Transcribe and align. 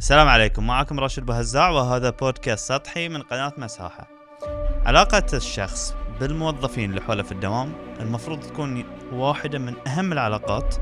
السلام 0.00 0.28
عليكم. 0.28 0.66
معكم 0.66 1.00
راشد 1.00 1.26
بهزاع 1.26 1.70
وهذا 1.70 2.10
بودكاست 2.10 2.68
سطحي 2.72 3.08
من 3.08 3.22
قناة 3.22 3.52
مساحة. 3.58 4.08
علاقة 4.86 5.26
الشخص 5.32 5.94
بالموظفين 6.20 6.90
اللي 6.90 7.00
حوله 7.00 7.22
في 7.22 7.32
الدوام 7.32 7.72
المفروض 8.00 8.40
تكون 8.40 8.84
واحدة 9.12 9.58
من 9.58 9.88
أهم 9.88 10.12
العلاقات 10.12 10.74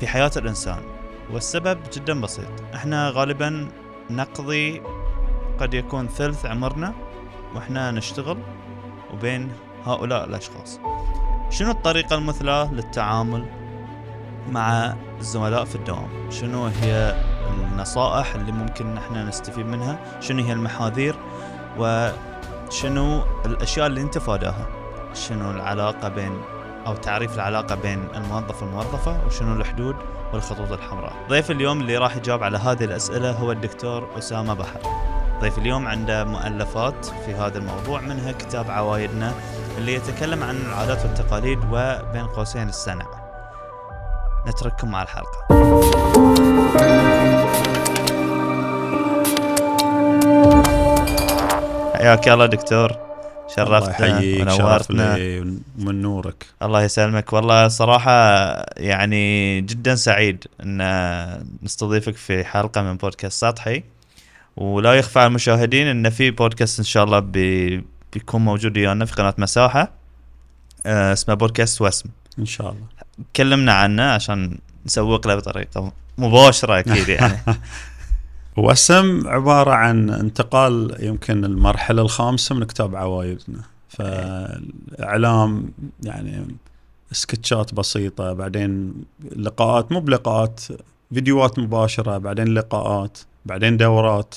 في 0.00 0.06
حياة 0.06 0.30
الإنسان 0.36 0.78
والسبب 1.30 1.78
جدا 1.92 2.20
بسيط. 2.20 2.74
إحنا 2.74 3.10
غالبا 3.10 3.68
نقضي 4.10 4.82
قد 5.58 5.74
يكون 5.74 6.08
ثلث 6.08 6.46
عمرنا 6.46 6.94
وإحنا 7.54 7.90
نشتغل 7.90 8.38
وبين 9.12 9.52
هؤلاء 9.84 10.24
الأشخاص. 10.24 10.80
شنو 11.50 11.70
الطريقة 11.70 12.16
المثلى 12.16 12.70
للتعامل 12.72 13.46
مع 14.50 14.94
الزملاء 15.18 15.64
في 15.64 15.74
الدوام؟ 15.74 16.30
شنو 16.30 16.66
هي 16.66 17.14
النصائح 17.52 18.34
اللي 18.34 18.52
ممكن 18.52 18.96
إحنا 18.96 19.24
نستفيد 19.24 19.66
منها 19.66 19.98
شنو 20.20 20.44
هي 20.44 20.52
المحاذير 20.52 21.16
وشنو 21.78 23.22
الأشياء 23.46 23.86
اللي 23.86 24.02
نتفاداها 24.02 24.66
شنو 25.14 25.50
العلاقة 25.50 26.08
بين 26.08 26.40
أو 26.86 26.94
تعريف 26.94 27.34
العلاقة 27.34 27.74
بين 27.74 28.08
الموظف 28.14 28.62
والموظفة 28.62 29.16
وشنو 29.26 29.54
الحدود 29.54 29.96
والخطوط 30.32 30.72
الحمراء؟ 30.72 31.12
ضيف 31.28 31.50
اليوم 31.50 31.80
اللي 31.80 31.96
راح 31.96 32.16
يجاوب 32.16 32.42
على 32.42 32.58
هذه 32.58 32.84
الأسئلة 32.84 33.32
هو 33.32 33.52
الدكتور 33.52 34.08
أسامة 34.18 34.54
بحر. 34.54 34.80
ضيف 35.40 35.58
اليوم 35.58 35.86
عنده 35.86 36.24
مؤلفات 36.24 37.04
في 37.04 37.34
هذا 37.34 37.58
الموضوع 37.58 38.00
منها 38.00 38.32
كتاب 38.32 38.70
عوايدنا 38.70 39.34
اللي 39.78 39.94
يتكلم 39.94 40.42
عن 40.42 40.56
العادات 40.56 41.04
والتقاليد 41.04 41.58
وبين 41.72 42.26
قوسين 42.26 42.68
السنع 42.68 43.06
نترككم 44.46 44.90
مع 44.90 45.02
الحلقة. 45.02 45.46
حياك 52.00 52.28
الله 52.28 52.46
دكتور. 52.46 52.92
شرفتنا 53.56 54.18
ونورتنا 54.18 55.16
من 55.78 56.02
نورك. 56.02 56.46
الله 56.62 56.82
يسلمك. 56.82 57.32
والله 57.32 57.68
صراحة 57.68 58.12
يعني 58.76 59.60
جدا 59.60 59.94
سعيد 59.94 60.44
إن 60.62 60.78
نستضيفك 61.62 62.16
في 62.16 62.44
حلقة 62.44 62.82
من 62.82 62.96
بودكاست 62.96 63.40
سطحي. 63.40 63.82
ولا 64.56 64.94
يخفى 64.94 65.18
على 65.18 65.26
المشاهدين 65.26 65.86
إن 65.86 66.10
في 66.10 66.30
بودكاست 66.30 66.78
إن 66.78 66.84
شاء 66.84 67.04
الله 67.04 67.18
بي 67.18 67.84
بيكون 68.12 68.44
موجود 68.44 68.78
ويانا 68.78 69.04
في 69.04 69.12
قناة 69.14 69.34
مساحة 69.38 69.90
آه، 70.86 71.12
اسمه 71.12 71.34
بودكاست 71.34 71.82
وسم 71.82 72.08
إن 72.38 72.46
شاء 72.46 72.70
الله. 72.70 72.86
كلمنا 73.36 73.72
عنه 73.72 74.02
عشان 74.02 74.58
نسوق 74.86 75.26
له 75.26 75.34
بطريقة 75.34 75.92
مباشرة 76.18 76.78
أكيد 76.78 77.08
يعني. 77.08 77.38
وسم 78.56 79.28
عبارة 79.28 79.70
عن 79.70 80.10
انتقال 80.10 80.96
يمكن 81.00 81.44
المرحلة 81.44 82.02
الخامسة 82.02 82.54
من 82.54 82.64
كتاب 82.64 82.96
عوايدنا. 82.96 83.62
فإعلام 83.88 85.70
يعني 86.02 86.46
سكتشات 87.12 87.74
بسيطة 87.74 88.32
بعدين 88.32 88.94
لقاءات 89.36 89.92
مو 89.92 90.00
بلقاءات 90.00 90.60
فيديوهات 91.14 91.58
مباشرة 91.58 92.18
بعدين 92.18 92.54
لقاءات 92.54 93.18
بعدين 93.46 93.76
دورات. 93.76 94.34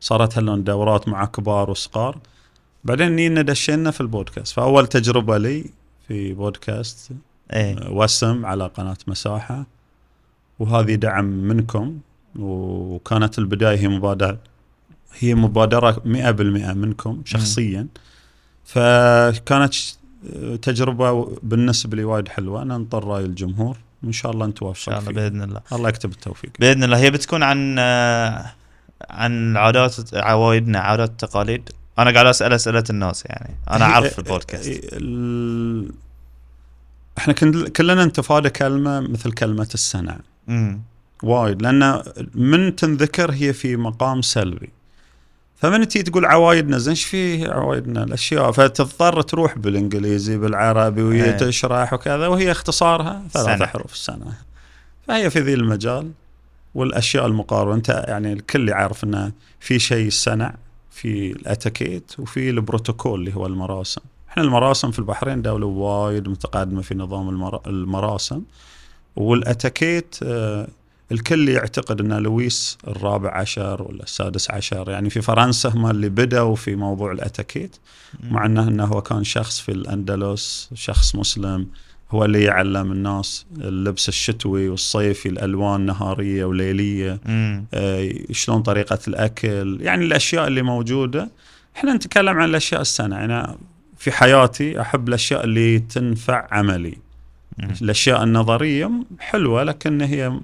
صارت 0.00 0.38
هلون 0.38 0.64
دورات 0.64 1.08
مع 1.08 1.24
كبار 1.24 1.70
وصغار. 1.70 2.18
بعدين 2.84 3.16
نينا 3.16 3.42
دشينا 3.42 3.90
في 3.90 4.00
البودكاست. 4.00 4.54
فأول 4.54 4.86
تجربة 4.86 5.38
لي 5.38 5.64
في 6.08 6.32
بودكاست 6.32 7.12
إيه. 7.52 7.90
وسم 7.90 8.46
على 8.46 8.66
قناة 8.66 8.96
مساحة. 9.06 9.66
وهذه 10.58 10.94
دعم 10.94 11.24
منكم. 11.24 11.98
وكانت 12.36 13.38
البداية 13.38 13.78
هي 13.78 13.88
مبادره 13.88 14.38
هي 15.18 15.34
مبادرة 15.34 15.92
100% 15.92 16.06
منكم 16.74 17.22
شخصيا. 17.24 17.86
فكانت 18.64 19.74
تجربة 20.62 21.38
بالنسبة 21.42 21.96
لي 21.96 22.04
وايد 22.04 22.28
حلوة. 22.28 22.62
أنا 22.62 22.76
أنطر 22.76 23.04
رأي 23.04 23.24
الجمهور. 23.24 23.78
وإن 24.02 24.12
شاء 24.12 24.32
الله 24.32 24.46
نتوفق 24.46 24.92
إن 24.92 25.00
شاء 25.00 25.10
الله 25.10 25.12
بإذن 25.12 25.42
الله. 25.42 25.60
الله 25.72 25.88
يكتب 25.88 26.10
التوفيق. 26.10 26.50
بإذن 26.60 26.84
الله. 26.84 26.98
هي 26.98 27.10
بتكون 27.10 27.42
عن 27.42 27.78
عن 29.10 29.56
عادات 29.56 30.14
عوايدنا 30.14 30.78
عادات 30.78 31.10
التقاليد 31.10 31.70
أنا 31.98 32.10
قاعد 32.10 32.26
أسأل 32.26 32.52
أسئلة 32.52 32.84
الناس 32.90 33.24
يعني. 33.26 33.56
أنا 33.70 33.84
أعرف 33.84 34.18
البودكاست. 34.18 34.80
ال... 34.92 35.92
إحنا 37.18 37.32
كلنا 37.68 38.04
نتفادى 38.04 38.50
كلمة 38.50 39.00
مثل 39.00 39.32
كلمة 39.32 39.68
السنة. 39.74 40.18
امم 40.48 40.82
وايد 41.22 41.62
لأن 41.62 42.02
من 42.34 42.76
تنذكر 42.76 43.30
هي 43.32 43.52
في 43.52 43.76
مقام 43.76 44.22
سلبي. 44.22 44.70
فمن 45.56 45.88
تيجي 45.88 46.10
تقول 46.10 46.24
عوايدنا 46.26 46.78
زين 46.78 46.90
إيش 46.90 47.04
في 47.04 47.50
عوايدنا؟ 47.50 48.04
الأشياء. 48.04 48.50
فتضطر 48.52 49.22
تروح 49.22 49.58
بالإنجليزي 49.58 50.38
بالعربي 50.38 51.02
وهي 51.02 51.24
إيه. 51.24 51.36
تشرح 51.36 51.92
وكذا 51.92 52.26
وهي 52.26 52.50
اختصارها 52.50 53.22
ثلاث. 53.32 53.62
احرف 53.62 53.92
السنة 53.92 54.32
فهي 55.06 55.30
في 55.30 55.40
ذي 55.40 55.54
المجال 55.54 56.10
والأشياء 56.74 57.26
المقاربه 57.26 57.74
أنت 57.74 58.04
يعني 58.08 58.32
الكل 58.32 58.68
يعرف 58.68 59.04
إنه 59.04 59.32
في 59.60 59.78
شيء 59.78 60.06
السنع 60.06 60.54
في 60.90 61.32
الاتيكيت 61.32 62.12
وفي 62.18 62.50
البروتوكول 62.50 63.20
اللي 63.20 63.34
هو 63.36 63.46
المراسم. 63.46 64.00
إحنا 64.30 64.42
المراسم 64.42 64.90
في 64.90 64.98
البحرين 64.98 65.42
دولة 65.42 65.66
وايد 65.66 66.28
متقدمة 66.28 66.82
في 66.82 66.94
نظام 66.94 67.28
المر- 67.28 67.60
المراسم. 67.66 68.42
والاتيكيت 69.16 70.16
آه، 70.22 70.68
الكل 71.12 71.48
يعتقد 71.48 72.00
أن 72.00 72.12
لويس 72.12 72.78
الرابع 72.88 73.34
عشر 73.34 73.82
ولا 73.82 74.02
السادس 74.02 74.50
عشر 74.50 74.90
يعني 74.90 75.10
في 75.10 75.20
فرنسا 75.20 75.68
هم 75.68 75.90
اللي 75.90 76.08
بدأوا 76.08 76.56
في 76.56 76.76
موضوع 76.76 77.12
الاتيكيت 77.12 77.76
مع 78.30 78.46
انه 78.46 78.68
إنه 78.68 78.84
هو 78.84 79.02
كان 79.02 79.24
شخص 79.24 79.60
في 79.60 79.72
الأندلس 79.72 80.70
شخص 80.74 81.16
مسلم 81.16 81.66
هو 82.10 82.24
اللي 82.24 82.42
يعلم 82.42 82.92
الناس 82.92 83.46
اللبس 83.58 84.08
الشتوي 84.08 84.68
والصيفي 84.68 85.28
الألوان 85.28 85.80
نهارية 85.80 86.44
وليلية 86.44 87.20
آه، 87.74 88.12
شلون 88.30 88.62
طريقة 88.62 88.98
الأكل 89.08 89.78
يعني 89.80 90.04
الأشياء 90.04 90.46
اللي 90.46 90.62
موجودة. 90.62 91.30
إحنا 91.76 91.94
نتكلم 91.94 92.38
عن 92.38 92.48
الأشياء 92.48 92.80
السنة 92.80 93.24
أنا 93.24 93.56
في 93.96 94.12
حياتي 94.12 94.80
أحب 94.80 95.08
الأشياء 95.08 95.44
اللي 95.44 95.78
تنفع 95.78 96.48
عملي. 96.50 96.98
الأشياء 97.82 98.22
النظرية 98.24 98.90
حلوة 99.18 99.62
لكن 99.62 100.00
هي 100.00 100.40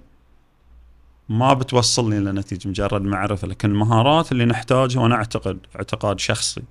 ما 1.28 1.52
بتوصلني 1.54 2.18
لنتيجه 2.20 2.68
مجرد 2.68 3.02
معرفة 3.02 3.48
لكن 3.48 3.70
المهارات 3.70 4.32
اللي 4.32 4.44
نحتاجها 4.44 5.00
وأنا 5.02 5.14
أعتقد 5.14 5.58
اعتقاد 5.76 6.20
شخصي. 6.20 6.62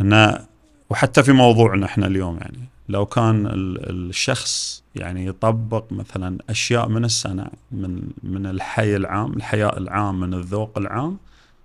ان 0.00 0.44
وحتى 0.90 1.22
في 1.22 1.32
موضوعنا 1.32 1.86
إحنا 1.86 2.06
اليوم 2.06 2.36
يعني 2.38 2.58
لو 2.88 3.06
كان 3.06 3.46
ال- 3.46 4.08
الشخص 4.10 4.82
يعني 4.94 5.26
يطبق 5.26 5.84
مثلا 5.92 6.38
أشياء 6.50 6.88
من 6.88 7.04
السنة 7.04 7.46
من 7.72 8.02
من 8.22 8.46
الحي 8.46 8.96
العام 8.96 9.32
الحياء 9.32 9.78
العام 9.78 10.20
من 10.20 10.34
الذوق 10.34 10.78
العام 10.78 11.18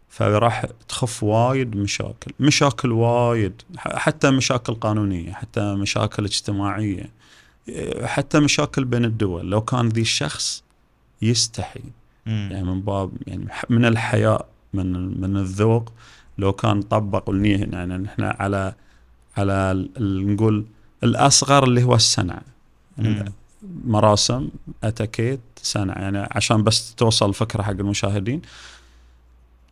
فراح 0.09 0.65
تخف 0.89 1.23
وايد 1.23 1.75
مشاكل. 1.77 2.31
مشاكل 2.39 2.91
وايد 2.91 3.61
حتى 3.77 4.31
مشاكل 4.31 4.73
قانونية 4.73 5.31
حتى 5.33 5.75
مشاكل 5.75 6.25
اجتماعية 6.25 7.09
حتى 8.03 8.39
مشاكل 8.39 8.85
بين 8.85 9.05
الدول. 9.05 9.49
لو 9.49 9.61
كان 9.61 9.89
ذي 9.89 10.01
الشخص 10.01 10.63
يستحي. 11.29 11.83
يعني 12.25 12.63
من 12.63 12.81
باب 12.81 13.11
يعني 13.27 13.47
من 13.69 13.85
الحياء 13.85 14.45
من 14.73 15.21
من 15.21 15.37
الذوق. 15.37 15.91
لو 16.37 16.53
كان 16.53 16.81
طبق 16.81 17.29
النية 17.29 17.57
يعني 17.57 17.97
نحن 17.97 18.23
على 18.23 18.73
على 19.37 19.87
نقول 19.99 20.65
الأصغر 21.03 21.63
اللي 21.63 21.83
هو 21.83 21.95
السنع 21.95 22.41
مم. 22.97 23.25
مراسم 23.85 24.49
اتيكيت 24.83 25.39
سنع 25.55 25.99
يعني 25.99 26.27
عشان 26.31 26.63
بس 26.63 26.95
توصل 26.95 27.29
الفكرة 27.29 27.61
حق 27.61 27.71
المشاهدين 27.71 28.41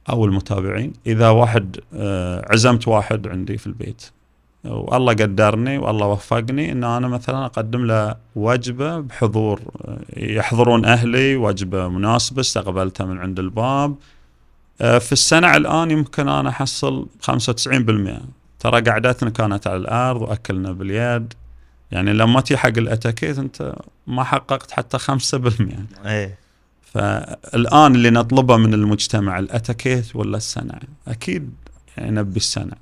أو 0.09 0.25
المتابعين 0.25 0.93
إذا 1.07 1.29
واحد 1.29 1.77
آه، 1.93 2.45
عزمت 2.51 2.87
واحد 2.87 3.27
عندي 3.27 3.57
في 3.57 3.67
البيت 3.67 4.09
والله 4.65 5.13
قدرني 5.13 5.77
والله 5.77 6.07
وفقني 6.07 6.71
إن 6.71 6.83
أنا 6.83 7.07
مثلا 7.07 7.45
أقدم 7.45 7.85
له 7.85 8.15
وجبة 8.35 8.99
بحضور 8.99 9.61
يحضرون 10.17 10.85
أهلي 10.85 11.35
وجبة 11.35 11.87
مناسبة 11.87 12.41
استقبلتها 12.41 13.05
من 13.05 13.17
عند 13.17 13.39
الباب. 13.39 13.95
آه، 14.81 14.97
في 14.97 15.11
السنة 15.11 15.57
الآن 15.57 15.91
يمكن 15.91 16.29
أنا 16.29 16.49
أحصل 16.49 17.07
95% 17.21 18.21
ترى 18.59 18.81
قعدتنا 18.81 19.29
كانت 19.29 19.67
على 19.67 19.77
الأرض 19.77 20.21
وأكلنا 20.21 20.71
باليد. 20.71 21.33
يعني 21.91 22.13
لما 22.13 22.41
تي 22.41 22.57
حق 22.57 22.77
الأتاكيت 22.77 23.39
أنت 23.39 23.75
ما 24.07 24.23
حققت 24.23 24.71
حتى 24.71 24.97
5% 24.97 26.05
إيه. 26.05 26.37
فالآن 26.93 27.95
اللي 27.95 28.09
نطلبه 28.09 28.57
من 28.57 28.73
المجتمع 28.73 29.39
الأتاكيت 29.39 30.15
ولا 30.15 30.37
السنع 30.37 30.79
أكيد 31.07 31.53
يعني 31.97 32.11
نبي 32.11 32.37
السنع 32.37 32.77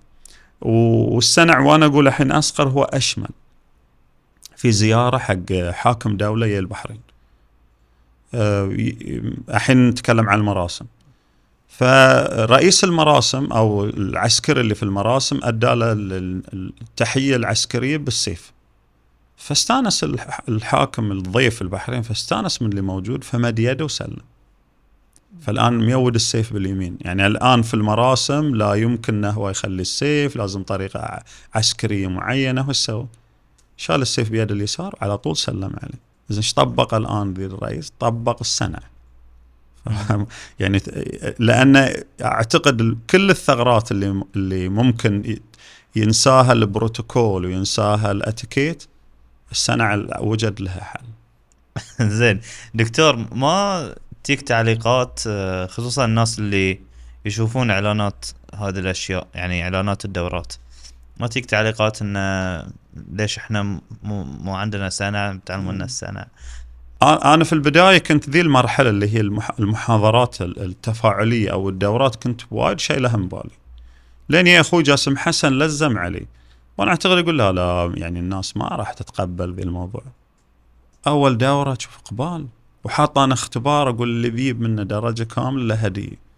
والسنع 0.61 1.59
وأنا 1.59 1.85
أقول 1.85 2.07
الحين 2.07 2.31
أصغر 2.31 2.69
هو 2.69 2.83
أشمل. 2.83 3.29
في 4.56 4.71
زيارة 4.71 5.17
حق 5.17 5.53
حاكم 5.71 6.17
دولة 6.17 6.47
يا 6.47 6.59
البحرين. 6.59 7.00
آه، 8.33 8.65
الحين 9.50 9.89
نتكلم 9.89 10.29
عن 10.29 10.39
المراسم. 10.39 10.85
فرئيس 11.67 12.83
المراسم 12.83 13.45
أو 13.45 13.85
العسكري 13.85 14.61
اللي 14.61 14.75
في 14.75 14.83
المراسم 14.83 15.39
أدى 15.44 15.65
له 15.67 15.91
ال- 15.91 16.13
ال- 16.53 16.73
التحية 16.81 17.35
العسكرية 17.35 17.97
بالسيف. 17.97 18.51
فاستانس 19.38 20.03
الح- 20.03 20.41
الحاكم 20.50 21.11
الضيف 21.11 21.61
البحرين 21.61 22.01
فاستانس 22.01 22.61
من 22.61 22.69
اللي 22.69 22.81
موجود 22.81 23.23
فمد 23.23 23.59
يده 23.59 23.85
وسلم. 23.85 24.17
فالآن 25.41 25.77
ميود 25.77 26.15
السيف 26.15 26.53
باليمين 26.53 26.97
يعني 27.01 27.27
الآن 27.27 27.62
في 27.62 27.74
المراسم 27.74 28.56
لا 28.56 28.74
يمكن 28.74 29.15
إنه 29.15 29.30
هو 29.30 29.50
يخلي 29.50 29.81
السيف 29.81 30.36
لازم 30.36 30.63
طريقة 30.63 31.19
عسكرية 31.53 32.07
معينة 32.07 32.69
وش 32.69 32.77
سوى؟ 32.77 33.07
شال 33.77 34.01
السيف 34.01 34.30
بيد 34.30 34.51
اليسار 34.51 34.95
على 35.01 35.18
طول 35.18 35.38
سلم 35.38 35.74
عليه 35.83 36.00
اذا 36.31 36.38
إيش 36.38 36.53
طبق 36.53 36.94
الآن 36.94 37.33
ذي 37.33 37.45
الرئيس؟ 37.45 37.94
طبق 38.00 38.38
السنع؟ 38.41 38.80
يعني 40.59 40.81
لأن 41.39 41.94
أعتقد 42.21 42.97
كل 43.09 43.30
الثغرات 43.30 43.92
اللي 43.92 44.24
اللي 44.35 44.69
ممكن 44.69 45.39
ينساها 45.95 46.53
البروتوكول 46.53 47.45
وينساها 47.45 48.12
الأتيكيت 48.12 48.83
السنع 49.51 49.94
ال- 49.94 50.15
وجد 50.19 50.62
لها 50.62 50.83
حل 50.83 51.06
زين 52.18 52.42
دكتور 52.74 53.15
ما 53.35 53.95
تجيك 54.24 54.42
تعليقات 54.42 55.19
آه، 55.27 55.66
خصوصا 55.66 56.06
الناس 56.06 56.39
اللي 56.39 56.80
يشوفون 57.25 57.71
إعلانات 57.71 58.25
هذه 58.56 58.80
الأشياء 58.80 59.27
يعني 59.36 59.63
إعلانات 59.63 60.06
الدورات. 60.06 60.54
ما 61.18 61.27
تجيك 61.27 61.45
تعليقات 61.45 62.01
إن 62.01 62.71
ليش 63.12 63.38
إحنا 63.38 63.63
مو, 63.63 64.24
مو 64.24 64.56
عندنا 64.56 64.89
سنة 64.89 65.39
تعلمونا 65.45 65.86
السنة. 65.86 66.25
أنا 67.04 67.44
في 67.44 67.54
البداية 67.54 67.98
كنت 67.98 68.30
ذي 68.30 68.42
المرحلة 68.42 68.89
اللي 68.89 69.16
هي 69.16 69.19
المح- 69.21 69.60
المحاضرات 69.60 70.42
ال- 70.42 70.60
التفاعلية 70.63 71.51
أو 71.51 71.69
الدورات 71.69 72.16
كنت 72.24 72.42
وايد 72.51 72.80
شايلها 72.80 73.18
من 73.18 73.27
بالي 73.27 73.50
لين 74.30 74.48
يا 74.48 74.62
أخوي 74.62 74.83
جاسم 74.83 75.18
حسن 75.18 75.54
لزم 75.54 75.98
علي. 75.98 76.25
وأنا 76.77 76.92
أعتقد 76.92 77.18
يقول 77.18 77.38
لا 77.38 77.51
لا 77.51 77.94
يعني 77.95 78.19
الناس 78.19 78.57
ما 78.57 78.68
راح 78.68 78.94
تتقبل 78.94 79.54
ذي 79.54 79.63
الموضوع. 79.63 80.04
أول 81.07 81.38
دورة 81.38 81.74
تشوف 81.75 81.98
إقبال. 82.06 82.48
وحاط 82.83 83.17
أنا 83.17 83.33
اختبار 83.33 83.89
أقول 83.89 84.09
اللي 84.09 84.29
بيجيب 84.29 84.61
منه 84.61 84.83
درجة 84.83 85.23
كاملة 85.23 85.63
له 85.63 85.75
هدية. 85.75 86.29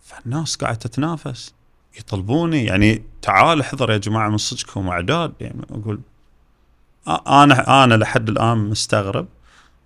فالناس 0.00 0.56
قاعدة 0.56 0.78
تتنافس 0.78 1.54
يطلبوني 1.98 2.64
يعني 2.64 3.02
تعال 3.22 3.60
احضر 3.60 3.90
يا 3.90 3.98
جماعة 3.98 4.28
من 4.28 4.36
صدقكم 4.36 4.88
اعداد 4.88 5.32
يعني 5.40 5.66
أقول 5.70 6.00
أنا 7.08 7.84
أنا 7.84 7.94
لحد 7.94 8.28
الآن 8.28 8.58
مستغرب. 8.58 9.26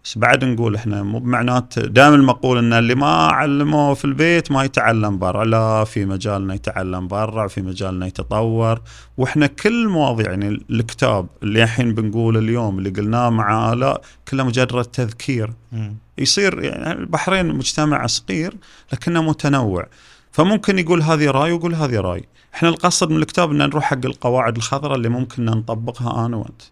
بس 0.04 0.18
بعد 0.18 0.44
نقول 0.44 0.74
إحنا 0.74 1.02
مو 1.02 1.18
بمعنات 1.18 1.78
دائما 1.78 2.16
المقول 2.16 2.58
إن 2.58 2.72
اللي 2.72 2.94
ما 2.94 3.06
علموه 3.06 3.94
في 3.94 4.04
البيت 4.04 4.52
ما 4.52 4.64
يتعلم 4.64 5.18
برا 5.18 5.44
لا 5.44 5.84
في 5.84 6.04
مجالنا 6.04 6.54
يتعلم 6.54 7.08
برا 7.08 7.48
في 7.48 7.62
مجالنا 7.62 8.06
يتطور. 8.06 8.80
وإحنا 9.16 9.46
كل 9.46 9.82
المواضيع 9.82 10.30
يعني 10.30 10.64
الكتاب 10.70 11.26
اللي 11.42 11.62
الحين 11.62 11.94
بنقول 11.94 12.36
اليوم 12.36 12.78
اللي 12.78 12.90
قلناه 12.90 13.30
مع 13.30 13.72
آلاء 13.72 14.00
كله 14.28 14.44
مجرد 14.44 14.84
تذكير. 14.84 15.52
مم. 15.72 15.96
يصير 16.18 16.62
يعني 16.62 16.92
البحرين 16.92 17.54
مجتمع 17.54 18.06
صغير 18.06 18.54
لكنه 18.92 19.22
متنوع. 19.22 19.86
فممكن 20.32 20.78
يقول 20.78 21.02
هذه 21.02 21.30
راي 21.30 21.52
ويقول 21.52 21.74
هذه 21.74 22.00
راي. 22.00 22.24
إحنا 22.54 22.68
القصد 22.68 23.10
من 23.10 23.16
الكتاب 23.16 23.50
إن 23.50 23.58
نروح 23.58 23.84
حق 23.84 24.04
القواعد 24.04 24.56
الخضراء 24.56 24.96
اللي 24.96 25.08
ممكن 25.08 25.44
نطبقها 25.44 26.26
أنا 26.26 26.36
وأنت. 26.36 26.62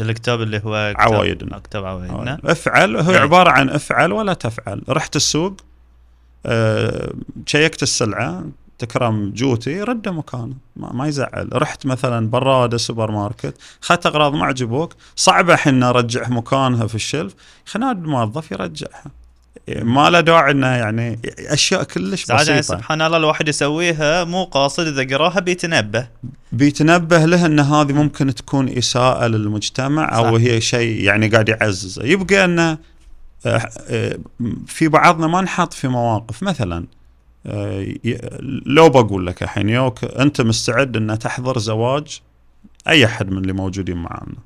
الكتاب 0.00 0.42
اللي 0.42 0.56
هو 0.64 0.94
كتاب 0.96 1.14
عوايدنا. 1.14 1.58
كتاب 1.58 1.84
عوايدنا. 1.84 2.38
افعل 2.44 2.96
هو 2.96 3.10
إيه. 3.12 3.18
عبارة 3.18 3.50
عن 3.50 3.70
افعل 3.70 4.12
ولا 4.12 4.34
تفعل. 4.34 4.82
رحت 4.88 5.16
السوق 5.16 5.56
أه 6.46 7.12
شيكت 7.46 7.82
السلعة 7.82 8.44
تكرم 8.78 9.32
جوتي 9.34 9.82
رده 9.82 10.12
مكانه 10.12 10.54
ما, 10.76 10.92
ما 10.92 11.06
يزعل. 11.06 11.48
رحت 11.52 11.86
مثلا 11.86 12.30
برادة 12.30 12.76
سوبر 12.76 13.10
ماركت 13.10 13.54
اخذت 13.82 14.06
أغراض 14.06 14.34
ما 14.34 14.46
عجبوك 14.46 14.94
صعبة 15.16 15.54
الحين 15.54 15.82
ارجعها 15.82 16.28
مكانها 16.28 16.86
في 16.86 16.94
الشلف 16.94 17.34
خلينا 17.66 17.92
الموظف 17.92 18.52
يرجعها. 18.52 19.10
ما 19.68 20.10
له 20.10 20.20
داعي 20.20 20.50
إنه 20.50 20.66
يعني 20.66 21.18
أشياء 21.38 21.82
كلش 21.82 22.24
ساعات 22.24 22.48
يعني 22.48 22.60
بسيطة. 22.60 22.78
سبحان 22.78 23.02
الله 23.02 23.16
الواحد 23.16 23.48
يسويها 23.48 24.24
مو 24.24 24.44
قاصد 24.44 24.86
إذا 24.86 25.16
قرأها 25.16 25.40
بيتنبه. 25.40 26.08
بيتنبه 26.52 27.24
له 27.24 27.46
إن 27.46 27.60
هذه 27.60 27.92
ممكن 27.92 28.34
تكون 28.34 28.68
إساءة 28.68 29.26
للمجتمع 29.26 30.16
أو 30.16 30.38
صح. 30.38 30.44
هي 30.44 30.60
شيء 30.60 31.00
يعني 31.04 31.28
قاعد 31.28 31.48
يعززه. 31.48 32.04
يبقى 32.04 32.44
إنه 32.44 32.78
آه، 33.46 33.68
آه، 33.88 34.18
في 34.66 34.88
بعضنا 34.88 35.26
ما 35.26 35.40
نحط 35.40 35.72
في 35.72 35.88
مواقف. 35.88 36.42
مثلا 36.42 36.86
آه، 37.46 37.86
لو 38.66 38.88
بقول 38.88 39.26
لك 39.26 39.42
الحين 39.42 39.68
يوك 39.68 40.04
أنت 40.04 40.40
مستعد 40.40 40.96
إن 40.96 41.18
تحضر 41.18 41.58
زواج 41.58 42.20
أي 42.88 43.04
أحد 43.04 43.30
من 43.30 43.38
اللي 43.38 43.52
موجودين 43.52 43.96
معانا 43.96 44.36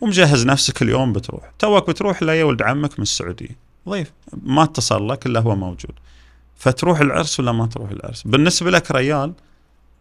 ومجهز 0.00 0.46
نفسك 0.46 0.82
اليوم 0.82 1.12
بتروح. 1.12 1.52
توك 1.58 1.90
بتروح 1.90 2.22
لا 2.22 2.44
ولد 2.44 2.62
عمك 2.62 2.98
من 2.98 3.02
السعودية. 3.02 3.65
ضيف. 3.88 4.12
ما 4.42 4.62
اتصل 4.62 5.08
لك 5.08 5.26
إلا 5.26 5.40
هو 5.40 5.56
موجود. 5.56 5.92
فتروح 6.56 7.00
العرس 7.00 7.40
ولا 7.40 7.52
ما 7.52 7.66
تروح 7.66 7.90
العرس؟ 7.90 8.22
بالنسبة 8.22 8.70
لك 8.70 8.90
ريال 8.90 9.32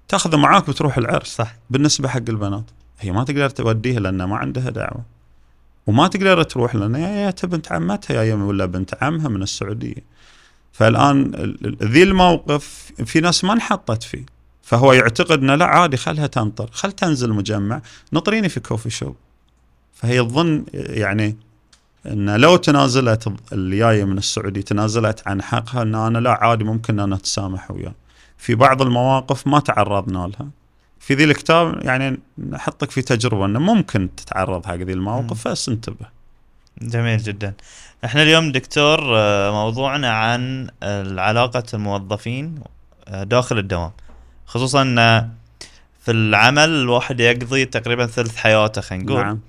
تاخذه 0.07 0.37
معاك 0.37 0.69
بتروح 0.69 0.97
العرس. 0.97 1.27
صح. 1.27 1.55
بالنسبة 1.69 2.07
حق 2.09 2.21
البنات 2.29 2.65
هي 2.99 3.11
ما 3.11 3.23
تقدر 3.23 3.49
توديها 3.49 3.99
لأن 3.99 4.23
ما 4.23 4.37
عندها 4.37 4.69
دعوة. 4.69 5.03
وما 5.87 6.07
تقدر 6.07 6.43
تروح 6.43 6.75
لأن 6.75 6.95
يا 6.95 7.07
يا 7.09 7.33
بنت 7.43 7.71
عمتها 7.71 8.23
يا 8.23 8.35
ولا 8.35 8.65
بنت 8.65 9.03
عمها 9.03 9.27
من 9.27 9.41
السعودية. 9.41 10.15
فالآن 10.71 11.21
ال- 11.21 11.65
ال- 11.65 11.87
ذي 11.91 12.03
الموقف 12.03 12.91
في 13.05 13.19
ناس 13.19 13.43
ما 13.43 13.53
انحطت 13.53 14.03
فيه. 14.03 14.25
فهو 14.61 14.93
يعتقد 14.93 15.39
إنه 15.39 15.55
لا 15.55 15.65
عادي 15.65 15.97
خلها 15.97 16.27
تنطر. 16.27 16.69
خل 16.71 16.91
تنزل 16.91 17.33
مجمع. 17.33 17.81
نطريني 18.13 18.49
في 18.49 18.59
كوفي 18.59 18.89
شوب. 18.89 19.15
فهي 19.93 20.23
تظن 20.25 20.65
يعني 20.73 21.37
إن 22.07 22.35
لو 22.35 22.55
تنازلت 22.55 23.33
اللي 23.53 23.77
جاية 23.77 24.03
من 24.03 24.17
السعوديه 24.17 24.61
تنازلت 24.61 25.27
عن 25.27 25.41
حقها 25.41 25.81
إن 25.81 25.95
أنا 25.95 26.17
لا 26.17 26.31
عادي 26.31 26.63
ممكن 26.63 26.99
أن 26.99 27.13
أتسامح 27.13 27.71
وياه. 27.71 27.93
في 28.37 28.55
بعض 28.55 28.81
المواقف 28.81 29.47
ما 29.47 29.59
تعرضنا 29.59 30.17
لها. 30.27 30.49
في 30.99 31.13
ذي 31.13 31.23
الكتاب 31.23 31.83
يعني 31.83 32.19
نحطك 32.49 32.91
في 32.91 33.01
تجربة 33.01 33.45
إنه 33.45 33.59
ممكن 33.59 34.09
تتعرض 34.17 34.65
حق 34.65 34.73
ذي 34.75 34.93
المواقف 34.93 35.47
بس 35.47 35.69
انتبه 35.69 36.05
جميل 36.81 37.17
جدا. 37.17 37.53
إحنا 38.05 38.23
اليوم 38.23 38.51
دكتور 38.51 38.99
آه، 39.17 39.51
موضوعنا 39.51 40.09
عن 40.09 40.69
علاقة 41.17 41.63
الموظفين 41.73 42.59
آه، 43.07 43.23
داخل 43.23 43.57
الدوام. 43.57 43.91
خصوصا 44.45 44.95
آه، 44.99 45.29
في 45.99 46.11
العمل 46.11 46.69
الواحد 46.69 47.19
يقضي 47.19 47.65
تقريبا 47.65 48.05
ثلث 48.05 48.35
حياته 48.35 48.81
خلينا 48.81 49.05
نقول. 49.05 49.19
نعم. 49.19 49.39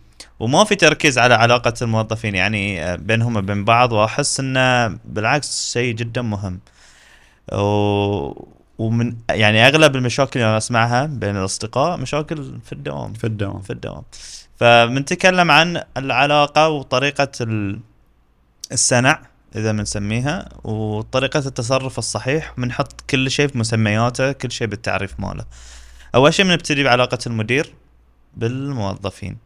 وما 0.41 0.65
في 0.65 0.75
تركيز 0.75 1.19
على 1.19 1.35
علاقة 1.35 1.73
الموظفين 1.83 2.35
يعني 2.35 2.85
آه، 2.85 2.97
بينهم 2.97 3.37
وبين 3.37 3.65
بعض 3.65 3.93
وأحس 3.93 4.41
إنه 4.41 4.99
بالعكس 5.05 5.73
شيء 5.73 5.95
جدا 5.95 6.23
مهم. 6.23 6.61
و... 7.53 8.47
ومن 8.79 9.17
يعني 9.31 9.67
أغلب 9.67 9.97
المشاكل 9.97 10.41
اللي 10.41 10.49
أنا 10.49 10.57
أسمعها 10.57 11.07
بين 11.07 11.37
الأصدقاء 11.37 11.97
مشاكل 11.99 12.59
في 12.65 12.73
الدوام. 12.73 13.13
في 13.13 13.25
الدوام. 13.27 13.61
في 13.63 13.73
الدوام. 13.73 14.03
فبنتكلم 14.57 15.51
عن 15.51 15.83
العلاقة 15.97 16.69
وطريقة 16.69 17.29
ال- 17.41 17.81
السنع 18.73 19.21
إذا 19.57 19.73
بنسميها 19.73 20.49
وطريقة 20.65 21.39
التصرف 21.39 21.99
الصحيح 21.99 22.53
بنحط 22.59 23.01
كل 23.11 23.31
شيء 23.31 23.49
في 23.49 23.59
مسمياته 23.59 24.33
كل 24.33 24.51
شيء 24.53 24.67
بالتعريف 24.67 25.21
ماله. 25.21 25.45
أول 26.15 26.35
شيء 26.35 26.45
بنبتدي 26.45 26.85
بعلاقة 26.85 27.19
المدير 27.27 27.75
بالموظفين. 28.37 29.46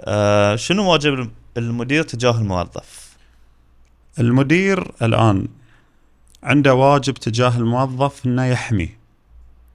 آه 0.00 0.56
شنو 0.56 0.90
واجب 0.92 1.30
المدير 1.56 2.02
تجاه 2.02 2.38
الموظف 2.38 3.16
المدير 4.18 4.90
الآن 5.02 5.48
عنده 6.42 6.74
واجب 6.74 7.14
تجاه 7.14 7.56
الموظف 7.56 8.26
إنه 8.26 8.44
يحميه 8.46 8.98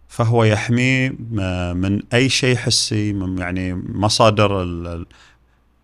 فهو 0.08 0.44
يحميه 0.44 1.10
م- 1.10 1.78
من 1.78 2.02
أي 2.14 2.30
شيء 2.30 2.56
حسي 2.56 3.14
من 3.14 3.38
يعني 3.38 3.74
مصادر 3.90 4.62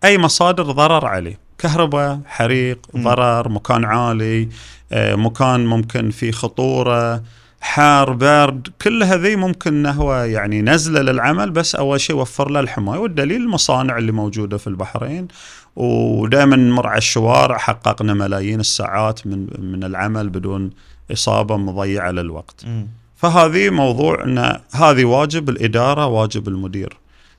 أي 0.04 0.18
مصادر 0.18 0.62
ضرر 0.72 1.06
عليه 1.06 1.38
كهرباء 1.58 2.20
حريق. 2.26 2.86
ضرر 2.96 3.48
مكان 3.48 3.84
عالي 3.84 4.48
آه، 4.92 5.14
مكان 5.14 5.66
ممكن 5.66 6.10
فيه 6.10 6.30
خطورة 6.32 7.22
حار 7.60 8.12
برد 8.12 8.68
كل 8.82 9.02
هذه 9.02 9.36
ممكن 9.36 9.74
إنه 9.74 9.90
هو 9.90 10.14
يعني 10.14 10.62
نزله 10.62 11.00
للعمل 11.02 11.50
بس 11.50 11.74
أول 11.74 12.00
شيء 12.00 12.16
وفر 12.16 12.50
له 12.50 12.60
الحماية 12.60 12.98
والدليل 12.98 13.40
المصانع 13.42 13.98
اللي 13.98 14.12
موجودة 14.12 14.56
في 14.58 14.66
البحرين 14.66 15.28
ودائما 15.76 16.56
نمر 16.56 16.86
على 16.86 16.98
الشوارع 16.98 17.58
حققنا 17.58 18.14
ملايين 18.14 18.60
الساعات 18.60 19.26
من 19.26 19.46
من 19.58 19.84
العمل 19.84 20.28
بدون 20.28 20.70
إصابة 21.12 21.56
مضيعة 21.56 22.10
للوقت. 22.10 22.64
مم. 22.66 22.86
فهذه 23.16 23.70
موضوع 23.70 24.24
إن 24.24 24.58
هذه 24.72 25.04
واجب 25.04 25.48
الإدارة 25.48 26.06
واجب 26.06 26.48
المدير 26.48 26.96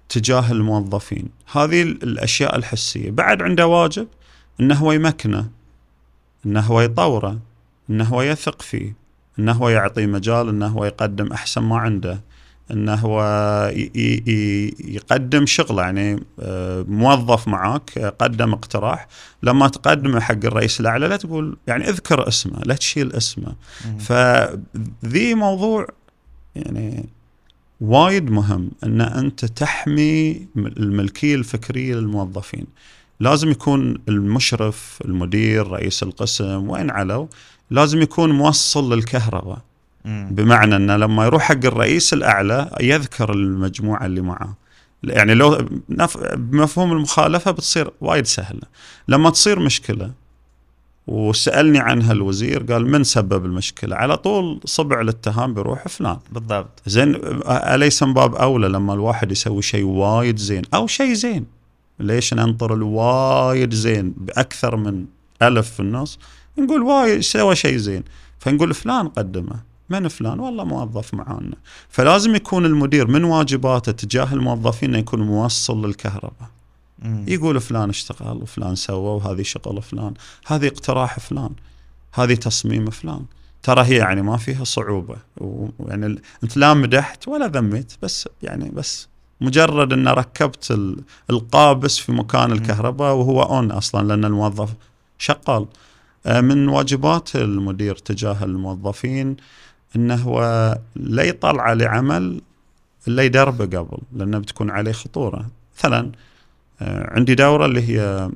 تجاه 0.10 0.52
الموظفين 0.52 1.26
هذه 1.52 1.82
ال- 1.82 2.04
الأشياء 2.04 2.56
الحسية 2.56 3.12
بعد 3.12 3.42
عنده 3.42 3.68
واجب 3.68 4.08
إنه 4.60 4.76
هو 4.76 4.92
يمكنه 4.92 5.48
إنه 6.46 6.60
هو 6.60 6.82
يطوره 6.82 7.40
إنه 7.90 8.04
هو 8.06 8.22
يثق 8.22 8.62
فيه 8.62 8.94
إنه 9.40 9.52
هو 9.52 9.70
يعطيه 9.70 10.06
مجال 10.06 10.50
إنه 10.50 10.68
هو 10.68 10.86
يقدم 10.86 11.32
أحسن 11.32 11.62
ما 11.62 11.78
عنده 11.78 12.22
إنه 12.72 12.94
هو 12.94 13.22
يقدم 14.80 15.46
شغله. 15.46 15.82
يعني 15.82 16.24
آه، 16.40 16.86
موظف 16.88 17.48
معاك 17.48 17.98
آه، 17.98 18.10
قدم 18.10 18.54
اقتراح. 18.54 19.08
لما 19.44 19.68
تقدمه 19.68 20.20
حق 20.20 20.46
الرئيس 20.46 20.80
الأعلى 20.80 21.08
لا 21.08 21.18
تقول 21.18 21.58
يعني 21.68 21.90
اذكر 21.90 22.28
اسمه 22.28 22.60
لا 22.66 22.76
تشيل 22.76 23.14
اسمه. 23.14 23.56
فذي 24.00 25.34
موضوع 25.36 25.88
يعني 26.56 27.10
وايد 27.82 28.32
مهم 28.32 28.72
إن 28.84 29.02
أنت 29.02 29.46
تحمي 29.46 30.48
الملكية 30.56 31.36
الفكرية 31.36 31.96
للموظفين. 31.96 32.66
لازم 33.20 33.52
يكون 33.52 33.98
المشرف 34.10 35.00
المدير 35.06 35.68
رئيس 35.68 36.04
القسم 36.04 36.70
وين 36.70 36.92
علو 36.92 37.30
لازم 37.72 38.02
يكون 38.02 38.32
موصل 38.32 38.94
للكهرباء. 38.94 39.58
بمعنى 40.06 40.76
إنه 40.76 40.96
لما 40.98 41.26
يروح 41.26 41.44
حق 41.44 41.66
الرئيس 41.66 42.14
الأعلى 42.14 42.76
يذكر 42.82 43.34
المجموعة 43.34 44.06
اللي 44.06 44.22
معه 44.22 44.54
يعني 45.04 45.34
لو 45.34 45.58
نف- 45.90 46.34
بمفهوم 46.36 46.92
المخالفة 46.92 47.52
بتصير 47.52 47.92
وايد 48.02 48.26
سهلة. 48.26 48.62
لما 49.08 49.30
تصير 49.30 49.60
مشكلة 49.60 50.12
وسألني 51.08 51.80
عنها 51.80 52.12
الوزير 52.12 52.64
قال 52.64 52.88
من 52.92 53.04
سبب 53.04 53.46
المشكلة؟ 53.46 53.96
على 53.96 54.18
طول 54.18 54.60
صبع 54.66 55.02
الاتهام 55.02 55.54
بيروح 55.54 55.88
فلان. 55.88 56.18
بالضبط. 56.32 56.82
زين 56.86 57.16
أليس 57.48 58.04
من 58.04 58.14
باب 58.14 58.36
أولى 58.36 58.68
لما 58.68 58.94
الواحد 58.94 59.32
يسوي 59.32 59.62
شيء 59.62 59.84
وايد 59.86 60.38
زين؟ 60.38 60.62
أو 60.74 60.88
شيء 60.88 61.14
زين. 61.14 61.46
ليش 62.00 62.34
ننطر 62.34 62.74
الوايد 62.74 63.74
زين؟ 63.74 64.14
بأكثر 64.18 64.76
من 64.76 65.06
ألف 65.42 65.72
في 65.72 65.80
النص. 65.80 66.20
نقول 66.58 66.82
وايد 66.82 67.20
سوى 67.20 67.56
شيء 67.56 67.78
زين. 67.78 68.04
فنقول 68.40 68.74
فلان 68.74 69.08
قدمه 69.08 69.60
من 69.90 70.08
فلان؟ 70.08 70.40
والله 70.40 70.64
موظف 70.64 71.14
معانا. 71.14 71.56
فلازم 71.90 72.36
يكون 72.36 72.66
المدير 72.66 73.08
من 73.08 73.24
واجباته 73.24 73.92
تجاه 73.92 74.34
الموظفين 74.34 74.90
إنه 74.90 74.98
يكون 74.98 75.22
موصل 75.22 75.86
للكهرباء. 75.86 76.50
مم. 77.00 77.26
يقول 77.28 77.62
فلان 77.62 77.90
اشتغل 77.90 78.38
وفلان 78.38 78.76
سوى 78.76 78.98
وهذه 79.16 79.42
شغل 79.42 79.82
فلان. 79.82 80.14
هذه 80.48 80.68
اقتراح 80.68 81.20
فلان. 81.20 81.50
هذه 82.14 82.34
تصميم 82.34 82.90
فلان. 82.90 83.26
ترى 83.64 83.84
هي 83.84 83.96
يعني 83.98 84.22
ما 84.22 84.38
فيها 84.38 84.64
صعوبة. 84.64 85.16
ويعني 85.38 86.22
أنت 86.44 86.58
لا 86.58 86.74
مدحت 86.74 87.28
ولا 87.28 87.48
ذميت 87.48 87.94
بس 88.02 88.30
يعني 88.44 88.70
بس 88.70 89.08
مجرد 89.42 89.94
أن 89.94 90.08
ركبت 90.08 90.72
ال- 90.72 91.04
القابس 91.30 91.98
في 91.98 92.12
مكان 92.12 92.52
الكهرباء 92.52 93.16
وهو 93.16 93.42
اون 93.42 93.72
أصلا 93.72 94.08
لأن 94.08 94.26
الموظف 94.26 94.70
شغال. 95.18 95.66
من 96.26 96.70
واجبات 96.70 97.36
المدير 97.36 97.96
تجاه 97.96 98.44
الموظفين 98.44 99.38
إنه 99.96 100.16
هو 100.16 100.78
لا 100.96 101.24
يطلع 101.24 101.74
لعمل 101.74 102.42
إلا 103.08 103.24
يدربه 103.24 103.78
قبل 103.78 103.98
لأنه 104.14 104.40
بتكون 104.40 104.70
عليه 104.70 104.92
خطورة. 104.92 105.46
مثلا 105.78 106.12
آه، 106.82 107.14
عندي 107.14 107.36
دورة 107.36 107.66
اللي 107.66 107.90
هي 107.90 108.30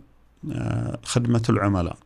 آه، 0.51 0.97
خدمة 1.03 1.41
العملاء. 1.49 1.97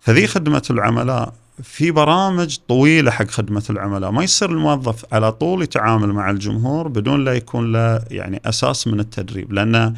فذي 0.00 0.26
خدمة 0.26 0.62
العملاء 0.70 1.32
في 1.62 1.90
برامج 1.90 2.58
طويلة 2.68 3.10
حق 3.10 3.26
خدمة 3.26 3.64
العملاء. 3.70 4.10
ما 4.10 4.24
يصير 4.24 4.50
الموظف 4.50 5.14
على 5.14 5.32
طول 5.32 5.62
يتعامل 5.62 6.12
مع 6.12 6.30
الجمهور 6.30 6.88
بدون 6.88 7.24
لا 7.24 7.32
يكون 7.32 7.72
له 7.72 8.04
يعني 8.10 8.40
أساس 8.44 8.86
من 8.88 9.00
التدريب 9.00 9.52
لأنه 9.52 9.94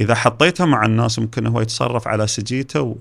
إذا 0.00 0.14
حطيته 0.14 0.64
مع 0.64 0.84
الناس 0.84 1.18
ممكن 1.18 1.46
هو 1.46 1.60
يتصرف 1.60 2.08
على 2.08 2.26
سجيته 2.26 2.96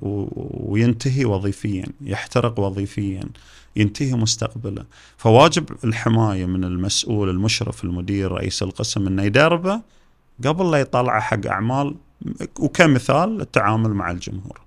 وينتهي 0.51 1.25
وظيفيا 1.25 1.85
يحترق 2.01 2.59
وظيفيا 2.59 3.23
ينتهي 3.75 4.13
مستقبله. 4.13 4.85
فواجب 5.17 5.65
الحماية 5.83 6.45
من 6.45 6.63
المسؤول 6.63 7.29
المشرف 7.29 7.83
المدير 7.83 8.31
رئيس 8.31 8.63
القسم 8.63 9.07
إنه 9.07 9.23
يدربه 9.23 9.81
قبل 10.45 10.71
لا 10.71 10.77
يطلعه 10.77 11.21
حق 11.21 11.45
أعمال. 11.45 11.95
وكمثال 12.59 13.41
التعامل 13.41 13.89
مع 13.89 14.11
الجمهور. 14.11 14.61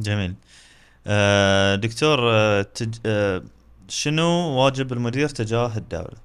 جميل. 0.00 0.34
آه 1.06 1.74
دكتور 1.74 2.18
آه 2.22 2.62
تج... 2.62 2.94
آه 3.06 3.42
شنو 3.88 4.28
واجب 4.30 4.92
المدير 4.92 5.28
تجاه 5.28 5.76
الدولة؟ 5.76 6.24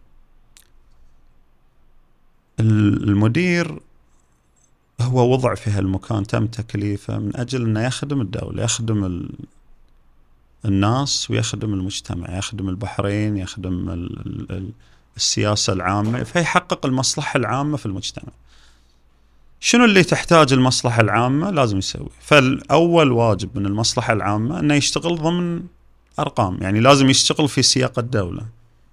المدير 2.60 3.80
هو 5.02 5.32
وضع 5.34 5.56
في 5.56 5.70
هالمكان 5.70 6.28
تم 6.28 6.48
تكليفه 6.48 7.18
من 7.18 7.36
أجل 7.36 7.62
إنه 7.62 7.86
يخدم 7.86 8.22
الدولة 8.22 8.64
يخدم 8.64 9.06
ال... 9.06 9.30
الناس 10.66 11.32
ويخدم 11.32 11.74
المجتمع 11.74 12.38
يخدم 12.38 12.70
البحرين 12.70 13.38
يخدم 13.38 13.90
ال... 13.90 14.20
ال... 14.26 14.52
ال- 14.52 14.72
السياسة 15.18 15.74
العامة 15.74 16.24
فيحقق 16.24 16.86
المصلحة 16.86 17.38
العامة 17.38 17.78
في 17.78 17.86
المجتمع. 17.86 18.34
شنو 19.60 19.86
اللي 19.86 20.04
تحتاج 20.04 20.54
المصلحة 20.54 21.02
العامة؟ 21.02 21.50
لازم 21.50 21.78
يسوي. 21.78 22.10
فالأول 22.22 23.12
واجب 23.12 23.58
من 23.58 23.66
المصلحة 23.66 24.14
العامة 24.14 24.60
إنه 24.60 24.74
يشتغل 24.74 25.16
ضمن 25.16 25.64
أرقام 26.20 26.58
يعني 26.62 26.80
لازم 26.80 27.10
يشتغل 27.10 27.50
في 27.50 27.62
سياق 27.62 28.00
الدولة. 28.00 28.46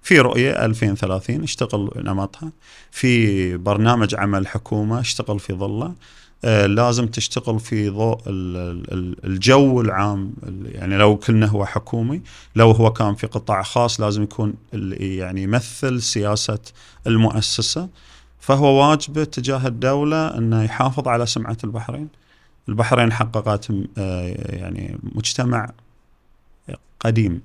في 0.07 0.19
رؤية 0.19 0.65
2030 0.65 1.43
اشتغل 1.43 1.89
نمطها 1.95 2.51
في 2.91 3.57
برنامج 3.57 4.15
عمل 4.15 4.47
حكومة 4.47 4.99
اشتغل 4.99 5.39
في 5.39 5.53
ظله 5.53 5.93
آه، 6.45 6.65
لازم 6.65 7.07
تشتغل 7.07 7.59
في 7.59 7.89
ضوء 7.89 8.17
ال- 8.27 8.93
ال- 8.93 9.25
الجو 9.25 9.81
العام 9.81 10.33
ال- 10.43 10.75
يعني 10.75 10.97
لو 10.97 11.17
كنا 11.17 11.45
هو 11.45 11.65
حكومي 11.65 12.21
لو 12.55 12.71
هو 12.71 12.93
كان 12.93 13.15
في 13.15 13.27
قطاع 13.27 13.63
خاص 13.63 14.01
لازم 14.01 14.23
يكون 14.23 14.53
يعني 14.99 15.43
يمثل 15.43 16.01
سياسة 16.01 16.59
المؤسسة. 17.07 17.89
فهو 18.39 18.89
واجبه 18.89 19.23
تجاه 19.23 19.67
الدولة 19.67 20.37
إنه 20.37 20.63
يحافظ 20.63 21.07
على 21.07 21.25
سمعة 21.25 21.57
البحرين. 21.63 22.07
البحرين 22.69 23.13
حققت 23.13 23.67
آه، 23.97 24.27
يعني 24.55 24.99
مجتمع 25.03 25.71
قديم. 26.99 27.41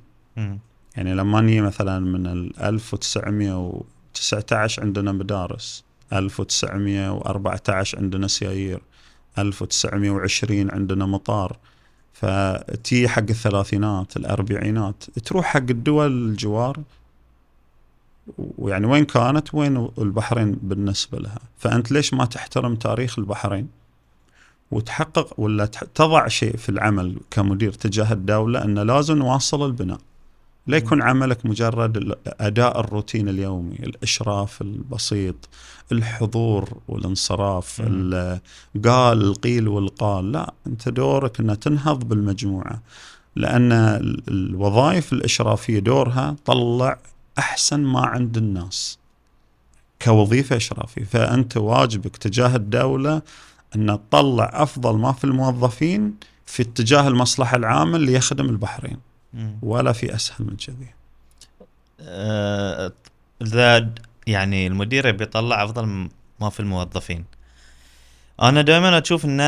يعني 0.97 1.15
لما 1.15 1.41
نجي 1.41 1.61
مثلا 1.61 1.99
من 1.99 2.27
ال 2.27 2.61
1919 2.61 4.83
عندنا 4.83 5.13
مدارس 5.13 5.85
1914 6.13 7.99
عندنا 7.99 8.29
سيايير 8.29 8.83
1920 9.39 10.71
عندنا 10.71 11.07
مطار. 11.07 11.57
فتي 12.13 13.09
حق 13.09 13.25
الثلاثينات 13.31 14.17
الأربعينات 14.17 15.05
تروح 15.25 15.47
حق 15.47 15.71
الدول 15.71 16.31
الجوار 16.31 16.79
ويعني 18.59 18.87
وين 18.87 19.05
كانت 19.05 19.55
وين 19.55 19.89
البحرين 19.99 20.59
بالنسبة 20.63 21.19
لها. 21.19 21.39
فأنت 21.59 21.93
ليش 21.93 22.15
ما 22.15 22.25
تحترم 22.25 22.77
تاريخ 22.77 23.19
البحرين؟ 23.19 23.69
وتحقق 24.71 25.41
ولا 25.41 25.67
تضع 25.67 26.29
شيء 26.29 26.57
في 26.57 26.69
العمل 26.69 27.17
كمدير 27.31 27.73
تجاه 27.73 28.13
الدولة 28.13 28.65
أنه 28.65 28.83
لازم 28.83 29.19
نواصل 29.19 29.67
البناء. 29.67 29.99
لا 30.67 30.77
يكون 30.77 31.03
عملك 31.03 31.47
مجرد 31.47 31.97
الاداء 31.97 32.81
الروتين 32.81 33.29
اليومي 33.29 33.75
الإشراف 33.77 34.63
البسيط 34.63 35.49
الحضور 35.93 36.79
والانصراف 36.89 37.81
قال 38.85 39.23
القيل 39.23 39.69
والقال. 39.69 40.33
لا 40.33 40.53
أنت 40.67 40.89
دورك 40.89 41.41
ان 41.41 41.59
تنهض 41.59 42.05
بالمجموعة 42.05 42.83
لأن 43.37 43.73
ال- 43.73 44.23
الوظائف 44.29 45.13
الإشرافية 45.13 45.79
دورها 45.79 46.37
طلع 46.45 46.99
أحسن 47.39 47.81
ما 47.81 48.01
عند 48.07 48.37
الناس 48.37 48.99
كوظيفة 50.03 50.57
إشرافية. 50.57 51.05
فأنت 51.05 51.57
واجبك 51.57 52.17
تجاه 52.17 52.57
الدولة 52.57 53.23
أن 53.77 53.99
تطلع 54.11 54.51
أفضل 54.55 54.99
ما 54.99 55.13
في 55.13 55.25
الموظفين 55.25 56.15
في 56.47 56.63
اتجاه 56.63 57.09
المصلحة 57.09 57.57
العامة 57.57 57.97
اللي 57.97 58.13
يخدم 58.13 58.45
البحرين. 58.49 58.97
ولا 59.63 59.93
في 59.93 60.15
أسهل 60.15 60.47
من 60.47 60.57
كذي. 60.57 60.95
آه، 62.01 62.93
اذا 63.43 63.91
يعني 64.27 64.67
المدير 64.67 65.07
يبي 65.07 65.25
يطلع 65.25 65.65
أفضل 65.65 66.09
ما 66.41 66.51
في 66.51 66.61
الموظفين. 66.61 67.25
أنا 68.43 68.63
دائما 68.63 68.99
أشوف 68.99 69.25
إن 69.25 69.41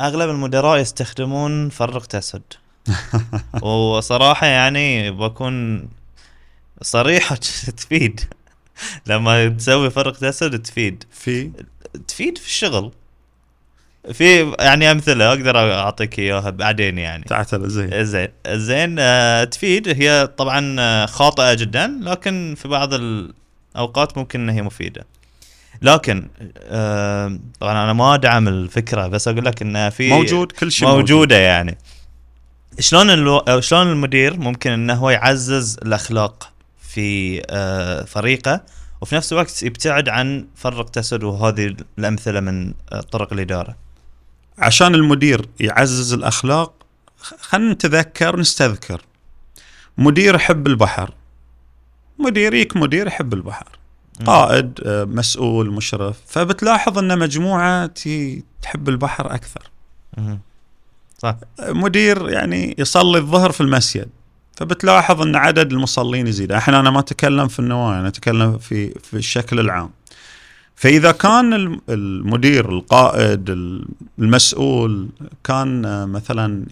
أغلب 0.00 0.30
المدراء 0.30 0.78
يستخدمون 0.78 1.68
فرق 1.68 2.14
أسد. 2.14 2.42
وصراحة 3.62 4.46
يعني 4.46 5.10
بكون 5.10 5.88
صريح 6.82 7.34
تفيد. 7.76 8.20
لما 9.06 9.48
تسوي 9.48 9.90
فرق 9.90 10.24
أسد 10.24 10.62
تفيد. 10.62 11.04
في؟ 11.10 11.50
تفيد 12.08 12.38
في 12.38 12.46
الشغل. 12.46 12.92
في 14.12 14.54
يعني 14.60 14.90
أمثلة 14.90 15.28
أقدر 15.28 15.56
أعطيك 15.56 16.18
إياها 16.18 16.50
بعدين 16.50 16.98
يعني. 16.98 17.24
تعتل 17.24 17.68
زين. 17.68 18.04
زين 18.04 18.28
زين 18.48 18.96
آه، 18.98 19.44
تفيد. 19.44 19.88
هي 19.88 20.26
طبعا 20.36 20.76
آه، 20.80 21.06
خاطئة 21.06 21.54
جدا 21.54 21.98
لكن 22.02 22.54
في 22.58 22.68
بعض 22.68 22.94
الأوقات 22.94 24.18
ممكن 24.18 24.40
إنها 24.40 24.54
هي 24.54 24.62
مفيدة. 24.62 25.06
لكن 25.82 26.28
آه، 26.58 27.38
طبعا 27.60 27.84
أنا 27.84 27.92
ما 27.92 28.14
أدعم 28.14 28.48
الفكرة 28.48 29.06
بس 29.06 29.28
أقول 29.28 29.44
لك 29.44 29.62
ان 29.62 29.90
في 29.90 30.08
موجود 30.08 30.52
كل 30.52 30.72
شيء 30.72 30.88
موجودة 30.88 31.36
يعني. 31.36 31.78
شلون 32.78 33.10
ألو... 33.10 33.60
شلون 33.60 33.92
المدير 33.92 34.36
ممكن 34.36 34.70
إنه 34.70 34.94
هو 34.94 35.10
يعزز 35.10 35.78
الأخلاق 35.82 36.52
في 36.80 37.42
آه، 37.50 38.04
فريقه 38.04 38.60
وفي 39.00 39.14
نفس 39.16 39.32
الوقت 39.32 39.62
يبتعد 39.62 40.08
عن 40.08 40.46
فرق 40.56 40.90
تسد 40.90 41.22
وهذه 41.24 41.76
الأمثلة 41.98 42.40
من 42.40 42.72
طرق 43.12 43.32
الإدارة. 43.32 43.76
عشان 44.62 44.94
المدير 44.94 45.48
يعزز 45.60 46.12
الأخلاق 46.12 46.72
خلينا 47.40 47.72
نتذكر 47.72 48.36
نستذكر. 48.40 49.02
مدير 49.98 50.34
يحب 50.34 50.66
البحر. 50.66 51.14
مدير 52.18 52.54
يك 52.54 52.76
مدير 52.76 53.06
يحب 53.06 53.34
البحر. 53.34 53.66
قائد 54.26 54.80
آه، 54.86 55.04
مسؤول 55.04 55.70
مشرف. 55.70 56.16
فبتلاحظ 56.26 56.98
إن 56.98 57.18
مجموعة 57.18 57.90
تحب 58.62 58.88
البحر 58.88 59.34
أكثر. 59.34 59.70
صح. 61.18 61.36
مدير 61.60 62.28
يعني 62.28 62.74
يصلي 62.78 63.18
الظهر 63.18 63.52
في 63.52 63.60
المسجد. 63.60 64.08
فبتلاحظ 64.56 65.22
إن 65.22 65.36
عدد 65.36 65.72
المصلين 65.72 66.26
يزيد. 66.26 66.52
إحنا 66.52 66.80
أنا 66.80 66.90
ما 66.90 67.00
أتكلم 67.00 67.48
في 67.48 67.58
النوايا 67.58 68.00
أنا 68.00 68.08
أتكلم 68.08 68.58
في 68.58 68.90
في 68.90 69.14
الشكل 69.16 69.60
العام. 69.60 69.90
فإذا 70.82 71.12
كان 71.12 71.54
الم- 71.54 71.80
المدير 71.88 72.68
القائد 72.70 73.50
ال- 73.50 73.86
المسؤول 74.18 75.08
كان 75.44 75.84
آه، 75.84 76.04
مثلا 76.04 76.66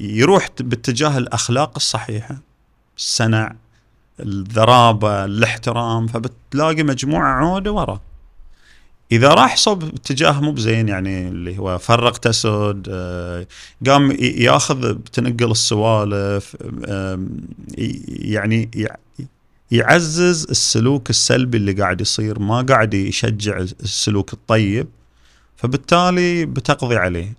يروح 0.00 0.48
باتجاه 0.60 1.18
الأخلاق 1.18 1.72
الصحيحة 1.76 2.36
السنع 2.98 3.54
الذرابة 4.20 5.24
الاحترام 5.24 6.06
فبتلاقي 6.06 6.82
مجموعة 6.82 7.28
عودة 7.44 7.72
ورا. 7.72 8.00
إذا 9.12 9.28
راح 9.28 9.56
صوب 9.56 9.82
اتجاه 9.84 10.40
مو 10.40 10.52
بزين 10.52 10.88
يعني 10.88 11.28
اللي 11.28 11.58
هو 11.58 11.78
فرق 11.78 12.16
تسد 12.18 12.86
آه، 12.90 13.46
قام 13.86 14.16
ياخذ 14.20 14.92
بتنقل 14.94 15.50
السوالف 15.50 16.56
يعني 18.08 18.70
يعزز 19.70 20.46
السلوك 20.50 21.10
السلبي 21.10 21.58
اللي 21.58 21.72
قاعد 21.72 22.00
يصير 22.00 22.38
ما 22.38 22.62
قاعد 22.62 22.94
يشجع 22.94 23.58
السلوك 23.58 24.32
الطيب 24.32 24.86
فبالتالي 25.56 26.46
بتقضي 26.46 26.96
عليه. 26.96 27.32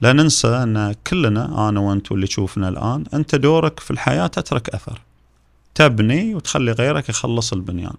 لا 0.00 0.12
ننسى 0.12 0.48
أن 0.48 0.94
كلنا 1.06 1.68
أنا 1.68 1.80
وأنت 1.80 2.12
واللي 2.12 2.26
تشوفنا 2.26 2.68
الآن 2.68 3.04
أنت 3.14 3.34
دورك 3.34 3.80
في 3.80 3.90
الحياة 3.90 4.26
تترك 4.26 4.68
أثر. 4.68 5.00
تبني 5.74 6.34
وتخلي 6.34 6.72
غيرك 6.72 7.08
يخلص 7.08 7.52
البنيان. 7.52 7.94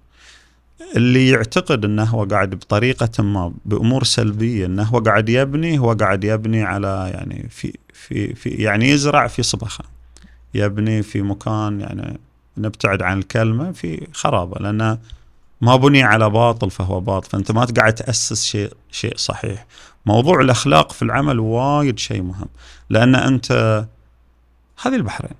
اللي 0.95 1.29
يعتقد 1.29 1.85
أنه 1.85 2.03
هو 2.03 2.23
قاعد 2.23 2.49
بطريقة 2.49 3.23
ما 3.23 3.53
بأمور 3.65 4.03
سلبية 4.03 4.65
أنه 4.65 4.83
هو 4.83 4.99
قاعد 4.99 5.29
يبني 5.29 5.79
هو 5.79 5.93
قاعد 5.93 6.23
يبني 6.23 6.63
على 6.63 7.11
يعني 7.13 7.47
في 7.49 7.73
في 7.93 8.35
في 8.35 8.49
يعني 8.49 8.89
يزرع 8.89 9.27
في 9.27 9.43
صبخه 9.43 9.83
يبني 10.53 11.03
في 11.03 11.21
مكان 11.21 11.81
يعني 11.81 12.19
نبتعد 12.57 13.01
عن 13.01 13.19
الكلمة 13.19 13.71
في 13.71 14.07
خرابة 14.13 14.59
لأنه 14.59 14.97
ما 15.61 15.75
بني 15.75 16.03
على 16.03 16.29
باطل 16.29 16.71
فهو 16.71 16.99
باطل 16.99 17.29
فأنت 17.29 17.51
ما 17.51 17.65
قاعد 17.65 17.95
تأسس 17.95 18.45
شيء 18.45 18.73
شيء 18.91 19.17
صحيح. 19.17 19.65
موضوع 20.05 20.41
الأخلاق 20.41 20.91
في 20.91 21.01
العمل 21.01 21.39
وايد 21.39 21.99
شيء 21.99 22.21
مهم 22.21 22.47
لأن 22.89 23.15
أنت 23.15 23.51
هذه 24.81 24.95
البحرين. 24.95 25.35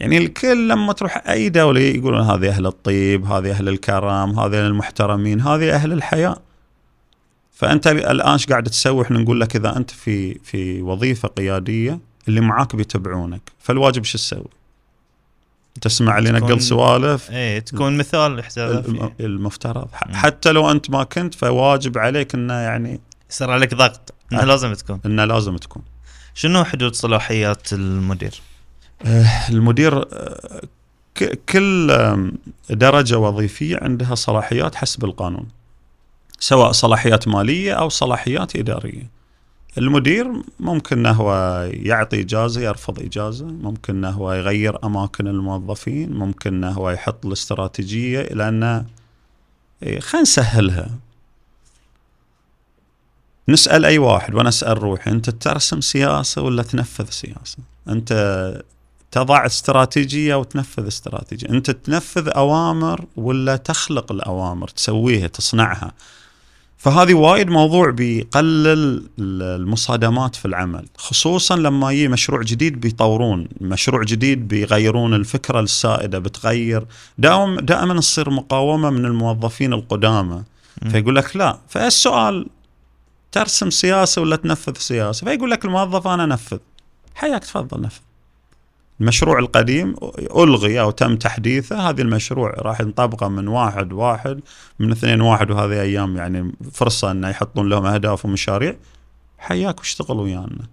يعني 0.00 0.18
الكل 0.18 0.68
لما 0.68 0.92
تروح 0.92 1.28
أي 1.28 1.48
دولة 1.48 1.80
يقولون 1.80 2.20
هذه 2.20 2.48
أهل 2.48 2.66
الطيب 2.66 3.24
هذه 3.24 3.50
أهل 3.50 3.68
الكرم 3.68 4.40
هذه 4.40 4.66
المحترمين 4.66 5.40
هذه 5.40 5.74
أهل 5.74 5.92
الحياء 5.92 6.42
فأنت 7.52 7.86
الآن 7.86 8.32
إيش 8.32 8.46
قاعد 8.46 8.64
تسوي؟ 8.64 9.02
إحنا 9.02 9.18
نقول 9.18 9.40
لك 9.40 9.56
إذا 9.56 9.76
أنت 9.76 9.90
في 9.90 10.34
في 10.34 10.82
وظيفة 10.82 11.28
قيادية 11.28 11.98
اللي 12.28 12.40
معاك 12.40 12.76
بيتبعونك. 12.76 13.52
فالواجب 13.58 14.04
شو 14.04 14.18
تسوي؟ 14.18 14.48
تسمع 15.78 16.18
اللي 16.18 16.32
تكون- 16.32 16.50
نقل 16.50 16.60
سوالف 16.62 17.30
إيه 17.30 17.58
تكون 17.58 17.96
مثال 17.96 18.42
فيه. 18.42 19.12
المفترض. 19.20 19.88
حتى 19.92 20.52
لو 20.52 20.70
أنت 20.70 20.90
ما 20.90 21.04
كنت 21.04 21.34
فواجب 21.34 21.98
عليك 21.98 22.34
إنه 22.34 22.54
يعني 22.54 23.00
يصير 23.30 23.50
عليك 23.50 23.74
ضغط 23.74 24.14
إنه 24.32 24.42
أه. 24.42 24.44
لازم 24.44 24.72
تكون 24.72 25.00
إنه 25.06 25.24
لازم 25.24 25.56
تكون 25.56 25.82
شنو 26.34 26.64
حدود 26.64 26.94
صلاحيات 26.94 27.72
المدير؟ 27.72 28.40
المدير 29.50 29.98
آه، 30.12 30.60
ك- 31.14 31.40
كل 31.48 31.96
درجة 32.70 33.18
وظيفية 33.18 33.78
عندها 33.82 34.14
صلاحيات 34.14 34.74
حسب 34.74 35.04
القانون 35.04 35.48
سواء 36.40 36.72
صلاحيات 36.72 37.28
مالية 37.28 37.72
أو 37.72 37.88
صلاحيات 37.88 38.56
إدارية 38.56 39.10
المدير 39.78 40.32
ممكن 40.60 40.98
أنه 40.98 41.10
هو 41.12 41.62
يعطي 41.72 42.20
إجازة 42.20 42.60
يرفض 42.60 43.00
إجازة 43.00 43.46
ممكن 43.46 43.96
أنه 43.96 44.10
هو 44.10 44.32
يغير 44.32 44.84
أماكن 44.84 45.26
الموظفين 45.26 46.12
ممكن 46.12 46.54
أنه 46.54 46.72
هو 46.72 46.90
يحط 46.90 47.26
الاستراتيجية 47.26 48.22
لأن 48.22 48.86
إيه، 49.82 50.00
خلينا 50.00 50.22
نسهلها. 50.22 50.90
نسأل 53.48 53.84
أي 53.84 53.98
واحد 53.98 54.34
وأنا 54.34 54.48
أسأل 54.48 54.82
روحي 54.82 55.10
أنت 55.10 55.30
ترسم 55.30 55.80
سياسة 55.80 56.42
ولا 56.42 56.62
تنفذ 56.62 57.10
سياسة؟ 57.10 57.58
أنت 57.88 58.12
تضع 59.10 59.46
استراتيجية 59.46 60.34
وتنفذ 60.34 60.86
استراتيجية. 60.86 61.48
أنت 61.48 61.70
تنفذ 61.70 62.28
أوامر 62.28 63.04
ولا 63.16 63.56
تخلق 63.56 64.12
الأوامر 64.12 64.68
تسويها 64.68 65.26
تصنعها؟ 65.26 65.92
فهذه 66.78 67.14
وايد 67.14 67.50
موضوع 67.50 67.90
بيقلل 67.90 69.08
المصادمات 69.18 70.36
في 70.36 70.44
العمل 70.44 70.86
خصوصا 70.96 71.56
لما 71.56 71.92
يجي 71.92 72.08
مشروع 72.08 72.42
جديد 72.42 72.80
بيطورون 72.80 73.48
مشروع 73.60 74.02
جديد 74.02 74.48
بيغيرون 74.48 75.14
الفكرة 75.14 75.60
السائدة 75.60 76.18
بتغير. 76.18 76.86
دائما 77.18 77.60
دائما 77.60 78.00
تصير 78.00 78.30
مقاومة 78.30 78.90
من 78.90 79.04
الموظفين 79.04 79.72
القدامى. 79.72 80.42
فيقول 80.90 81.16
لك 81.16 81.36
لا 81.36 81.58
فالسؤال 81.68 82.46
ترسم 83.32 83.70
سياسة 83.70 84.22
ولا 84.22 84.36
تنفذ 84.36 84.74
سياسة؟ 84.78 85.24
فيقول 85.24 85.50
لك 85.50 85.64
الموظف 85.64 86.06
أنا 86.06 86.24
أنفذ. 86.24 86.58
حياك 87.14 87.44
تفضل 87.44 87.80
نفذ. 87.80 88.05
المشروع 89.00 89.38
القديم 89.38 89.94
ألغي 90.36 90.80
أو 90.80 90.90
تم 90.90 91.16
تحديثه 91.16 91.88
هذا 91.90 92.02
المشروع 92.02 92.50
راح 92.50 92.80
نطبقه 92.80 93.28
من 93.28 93.48
واحد 93.48 93.92
واحد 93.92 94.40
من 94.78 94.92
اثنين 94.92 95.20
واحد 95.20 95.50
وهذه 95.50 95.80
أيام 95.80 96.16
يعني 96.16 96.52
فرصة 96.72 97.10
أن 97.10 97.24
يحطون 97.24 97.68
لهم 97.68 97.86
أهداف 97.86 98.24
ومشاريع 98.24 98.76
حياك 99.38 99.78
واشتغل 99.78 100.16
ويانا. 100.16 100.66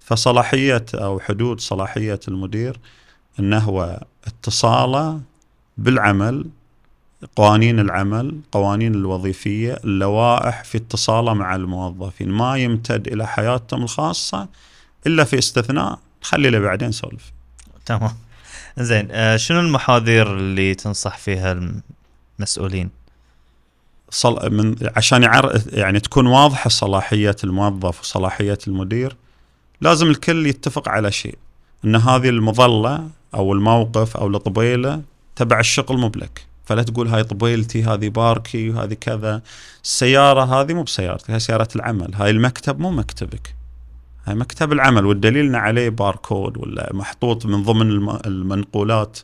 فصلاحية 0.00 0.84
أو 0.94 1.20
حدود 1.20 1.60
صلاحية 1.60 2.20
المدير 2.28 2.80
أنه 3.40 3.58
هو 3.58 4.02
اتصاله 4.26 5.20
بالعمل 5.78 6.46
قوانين 7.36 7.80
العمل 7.80 8.40
قوانين 8.52 8.94
الوظيفية 8.94 9.78
اللوائح 9.84 10.64
في 10.64 10.78
اتصاله 10.78 11.34
مع 11.34 11.54
الموظفين. 11.54 12.30
ما 12.30 12.56
يمتد 12.56 13.08
إلى 13.08 13.26
حياتهم 13.26 13.82
الخاصة 13.82 14.48
إلا 15.06 15.24
في 15.24 15.38
استثناء 15.38 15.98
خلي 16.22 16.50
له 16.50 16.58
بعدين 16.58 16.92
سولف 16.92 17.37
تمام. 17.88 18.16
زين 18.78 19.08
آه 19.10 19.36
شنو 19.36 19.60
المحاذير 19.60 20.36
اللي 20.36 20.74
تنصح 20.74 21.18
فيها 21.18 21.60
المسؤولين؟ 22.38 22.90
صل... 24.10 24.52
من 24.52 24.76
عشان 24.96 25.22
يعر... 25.22 25.62
يعني 25.72 26.00
تكون 26.00 26.26
واضحة 26.26 26.70
صلاحية 26.70 27.36
الموظف 27.44 28.00
وصلاحية 28.00 28.58
المدير 28.68 29.16
لازم 29.80 30.06
الكل 30.06 30.46
يتفق 30.46 30.88
على 30.88 31.12
شيء 31.12 31.38
إن 31.84 31.96
هذه 31.96 32.28
المظلة 32.28 33.08
أو 33.34 33.52
الموقف 33.52 34.16
أو 34.16 34.26
الطبيلة 34.26 35.02
تبع 35.36 35.60
الشغل 35.60 35.98
مو 35.98 36.08
بلك. 36.08 36.46
فلا 36.64 36.82
تقول 36.82 37.08
هاي 37.08 37.24
طبيلتي 37.24 37.84
هذه 37.84 38.08
باركي 38.08 38.70
وهذه 38.70 38.94
كذا. 38.94 39.42
السيارة 39.84 40.60
هذه 40.60 40.74
مو 40.74 40.82
بسيارتك 40.82 41.30
هاي 41.30 41.40
سيارة 41.40 41.68
العمل 41.76 42.14
هاي 42.14 42.30
المكتب 42.30 42.80
مو 42.80 42.90
مكتبك. 42.90 43.57
مكتب 44.34 44.72
العمل 44.72 45.06
والدليل 45.06 45.46
إن 45.46 45.54
عليه 45.54 45.88
باركود 45.88 46.56
ولا 46.58 46.90
محطوط 46.94 47.46
من 47.46 47.62
ضمن 47.62 47.90
الم- 47.90 48.18
المنقولات 48.26 49.18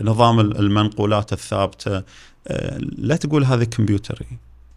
نظام 0.00 0.40
المنقولات 0.40 1.32
الثابتة 1.32 2.02
آه، 2.48 2.78
لا 2.98 3.16
تقول 3.16 3.44
هذه 3.44 3.64
كمبيوتري 3.64 4.26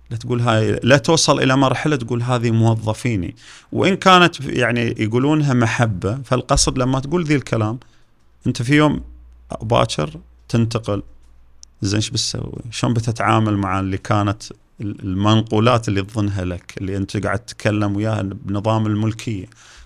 لا 0.09 0.17
تقول 0.17 0.41
هاي 0.41 0.79
لا 0.83 0.97
توصل 0.97 1.39
إلى 1.39 1.55
مرحلة 1.57 1.95
تقول 1.95 2.21
هذه 2.23 2.51
موظفيني 2.51 3.35
وإن 3.71 3.95
كانت 3.95 4.39
يعني 4.41 4.95
يقولونها 4.99 5.53
محبة 5.53 6.19
فالقصد 6.25 6.77
لما 6.77 6.99
تقول 6.99 7.23
ذي 7.23 7.35
الكلام 7.35 7.79
أنت 8.47 8.61
في 8.61 8.75
يوم 8.75 9.01
باكر 9.61 10.09
تنتقل 10.49 11.03
زين 11.81 11.95
إيش 11.97 12.09
بتسوي؟ 12.09 12.51
شلون 12.71 12.93
بتتعامل 12.93 13.57
مع 13.57 13.79
اللي 13.79 13.97
كانت 13.97 14.43
المنقولات 14.81 15.87
اللي 15.87 16.01
تظنها 16.01 16.45
لك 16.45 16.73
اللي 16.77 16.97
أنت 16.97 17.17
قاعد 17.17 17.39
تتكلم 17.39 17.95
وياها 17.95 18.21
بنظام 18.21 18.85
الملكية. 18.85 19.45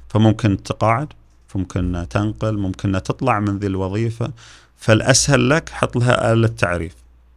فممكن 0.10 0.64
تقاعد 0.64 1.08
ممكن 1.56 2.06
تنقل 2.10 2.58
ممكن 2.58 2.92
تطلع 2.92 3.40
من 3.40 3.58
ذي 3.58 3.68
الوظيفة. 3.68 4.32
فالأسهل 4.78 5.50
لك 5.50 5.70
حط 5.70 5.96
لها 5.96 6.34
آلة 6.34 6.48
تعريف. 6.48 6.96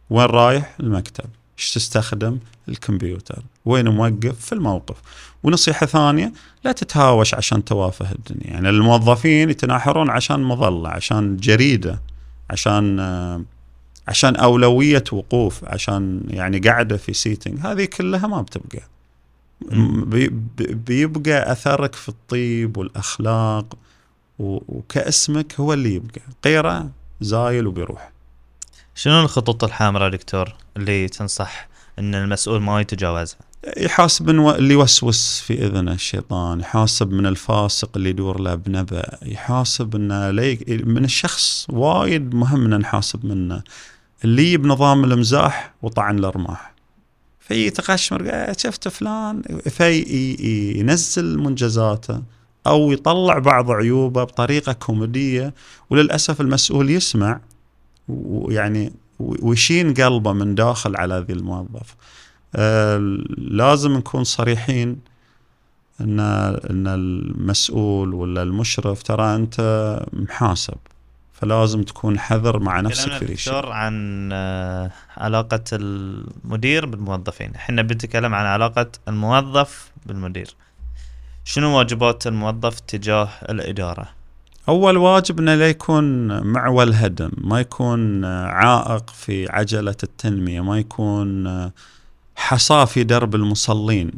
وين 0.09 0.25
رايح؟ 0.25 0.75
المكتب. 0.79 1.25
إيش 1.59 1.73
تستخدم؟ 1.73 2.37
الكمبيوتر. 2.69 3.43
وين 3.65 3.87
موقف؟ 3.87 4.45
في 4.45 4.53
الموقف. 4.53 4.95
ونصيحة 5.43 5.85
ثانية 5.85 6.33
لا 6.63 6.71
تتهاوش 6.71 7.33
عشان 7.33 7.65
توافه 7.65 8.11
الدنيا. 8.11 8.53
يعني 8.53 8.69
الموظفين 8.69 9.49
يتناحرون 9.49 10.09
عشان 10.09 10.43
مظلة 10.43 10.89
عشان 10.89 11.37
جريدة 11.37 11.99
عشان 12.49 12.99
آه، 12.99 13.41
عشان 14.09 14.35
أولوية 14.35 15.03
وقوف 15.11 15.65
عشان 15.65 16.21
يعني 16.27 16.59
قاعدة 16.59 16.97
في 16.97 17.13
seating 17.13 17.59
هذه 17.59 17.85
كلها 17.85 18.27
ما 18.27 18.41
بتبقى. 18.41 18.81
بي- 20.05 20.27
بي- 20.27 20.73
بيبقى 20.73 21.51
أثرك 21.51 21.95
في 21.95 22.09
الطيب 22.09 22.77
والأخلاق 22.77 23.77
و- 24.39 24.59
وكاسمك 24.77 25.53
هو 25.59 25.73
اللي 25.73 25.93
يبقى. 25.95 26.21
غيره 26.45 26.89
زايل 27.21 27.67
وبيروح. 27.67 28.11
شنو 28.95 29.21
الخطوط 29.21 29.63
الحمراء 29.63 30.09
دكتور 30.09 30.53
اللي 30.77 31.07
تنصح 31.07 31.67
إن 31.99 32.15
المسؤول 32.15 32.61
ما 32.61 32.81
يتجاوزها؟ 32.81 33.37
يحاسب 33.77 34.29
من 34.29 34.39
و- 34.39 34.55
اللي 34.55 34.73
يوسوس 34.73 35.39
في 35.39 35.65
إذنه 35.65 35.91
الشيطان 35.93 36.59
يحاسب 36.59 37.11
من 37.11 37.25
الفاسق 37.25 37.89
اللي 37.95 38.09
يدور 38.09 38.39
له 38.41 38.55
بنبأ 38.55 39.03
يحاسب 39.21 39.95
إنه 39.95 40.31
لي 40.31 40.59
من 40.69 41.05
الشخص 41.05 41.65
وايد 41.69 42.33
مهم 42.35 42.65
إن 42.73 42.79
نحاسب 42.79 43.25
منه. 43.25 43.63
اللي 44.23 44.57
بنظام 44.57 45.03
المزاح 45.03 45.73
وطعن 45.81 46.19
الأرماح. 46.19 46.73
في 47.39 47.65
يتقشمر 47.67 48.23
"آه، 48.29 48.55
شفت 48.57 48.87
فلان؟ 48.87 49.41
في 49.69 49.89
ي- 49.99 50.79
ينزل 50.79 51.37
منجزاته 51.39 52.21
أو 52.67 52.91
يطلع 52.91 53.39
بعض 53.39 53.71
عيوبه 53.71 54.23
بطريقة 54.23 54.73
كوميدية 54.73 55.53
وللأسف 55.89 56.41
المسؤول 56.41 56.89
يسمع 56.89 57.39
ويعني 58.07 58.93
ويشين 59.19 59.93
قلبه 59.93 60.33
من 60.33 60.55
داخل 60.55 60.95
على 60.95 61.25
ذي 61.27 61.33
الموظف. 61.33 61.95
آه، 62.55 62.97
لازم 63.37 63.91
نكون 63.97 64.23
صريحين 64.23 64.99
ان 66.01 66.19
إن 66.69 66.87
المسؤول 66.87 68.13
ولا 68.13 68.41
المشرف 68.43 69.03
ترى 69.03 69.35
أنت 69.35 69.59
محاسب. 70.13 70.77
فلازم 71.41 71.83
تكون 71.83 72.19
حذر 72.19 72.59
مع 72.59 72.79
نفسك 72.79 73.11
في 73.11 73.25
دكتور 73.25 73.71
عن 73.71 74.29
آه، 74.33 74.91
علاقة 75.17 75.63
المدير 75.73 76.85
بالموظفين. 76.85 77.55
إحنا 77.55 77.81
بنتكلم 77.81 78.35
عن 78.35 78.45
علاقة 78.45 78.87
الموظف 79.07 79.91
بالمدير. 80.05 80.55
شنو 81.45 81.77
واجبات 81.77 82.27
الموظف 82.27 82.79
تجاه 82.79 83.29
الإدارة؟ 83.49 84.07
أول 84.69 84.97
واجب 84.97 85.39
إنه 85.39 85.55
لا 85.55 85.69
يكون 85.69 86.39
معول 86.43 86.93
هدم 86.93 87.31
ما 87.37 87.59
يكون 87.59 88.25
آه، 88.25 88.45
عائق 88.47 89.09
في 89.09 89.51
عجلة 89.51 89.95
التنمية 90.03 90.61
ما 90.61 90.79
يكون 90.79 91.47
آه، 91.47 91.71
حصاه 92.35 92.85
في 92.85 93.03
درب 93.03 93.35
المصلين. 93.35 94.11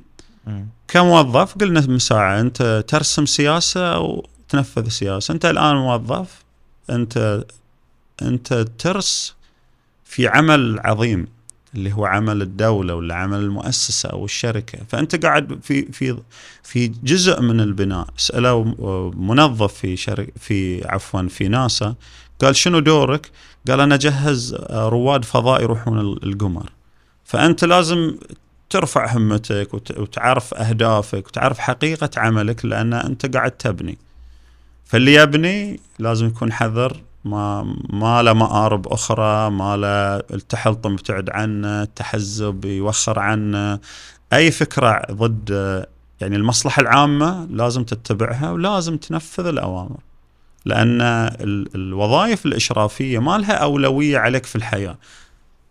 مم. 0.47 0.67
كموظف 0.87 1.57
قلنا 1.57 1.87
من 1.87 1.99
ساعة 1.99 2.39
أنت 2.39 2.83
ترسم 2.87 3.25
سياسة 3.25 3.99
وتنفذ 3.99 4.89
سياسة. 4.89 5.31
أنت 5.31 5.45
الآن 5.45 5.75
موظف 5.75 6.40
أنت 6.89 7.43
أنت 8.21 8.53
ترس 8.53 9.35
في 10.05 10.27
عمل 10.27 10.79
عظيم 10.83 11.27
اللي 11.75 11.93
هو 11.93 12.05
عمل 12.05 12.41
الدولة 12.41 12.95
ولا 12.95 13.15
عمل 13.15 13.39
المؤسسة 13.39 14.09
أو 14.09 14.25
الشركة 14.25 14.79
فأنت 14.89 15.25
قاعد 15.25 15.59
في 15.63 15.91
في 15.91 16.17
في 16.63 16.87
جزء 16.87 17.41
من 17.41 17.59
البناء 17.61 18.07
سألوا 18.17 18.63
منظف 19.15 19.73
في 19.73 19.97
شركة 19.97 20.31
في 20.39 20.87
عفوا 20.87 21.21
في 21.27 21.47
ناسا 21.47 21.95
قال 22.41 22.55
شنو 22.55 22.79
دورك؟ 22.79 23.31
قال 23.67 23.79
أنا 23.79 23.95
أجهز 23.95 24.55
رواد 24.71 25.25
فضاء 25.25 25.61
يروحون 25.63 25.99
القمر 25.99 26.69
فأنت 27.25 27.63
لازم 27.65 28.15
ترفع 28.69 29.13
همتك 29.17 29.73
وت- 29.73 29.97
وتعرف 29.99 30.53
أهدافك 30.53 31.27
وتعرف 31.27 31.59
حقيقة 31.59 32.09
عملك 32.17 32.65
لأن 32.65 32.93
أنت 32.93 33.35
قاعد 33.35 33.51
تبني. 33.51 33.97
فاللي 34.91 35.13
يبني 35.13 35.79
لازم 35.99 36.27
يكون 36.27 36.51
حذر 36.53 36.97
ما 37.25 37.75
ما 37.89 38.23
له 38.23 38.33
مآرب 38.33 38.87
أخرى، 38.87 39.49
ما 39.49 39.77
له 39.77 40.15
التحلطم 40.37 40.93
يبتعد 40.93 41.29
عنه، 41.29 41.81
التحزب 41.83 42.65
يوخر 42.65 43.19
عنه، 43.19 43.79
أي 44.33 44.51
فكرة 44.51 45.01
ضد 45.11 45.49
يعني 46.21 46.35
المصلحة 46.35 46.81
العامة 46.81 47.45
لازم 47.45 47.83
تتبعها 47.83 48.51
ولازم 48.51 48.97
تنفذ 48.97 49.45
الأوامر. 49.45 49.97
لأن 50.65 51.01
ال- 51.01 51.75
الوظائف 51.75 52.45
الإشرافية 52.45 53.19
ما 53.19 53.37
لها 53.37 53.53
أولوية 53.53 54.17
عليك 54.17 54.45
في 54.45 54.55
الحياة. 54.55 54.97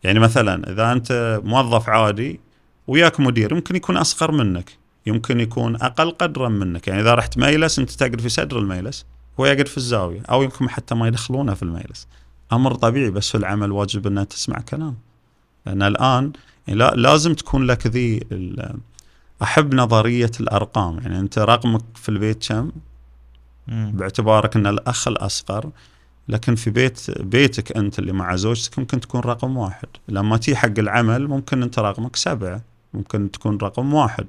يعني 0.04 0.18
مثلا 0.18 0.72
إذا 0.72 0.92
أنت 0.92 1.40
موظف 1.44 1.88
عادي 1.88 2.40
وياك 2.87 3.20
مدير 3.20 3.52
يمكن 3.52 3.76
يكون 3.76 3.96
أصغر 3.96 4.33
منك 4.33 4.79
يمكن 5.06 5.40
يكون 5.40 5.76
أقل 5.76 6.10
قدرا 6.10 6.48
منك. 6.48 6.88
يعني 6.88 7.00
إذا 7.00 7.14
رحت 7.14 7.38
ميلس 7.38 7.78
أنت 7.78 7.90
تقعد 7.90 8.20
في 8.20 8.28
صدر 8.28 8.58
الميلس 8.58 9.06
هو 9.40 9.46
يقعد 9.46 9.68
في 9.68 9.76
الزاوية 9.76 10.22
أو 10.30 10.42
يمكن 10.42 10.70
حتى 10.70 10.94
ما 10.94 11.08
يدخلونه 11.08 11.54
في 11.54 11.62
الميلس. 11.62 12.08
أمر 12.52 12.74
طبيعي 12.74 13.10
بس 13.10 13.30
في 13.30 13.38
العمل 13.38 13.72
واجب 13.72 14.06
انها 14.06 14.24
تسمع 14.24 14.58
كلام. 14.58 14.96
لأن 15.66 15.82
الآن 15.82 16.32
يعني 16.66 16.78
لا 16.78 16.94
لازم 16.94 17.34
تكون 17.34 17.66
لك 17.66 17.86
ذي 17.86 18.20
أحب 19.42 19.74
نظرية 19.74 20.30
الأرقام. 20.40 20.98
يعني 20.98 21.18
أنت 21.18 21.38
رقمك 21.38 21.82
في 21.94 22.08
البيت 22.08 22.48
كم. 22.48 22.70
باعتبارك 23.68 24.56
أن 24.56 24.66
الأخ 24.66 25.08
الأصغر. 25.08 25.70
لكن 26.28 26.54
في 26.54 26.70
بيت 26.70 27.20
بيتك 27.20 27.76
أنت 27.76 27.98
اللي 27.98 28.12
مع 28.12 28.36
زوجتك 28.36 28.78
ممكن 28.78 29.00
تكون 29.00 29.20
رقم 29.20 29.56
واحد. 29.56 29.88
لما 30.08 30.36
تي 30.36 30.56
حق 30.56 30.78
العمل 30.78 31.28
ممكن 31.28 31.62
أنت 31.62 31.78
رقمك 31.78 32.16
سبعة. 32.16 32.62
ممكن 32.94 33.30
تكون 33.30 33.58
رقم 33.62 33.94
واحد. 33.94 34.26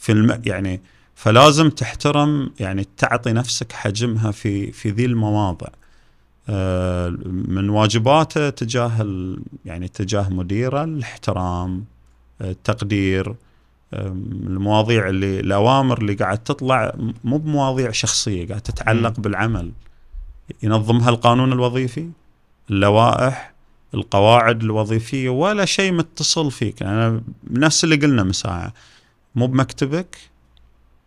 في 0.00 0.12
الم... 0.12 0.42
يعني 0.46 0.80
فلازم 1.14 1.70
تحترم 1.70 2.50
يعني 2.60 2.86
تعطي 2.96 3.32
نفسك 3.32 3.72
حجمها 3.72 4.30
في 4.30 4.72
في 4.72 4.90
ذي 4.90 5.04
المواضع. 5.04 5.68
آه، 6.48 7.08
من 7.26 7.68
واجباته 7.70 8.50
تجاه 8.50 9.02
ال... 9.02 9.42
يعني 9.64 9.88
تجاه 9.88 10.28
مديره 10.28 10.84
الاحترام 10.84 11.84
آه، 12.40 12.50
التقدير 12.50 13.34
المواضيع 13.92 15.08
اللي 15.08 15.40
الأوامر 15.40 15.98
اللي 15.98 16.14
قاعد 16.14 16.38
تطلع 16.38 16.94
مو 17.24 17.38
بمواضيع 17.38 17.90
شخصية 17.90 18.48
قاعد 18.48 18.60
تتعلق. 18.60 19.20
بالعمل. 19.20 19.72
ينظمها 20.62 21.10
القانون 21.10 21.52
الوظيفي 21.52 22.08
اللوائح 22.70 23.54
القواعد 23.94 24.62
الوظيفية 24.62 25.28
ولا 25.28 25.64
شيء 25.64 25.92
متصل 25.92 26.50
فيك. 26.50 26.80
يعني 26.80 27.22
نفس 27.50 27.84
اللي 27.84 27.96
قلنا 27.96 28.22
من 28.22 28.32
ساعة. 28.32 28.72
مو 29.34 29.46
بمكتبك 29.46 30.16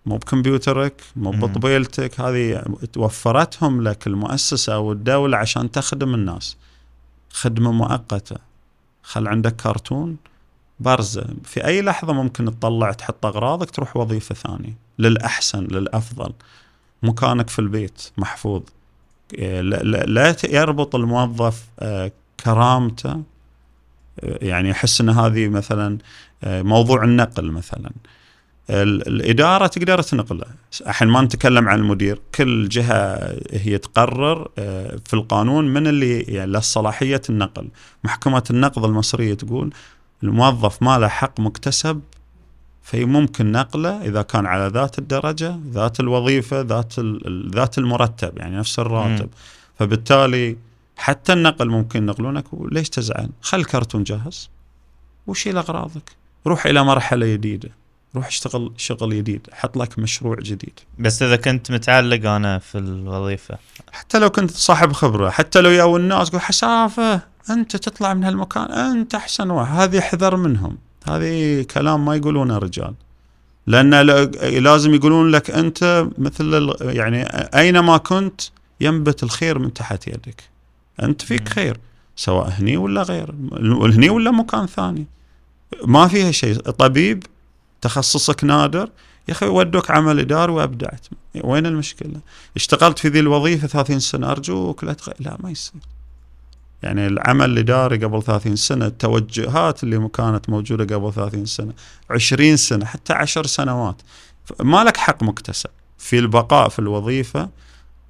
مو 0.06 0.18
بكمبيوترك 0.18 1.02
مو. 1.16 1.32
بطبيلتك 1.32 2.20
هذه 2.20 2.64
توفرتهم 2.94 3.84
لك 3.84 4.08
المؤسسة 4.08 4.74
أو 4.74 4.92
الدولة 4.92 5.38
عشان 5.38 5.72
تخدم 5.72 6.14
الناس. 6.14 6.58
خدمة 7.32 7.72
مؤقتة. 7.72 8.36
خل 9.04 9.28
عندك 9.28 9.56
كرتون 9.56 10.18
برزة. 10.80 11.26
في 11.44 11.66
أي 11.66 11.82
لحظة 11.82 12.14
ممكن 12.14 12.46
تطلع 12.46 12.92
تحط 12.92 13.26
أغراضك 13.26 13.70
تروح 13.70 13.98
وظيفة 13.98 14.36
ثانية. 14.36 14.74
للأحسن 15.00 15.64
للأفضل. 15.64 16.34
مكانك 17.04 17.50
في 17.50 17.60
البيت 17.60 18.02
محفوظ. 18.18 18.62
إيه، 19.34 19.62
لا, 19.62 20.36
يربط 20.44 20.96
الموظف 20.96 21.64
آه، 21.80 22.12
كرامته 22.44 23.22
يعني 24.24 24.70
يحس 24.70 25.02
إن 25.02 25.10
هذه 25.10 25.48
مثلا 25.48 25.98
آه، 26.44 26.62
موضوع 26.62 27.04
النقل 27.04 27.52
مثلا. 27.52 27.92
ال- 28.70 29.08
الإدارة 29.08 29.68
تقدر 29.68 30.02
تنقله. 30.02 30.46
الحين 30.88 31.08
ما 31.08 31.22
نتكلم 31.22 31.70
عن 31.70 31.80
المدير 31.80 32.20
كل 32.36 32.70
جهة 32.70 33.36
هي 33.52 33.78
تقرر 33.78 34.50
آه، 34.58 35.00
في 35.06 35.14
القانون 35.14 35.66
من 35.68 35.88
اللي 35.88 36.20
يعني 36.22 36.52
له 36.52 36.60
صلاحية 36.60 37.22
النقل. 37.30 37.68
محكمة 38.04 38.44
النقض 38.50 38.86
المصرية 38.86 39.34
تقول 39.34 39.74
الموظف 40.24 40.84
ما 40.84 40.98
له 41.00 41.08
حق 41.08 41.40
مكتسب 41.40 42.02
في 42.84 43.06
ممكن 43.06 43.52
نقله 43.52 44.02
إذا 44.02 44.22
كان 44.22 44.46
على 44.46 44.68
ذات 44.68 45.00
الدرجة 45.00 45.56
ذات 45.72 46.00
الوظيفة 46.00 46.62
ذات 46.62 46.94
ذات 47.56 47.78
المرتب 47.78 48.38
يعني 48.38 48.58
نفس 48.58 48.80
الراتب. 48.80 49.30
فبالتالي 49.80 50.58
حتى 50.98 51.34
النقل 51.34 51.70
ممكن 51.70 52.04
ينقلونك 52.04 52.46
ليش 52.54 52.90
تزعل؟ 52.90 53.30
خل 53.42 53.60
الكرتون 53.60 54.04
جاهز 54.04 54.50
وشيل 55.28 55.58
أغراضك. 55.58 56.12
روح 56.48 56.66
إلى 56.66 56.84
مرحلة 56.84 57.34
جديدة. 57.34 57.70
روح 58.16 58.28
اشتغل 58.28 58.72
شغل 58.78 59.18
جديد. 59.18 59.48
حط 59.52 59.78
لك 59.78 60.00
مشروع 60.00 60.36
جديد. 60.36 60.80
بس 61.00 61.22
إذا 61.22 61.36
كنت 61.36 61.72
متعلق 61.72 62.30
أنا 62.30 62.60
في 62.60 62.78
الوظيفة. 62.78 63.58
حتى 63.92 64.20
لو 64.20 64.30
كنت 64.30 64.52
صاحب 64.52 64.92
خبرة 64.92 65.30
حتى 65.30 65.62
لو 65.62 65.70
ياو 65.70 65.98
الناس 65.98 66.28
يقول 66.28 66.42
حسافة 66.42 67.22
أنت 67.50 67.76
تطلع 67.76 68.14
من 68.14 68.24
هالمكان 68.24 68.72
أنت 68.72 69.16
أحسن 69.16 69.50
واحد. 69.50 69.80
هذه 69.80 70.00
احذر 70.00 70.36
منهم. 70.36 70.78
هذه 71.08 71.64
كلام 71.64 72.06
ما 72.06 72.16
يقولونه 72.16 72.58
الرجال 72.58 72.94
لأن 73.68 73.90
لازم 74.64 74.94
يقولون 74.94 75.32
لك 75.32 75.52
أنت 75.52 76.08
مثل 76.18 76.76
يعني 76.82 77.24
أينما 77.56 77.98
كنت 77.98 78.42
ينبت 78.82 79.24
الخير 79.24 79.60
من 79.60 79.74
تحت 79.74 80.08
يدك. 80.08 80.53
أنت. 81.02 81.22
فيك 81.22 81.50
خير 81.50 81.80
سواء 82.16 82.50
هني 82.50 82.78
ولا 82.78 83.04
غير. 83.04 83.32
هني 83.62 84.10
ولا 84.10 84.32
مكان 84.32 84.66
ثاني. 84.66 85.06
ما 85.86 86.08
فيها 86.08 86.32
شيء. 86.32 86.56
طبيب 86.56 87.24
تخصصك 87.82 88.44
نادر. 88.44 88.90
يا 89.28 89.34
أخي 89.34 89.46
ودوك 89.46 89.92
عمل 89.92 90.20
اداري 90.20 90.52
وأبدعت. 90.52 91.08
وين 91.44 91.66
المشكلة؟ 91.66 92.20
اشتغلت 92.56 93.00
في 93.00 93.08
ذي 93.08 93.20
الوظيفة 93.20 93.68
30 93.68 94.00
سنة 94.00 94.32
ارجوك 94.32 94.84
لا 94.84 94.94
تغير 94.94 95.16
لا 95.20 95.38
ما 95.40 95.52
يصير. 95.52 95.82
يعني 96.84 97.08
العمل 97.08 97.46
الإداري 97.46 97.98
قبل 97.98 98.24
30 98.24 98.56
سنة 98.56 98.86
التوجهات 98.86 99.84
اللي 99.84 100.10
كانت 100.14 100.50
موجودة 100.50 100.96
قبل 100.96 101.14
30 101.14 101.46
سنة 101.46 101.74
20 102.10 102.58
سنة 102.58 102.86
حتى 102.86 103.14
10 103.14 103.48
سنوات. 103.48 104.02
ما 104.60 104.84
لك 104.84 104.98
حق 104.98 105.24
مكتسب. 105.24 105.70
في 105.98 106.20
البقاء 106.20 106.70
في 106.70 106.80
الوظيفة 106.80 107.50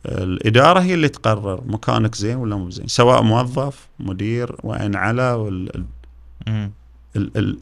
الإدارة 0.06 0.80
هي 0.80 0.94
اللي 0.94 1.10
تقرر 1.10 1.64
مكانك 1.66 2.16
زين 2.16 2.36
ولا 2.38 2.56
مو 2.56 2.70
زين 2.70 2.88
سواء 2.88 3.22
موظف 3.22 3.88
مدير 4.00 4.56
وإن 4.64 4.96
على 4.96 5.32
وال 5.32 5.86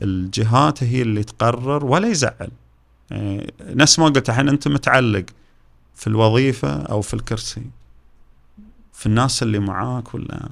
الجهات 0.04 0.84
هي 0.84 1.02
اللي 1.02 1.24
تقرر 1.24 1.86
ولا 1.86 2.08
يزعل. 2.08 2.52
يعني 3.12 3.54
نفس 3.62 4.00
ما 4.00 4.06
قلت 4.06 4.30
الحين 4.30 4.50
أنت 4.50 4.68
متعلق 4.68 5.26
في 5.96 6.08
الوظيفة 6.08 6.82
أو 6.82 7.02
في 7.02 7.14
الكرسي. 7.14 7.66
في 8.94 9.06
الناس 9.06 9.44
اللي 9.44 9.60
معاك 9.60 10.16
ولا؟ 10.16 10.50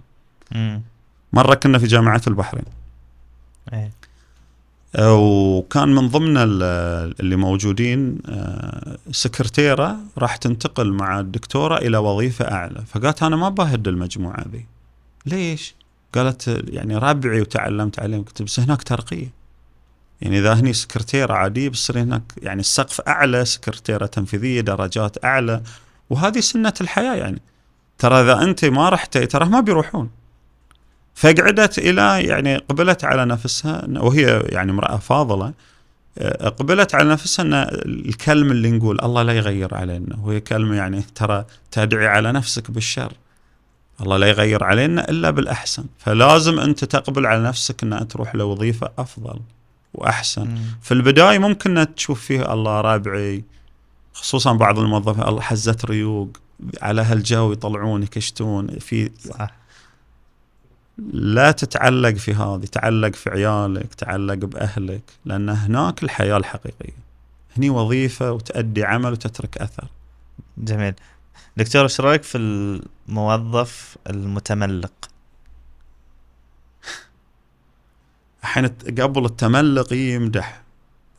مرة 1.33 1.55
كنا 1.55 1.77
في 1.79 1.85
جامعة 1.85 2.21
البحرين. 2.27 2.65
إيه. 3.73 3.91
وكان 4.97 5.89
من 5.89 6.07
ضمن 6.07 6.37
اللي 6.37 7.35
موجودين 7.35 8.17
آه، 8.25 8.97
سكرتيرة 9.11 9.97
راح 10.17 10.35
تنتقل 10.35 10.91
مع 10.91 11.19
الدكتورة 11.19 11.77
إلى 11.77 11.97
وظيفة 11.97 12.51
أعلى. 12.51 12.83
فقالت 12.87 13.23
أنا 13.23 13.35
ما 13.35 13.49
بهد 13.49 13.87
المجموعة 13.87 14.45
ذي. 14.51 14.65
ليش؟ 15.25 15.75
قالت 16.13 16.63
يعني 16.67 16.97
ربعي 16.97 17.41
وتعلمت 17.41 17.99
عليهم. 17.99 18.23
قلت 18.23 18.41
بس 18.41 18.59
هناك 18.59 18.83
ترقية. 18.83 19.31
يعني 20.21 20.39
إذا 20.39 20.53
هني 20.53 20.73
سكرتيرة 20.73 21.33
عادية 21.33 21.69
بتصير 21.69 21.99
هناك 22.01 22.23
يعني 22.37 22.59
السقف 22.59 23.01
أعلى 23.01 23.45
سكرتيرة 23.45 24.05
تنفيذية 24.05 24.61
درجات 24.61 25.25
أعلى. 25.25 25.61
وهذه 26.09 26.39
سنة 26.39 26.73
الحياة 26.81 27.15
يعني. 27.15 27.41
ترى 27.97 28.21
إذا 28.21 28.41
أنت 28.41 28.65
ما 28.65 28.89
رحتي 28.89 29.25
ترى 29.25 29.45
ما 29.45 29.59
بيروحون. 29.59 30.09
فقعدت 31.19 31.77
إلى 31.77 32.23
يعني 32.23 32.57
قبلت 32.57 33.03
على 33.03 33.25
نفسها 33.25 33.87
وهي 33.87 34.43
يعني 34.45 34.71
امرأة 34.71 34.97
فاضلة 34.97 35.53
آه، 36.17 36.49
قبلت 36.49 36.95
على 36.95 37.09
نفسها 37.09 37.45
إن 37.45 37.53
الكلمة 37.85 38.51
اللي 38.51 38.71
نقول 38.71 38.99
الله 39.01 39.23
لا 39.23 39.33
يغير 39.33 39.75
علينا 39.75 40.17
وهي 40.23 40.39
كلمة 40.39 40.75
يعني 40.75 41.03
ترى 41.15 41.45
تدعي 41.71 42.07
على 42.07 42.31
نفسك 42.31 42.71
بالشر. 42.71 43.13
الله 44.01 44.17
لا 44.17 44.27
يغير 44.27 44.63
علينا 44.63 45.09
إلا 45.09 45.29
بالأحسن. 45.29 45.85
فلازم 45.97 46.59
أنت 46.59 46.85
تقبل 46.85 47.25
على 47.25 47.43
نفسك 47.43 47.83
ان 47.83 48.07
تروح 48.07 48.35
لوظيفة 48.35 48.89
أفضل 48.97 49.39
وأحسن. 49.93 50.47
مم. 50.47 50.57
في 50.81 50.93
البداية 50.93 51.39
ممكن 51.39 51.87
تشوف 51.95 52.21
فيه 52.21 52.53
الله 52.53 52.81
رابعي 52.81 53.43
خصوصا 54.13 54.53
بعض 54.53 54.79
الموظفين 54.79 55.23
الله 55.23 55.41
حزت 55.41 55.85
ريوق 55.85 56.29
على 56.81 57.01
هالجو 57.01 57.51
يطلعون 57.51 58.03
يكشتون 58.03 58.67
في 58.67 59.11
صح. 59.19 59.58
لا 61.13 61.51
تتعلق 61.51 62.13
في 62.13 62.33
هذه 62.33 62.65
تعلق 62.65 63.15
في 63.15 63.29
عيالك 63.29 63.93
تعلق 63.93 64.33
بأهلك 64.33 65.01
لأن 65.25 65.49
هناك 65.49 66.03
الحياة 66.03 66.37
الحقيقية. 66.37 67.09
هني 67.57 67.69
وظيفة 67.69 68.31
وتأدي 68.31 68.83
عمل 68.83 69.11
وتترك 69.11 69.57
أثر. 69.57 69.87
جميل. 70.57 70.93
دكتور 71.57 71.83
إيش 71.83 72.01
رأيك 72.01 72.23
في 72.23 72.37
الموظف 72.37 73.97
المتملق؟ 74.09 74.91
الحين 78.43 78.67
قبل 78.99 79.25
التملق 79.25 79.93
يمدح. 79.93 80.61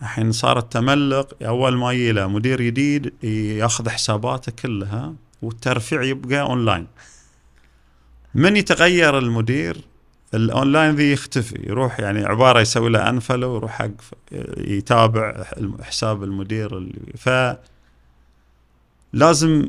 الحين 0.02 0.32
صار 0.32 0.58
التملق 0.58 1.34
أول 1.42 1.76
ما 1.76 1.92
يجي 1.92 2.12
له 2.12 2.26
مدير 2.26 2.62
جديد 2.62 3.24
ياخذ 3.24 3.88
حساباته 3.88 4.52
كلها 4.52 5.14
والترفيع 5.42 6.02
يبقى 6.02 6.40
أونلاين. 6.40 6.86
من 8.34 8.56
يتغير 8.56 9.18
المدير؟ 9.18 9.76
الأونلاين 10.34 10.94
ذي 10.94 11.12
يختفي 11.12 11.66
يروح 11.66 12.00
يعني 12.00 12.24
عبارة 12.24 12.60
يسوي 12.60 12.90
له 12.90 13.08
unfollow 13.08 13.52
ويروح 13.52 13.72
حق 13.72 13.90
يتابع 14.56 15.44
حساب 15.82 16.24
المدير 16.24 16.78
اللي 16.78 17.12
ف 17.16 17.28
لازم 19.12 19.68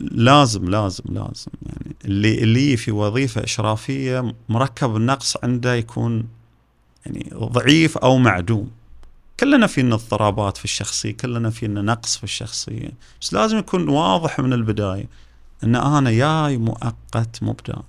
لازم 0.00 0.70
لازم 0.70 1.04
لازم 1.08 1.50
يعني 1.66 1.96
اللي 2.04 2.42
اللي 2.42 2.76
في 2.76 2.90
وظيفة 2.92 3.44
إشرافية 3.44 4.34
مركب 4.48 4.96
النقص 4.96 5.36
عنده 5.44 5.74
يكون 5.74 6.28
يعني 7.06 7.30
ضعيف 7.34 7.98
أو 7.98 8.16
معدوم. 8.18 8.70
كلنا 9.40 9.66
فينا 9.66 9.94
اضطرابات 9.94 10.56
في 10.56 10.64
الشخصية 10.64 11.12
كلنا 11.12 11.50
فينا 11.50 11.82
نقص 11.82 12.16
في 12.16 12.24
الشخصية 12.24 12.90
بس 13.20 13.32
لازم 13.34 13.58
يكون 13.58 13.88
واضح 13.88 14.40
من 14.40 14.52
البداية. 14.52 15.08
إن 15.64 15.76
أنا 15.76 16.10
جاي 16.10 16.56
مؤقت 16.56 17.42
مبدأ. 17.42 17.82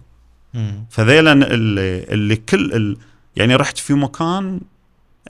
فذيلا 0.89 1.31
اللي, 1.31 2.03
اللي 2.03 2.35
كل 2.35 2.73
ال 2.73 2.97
يعني 3.35 3.55
رحت 3.55 3.77
في 3.77 3.93
مكان 3.93 4.59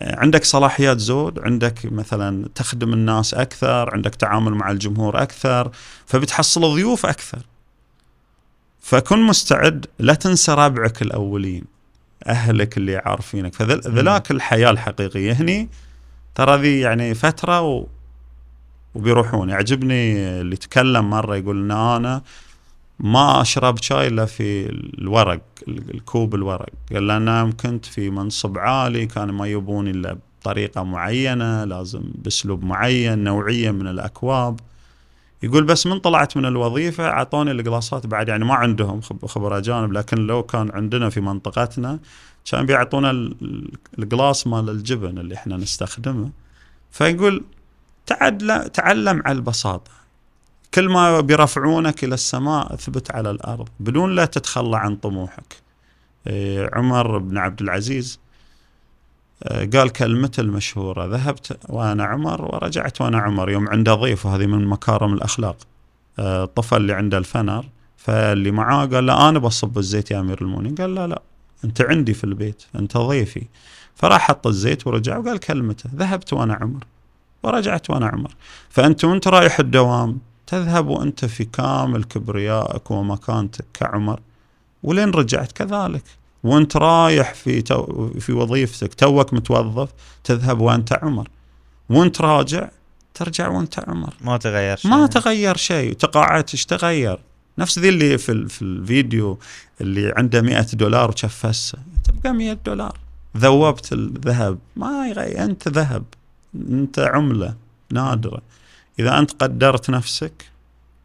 عندك 0.02 0.44
صلاحيات 0.44 1.00
زود 1.00 1.40
عندك 1.40 1.86
مثلا 1.86 2.50
تخدم 2.56 2.94
الناس 2.94 3.34
أكثر 3.34 3.94
عندك 3.94 4.16
تعامل 4.16 4.54
مع 4.54 4.72
الجمهور 4.72 5.22
أكثر 5.22 5.72
فبتحصل 6.06 6.62
ضيوف 6.62 7.06
أكثر. 7.06 7.40
فكن 8.80 9.20
مستعد 9.20 9.86
لا 10.00 10.14
تنسى 10.14 10.54
ربعك 10.54 11.02
الأولين 11.02 11.64
أهلك 12.28 12.78
اللي 12.78 12.98
عارفينك. 12.98 13.56
فذلاك 13.56 14.32
الحياة 14.32 14.70
الحقيقية. 14.70 15.32
هني 15.32 15.70
ترى 16.36 16.62
ذي 16.62 16.80
يعني 16.80 17.14
فترة 17.14 17.62
و 17.62 17.88
وبيروحون. 18.98 19.50
يعجبني 19.50 20.18
اللي 20.42 20.56
تكلم 20.56 21.10
مرة 21.10 21.36
يقول 21.36 21.58
إن 21.58 21.72
أنا 21.72 22.22
ما 23.00 23.42
أشرب 23.42 23.82
شاي 23.82 24.08
إلا 24.08 24.26
في 24.26 24.70
الورق 24.70 25.42
الكوب 25.68 26.36
الورق. 26.36 26.70
قال 26.94 27.12
أنا 27.12 27.52
كنت 27.52 27.86
في 27.86 28.10
منصب 28.10 28.58
عالي 28.58 29.06
كانوا 29.06 29.36
ما 29.36 29.48
يبون 29.48 29.88
إلا 29.88 30.18
بطريقة 30.42 30.84
معينة 30.84 31.64
لازم 31.64 32.02
بأسلوب 32.16 32.64
معين 32.64 33.24
نوعية 33.24 33.72
من 33.72 33.88
الأكواب. 33.88 34.60
يقول 35.44 35.64
بس 35.64 35.88
من 35.88 36.00
طلعت 36.00 36.38
من 36.38 36.46
الوظيفة 36.46 37.08
أعطوني 37.08 37.52
القلاصات 37.52 38.08
بعد 38.08 38.28
يعني 38.28 38.46
ما 38.46 38.54
عندهم 38.54 39.02
خبر 39.02 39.58
اجانب 39.58 39.94
لكن 39.94 40.28
لو 40.28 40.44
كان 40.44 40.72
عندنا 40.74 41.10
في 41.10 41.22
منطقتنا 41.22 42.00
كان 42.52 42.66
بيعطونا 42.66 43.12
القلاص 44.00 44.48
مال 44.48 44.70
الجبن 44.70 45.18
اللي 45.18 45.36
إحنا 45.36 45.58
نستخدمه. 45.58 46.30
فيقول 46.92 47.44
تعلم 48.74 49.22
على 49.26 49.36
البساطة. 49.36 49.92
كل 50.74 50.90
ما 50.90 51.22
بيرفعونك 51.22 52.04
إلى 52.04 52.14
السماء 52.14 52.74
اثبت 52.74 53.12
على 53.12 53.32
الأرض. 53.32 53.70
بدون 53.80 54.16
لا 54.16 54.26
تتخلى 54.26 54.78
عن 54.78 54.96
طموحك. 54.96 55.56
إيه، 56.28 56.70
عمر 56.74 57.18
بن 57.18 57.38
عبد 57.38 57.62
العزيز 57.62 58.20
إيه، 59.52 59.70
قال 59.70 59.90
كلمته 59.90 60.42
المشهورة 60.42 61.06
ذهبت 61.06 61.60
وأنا 61.70 62.04
عمر 62.04 62.42
ورجعت 62.42 63.02
وأنا 63.02 63.20
عمر. 63.20 63.50
يوم 63.50 63.70
عنده 63.70 63.96
ضيف 63.96 64.26
وهذه 64.26 64.46
من 64.46 64.68
مكارم 64.68 65.14
الأخلاق. 65.14 65.58
إيه، 66.20 66.44
الطفل 66.44 66.78
اللي 66.78 66.94
عنده 66.94 67.18
الفنر. 67.18 67.66
فاللي 67.98 68.52
معاه 68.52 68.86
قال 68.86 69.06
له 69.06 69.30
أنا 69.30 69.40
بصب 69.40 69.78
الزيت 69.78 70.12
يا 70.12 70.20
أمير 70.20 70.42
المؤمنين. 70.42 70.76
قال 70.76 70.96
لا 70.96 71.08
لا 71.08 71.22
أنت 71.66 71.82
عندي 71.82 72.14
في 72.14 72.24
البيت 72.24 72.64
أنت 72.76 72.98
ضيفي. 72.98 73.48
فراح 73.96 74.22
حط 74.22 74.48
الزيت 74.48 74.88
ورجع 74.88 75.18
وقال 75.18 75.38
كلمته 75.38 75.90
ذهبت 75.96 76.34
وأنا 76.34 76.54
عمر. 76.54 76.84
ورجعت 77.48 77.90
وأنا 77.90 78.08
عمر. 78.08 78.36
فانت 78.70 79.06
وأنت 79.06 79.28
رايح 79.28 79.60
الدوام 79.60 80.20
تذهب 80.48 80.88
وأنت 80.88 81.26
في 81.26 81.46
كامل 81.46 82.04
كبريائك 82.04 82.92
ومكانتك 82.92 83.66
كعمر. 83.74 84.20
ولين 84.84 85.10
رجعت؟ 85.10 85.52
كذلك. 85.52 86.04
وأنت 86.44 86.78
رايح 86.78 87.34
في 87.34 87.62
تو 87.62 88.10
في 88.20 88.34
وظيفتك 88.34 88.94
توك 88.94 89.34
متوظف 89.34 89.90
تذهب 90.24 90.62
وأنت 90.62 90.94
عمر. 90.94 91.30
وأنت 91.90 92.22
راجع 92.22 92.70
ترجع 93.14 93.48
وأنت 93.48 93.80
عمر. 93.88 94.14
ما 94.22 94.38
تغير 94.38 94.78
شيء. 94.78 94.92
ما 94.92 95.08
تغير 95.08 95.58
شيء. 95.58 95.94
تقاعدت 95.94 96.54
إيش 96.54 96.66
تغير؟ 96.66 97.20
نفس 97.58 97.80
ذي 97.80 97.90
اللي 97.90 98.18
في, 98.18 98.48
في 98.48 98.62
الفيديو 98.62 99.40
اللي 99.82 100.14
عنده 100.18 100.42
مئة 100.42 100.68
دولار 100.74 101.10
وشفسه. 101.10 101.78
تبقى 102.04 102.34
مئة 102.34 102.58
دولار. 102.66 102.98
ذوبت 103.38 103.94
الذهب. 103.94 104.58
ما 104.76 105.08
يغير. 105.08 105.44
أنت 105.44 105.68
ذهب. 105.68 106.04
انت 106.56 107.00
عملة 107.00 107.56
نادرة. 107.92 108.42
إذا 109.00 109.20
أنت 109.20 109.32
قدرت 109.32 109.90
نفسك 109.90 110.50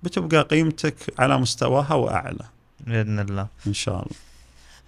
بتبقى 0.02 0.42
قيمتك 0.42 0.94
على 1.18 1.38
مستواها 1.38 1.94
وأعلى. 1.94 2.44
بإذن 2.80 3.20
الله. 3.20 3.46
إن 3.66 3.74
شاء 3.74 3.94
الله. 3.94 4.16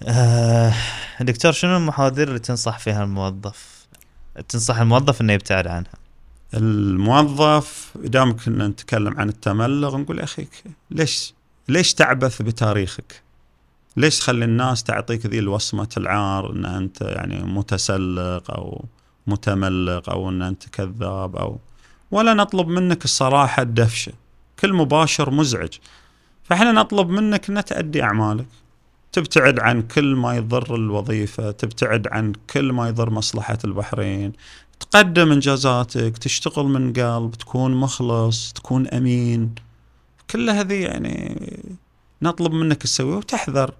آه 0.02 0.74
دكتور 1.20 1.52
شنو 1.52 1.76
المحاذير 1.76 2.28
اللي 2.28 2.38
تنصح 2.38 2.78
فيها 2.78 3.04
الموظف؟ 3.04 3.86
تنصح 4.48 4.78
الموظف 4.78 5.20
إنه 5.20 5.32
يبتعد 5.32 5.66
عنها؟ 5.66 5.92
الموظف 6.54 7.92
دام 8.04 8.36
كنا 8.36 8.68
نتكلم 8.68 9.20
عن 9.20 9.28
التملق 9.28 9.94
نقول 9.94 10.18
يا 10.18 10.24
أخي 10.24 10.46
ليش 10.90 11.34
ليش 11.68 11.94
تعبث 11.94 12.42
بتاريخك؟ 12.42 13.22
ليش 13.96 14.18
تخلي 14.18 14.44
الناس 14.44 14.82
تعطيك 14.82 15.26
ذي 15.26 15.38
الوصمة 15.38 15.88
العار 15.96 16.52
إن 16.52 16.64
أنت 16.64 17.00
يعني 17.00 17.42
متسلق 17.42 18.50
أو 18.50 18.84
متملق 19.26 20.10
أو 20.10 20.28
أن 20.28 20.42
أنت 20.42 20.68
كذاب 20.68 21.36
أو 21.36 21.58
ولا 22.10 22.34
نطلب 22.34 22.68
منك 22.68 23.04
الصراحة 23.04 23.62
الدفشة. 23.62 24.12
كل 24.58 24.72
مباشر 24.72 25.30
مزعج. 25.30 25.72
فإحنا 26.44 26.72
نطلب 26.72 27.08
منك 27.08 27.50
أن 27.50 27.64
تأدي 27.64 28.02
أعمالك. 28.02 28.46
تبتعد 29.12 29.60
عن 29.60 29.82
كل 29.82 30.14
ما 30.16 30.36
يضر 30.36 30.74
الوظيفة 30.74 31.50
تبتعد 31.50 32.08
عن 32.08 32.32
كل 32.50 32.72
ما 32.72 32.88
يضر 32.88 33.10
مصلحة 33.10 33.58
البحرين. 33.64 34.32
تقدم 34.80 35.32
إنجازاتك 35.32 36.18
تشتغل 36.18 36.66
من 36.66 36.92
قلب 36.92 37.34
تكون 37.34 37.74
مخلص 37.74 38.52
تكون 38.52 38.88
أمين. 38.88 39.54
كل 40.30 40.50
هذه 40.50 40.74
يعني 40.74 41.50
نطلب 42.22 42.52
منك 42.52 42.82
تسويها 42.82 43.16
وتحذر 43.16 43.74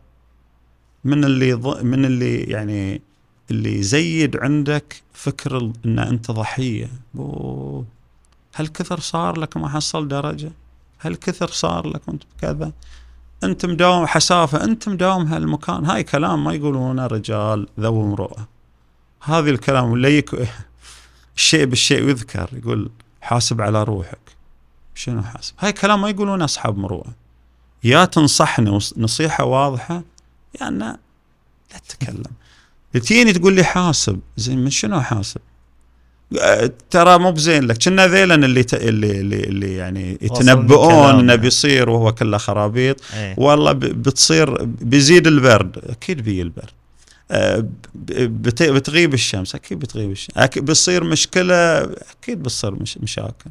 من 1.05 1.25
اللي 1.25 1.53
ض... 1.53 1.83
من 1.83 2.05
اللي 2.05 2.41
يعني 2.41 3.03
اللي 3.51 3.79
يزيد 3.79 4.37
عندك 4.37 5.03
فكر 5.13 5.73
إن 5.85 5.99
أنت 5.99 6.31
ضحية. 6.31 6.91
أوه. 7.19 7.85
هل 8.55 8.67
كثر 8.67 9.01
صار 9.01 9.39
لك 9.39 9.57
ما 9.57 9.69
حصل 9.69 10.09
درجة؟ 10.09 10.53
هل 10.99 11.17
كثر 11.17 11.49
صار 11.49 11.87
لك 11.87 12.09
وانت 12.09 12.23
كذا؟ 12.41 12.73
انت 13.45 13.67
مداوم 13.67 14.07
حسافة 14.07 14.65
انت 14.65 14.89
مداوم 14.89 15.27
هالمكان. 15.27 15.85
هاي 15.85 16.03
كلام 16.03 16.45
ما 16.45 16.55
يقولونه 16.55 17.07
رجال 17.07 17.69
ذو 17.81 18.03
امرؤه 18.03 18.47
هذه 19.23 19.51
الكلام 19.51 19.91
ولا. 19.91 20.23
الشيء 21.37 21.65
بالشيء 21.65 22.09
يذكر 22.09 22.51
يقول 22.53 22.91
حاسب 23.21 23.61
على 23.61 23.83
روحك. 23.83 24.19
شنو 24.95 25.23
حاسب؟ 25.23 25.55
هاي 25.59 25.73
كلام 25.73 26.01
ما 26.03 26.09
يقولون 26.09 26.43
أصحاب 26.43 26.79
مروءة. 26.79 27.15
يا 27.85 28.05
تنصحني 28.05 28.79
نصيحة 28.97 29.45
واضحة 29.45 29.95
يا 29.95 30.03
يعني 30.61 30.79
لا 30.79 30.99
تتكلم 31.89 32.33
تجيني 33.01 33.33
تقول 33.33 33.53
لي 33.55 33.65
حاسب. 33.65 34.21
زين 34.37 34.59
من 34.59 34.71
شنو 34.71 35.01
حاسب؟ 35.01 35.41
ترى 36.91 37.19
مو 37.19 37.33
بزين 37.33 37.67
لك. 37.67 37.85
كنا 37.85 38.07
ذيلا 38.07 38.35
اللي 38.35 38.63
ت... 38.63 38.75
اللي 38.75 39.21
اللي, 39.21 39.75
يعني 39.75 40.19
يتنبؤون 40.23 41.19
إنه 41.19 41.35
بيصير 41.35 41.91
وهو 41.91 42.13
كله 42.13 42.39
خرابيط. 42.39 43.01
إيه. 43.15 43.35
والله. 43.39 43.73
بتصير 43.73 44.65
بيزيد 44.65 45.27
البرد. 45.27 45.79
أكيد 45.89 46.21
بيجي 46.21 46.43
البرد. 46.43 46.71
آه، 47.31 47.67
بت... 47.95 48.63
بتغيب 48.63 49.15
الشمس. 49.15 49.55
أكيد 49.55 49.79
بتغيب 49.79 50.11
الشمس. 50.11 50.37
أكيد 50.37 50.65
بتصير 50.65 51.05
مشكلة. 51.05 51.83
أكيد 51.83 52.43
بتصير 52.43 52.75
مش... 52.75 52.99
مشاكل. 52.99 53.51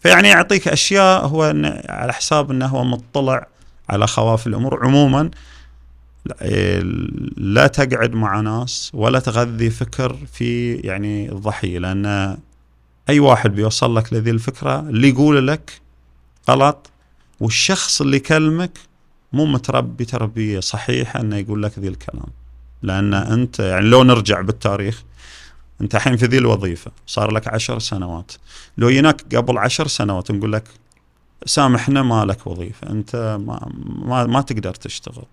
فيعني 0.00 0.28
يعطيك 0.28 0.68
أشياء 0.68 1.26
هو 1.26 1.42
على 1.88 2.12
حساب 2.12 2.50
إنه 2.50 2.66
هو 2.66 2.84
مطلع 2.84 3.46
على 3.88 4.06
خواف 4.06 4.46
الأمور 4.46 4.86
عموما. 4.86 5.30
لا 7.36 7.66
تقعد 7.66 8.14
مع 8.14 8.40
ناس 8.40 8.90
ولا 8.94 9.18
تغذي 9.18 9.70
فكر 9.70 10.16
في 10.32 10.74
يعني 10.74 11.32
الضحية 11.32 11.78
لأن 11.78 12.36
أي 13.08 13.18
واحد 13.20 13.54
بيوصل 13.54 13.96
لك 13.96 14.12
لذي 14.12 14.30
الفكرة 14.30 14.80
اللي 14.80 15.08
يقول 15.08 15.48
لك 15.48 15.80
غلط 16.50 16.90
والشخص 17.40 18.00
اللي 18.00 18.16
يكلمك 18.16 18.78
مو 19.32 19.44
متربي 19.44 20.04
تربية 20.04 20.60
صحيحة 20.60 21.20
إنه 21.20 21.36
يقول 21.36 21.62
لك 21.62 21.78
ذي 21.78 21.88
الكلام. 21.88 22.28
لأن 22.82 23.14
أنت 23.14 23.58
يعني 23.60 23.86
لو 23.86 24.02
نرجع 24.02 24.40
بالتاريخ 24.40 25.02
أنت 25.80 25.94
الحين 25.94 26.16
في 26.16 26.26
ذي 26.26 26.38
الوظيفة 26.38 26.90
صار 27.06 27.30
لك 27.30 27.48
عشر 27.48 27.78
سنوات. 27.78 28.32
لو 28.78 28.88
يناك 28.88 29.36
قبل 29.36 29.58
عشر 29.58 29.86
سنوات 29.86 30.30
نقول 30.30 30.52
لك 30.52 30.64
سامحنا 31.46 32.02
ما 32.02 32.24
لك 32.24 32.46
وظيفة 32.46 32.90
أنت 32.90 33.38
ما 33.46 33.68
ما, 34.04 34.26
ما 34.26 34.40
تقدر 34.40 34.74
تشتغل. 34.74 35.24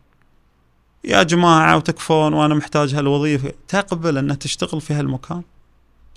يا 1.03 1.23
جماعة 1.23 1.77
وتكفون 1.77 2.33
وأنا 2.33 2.55
محتاج 2.55 2.95
هالوظيفة. 2.95 3.53
تقبل 3.67 4.17
أنها 4.17 4.35
تشتغل 4.35 4.81
في 4.81 4.93
هالمكان؟ 4.93 5.41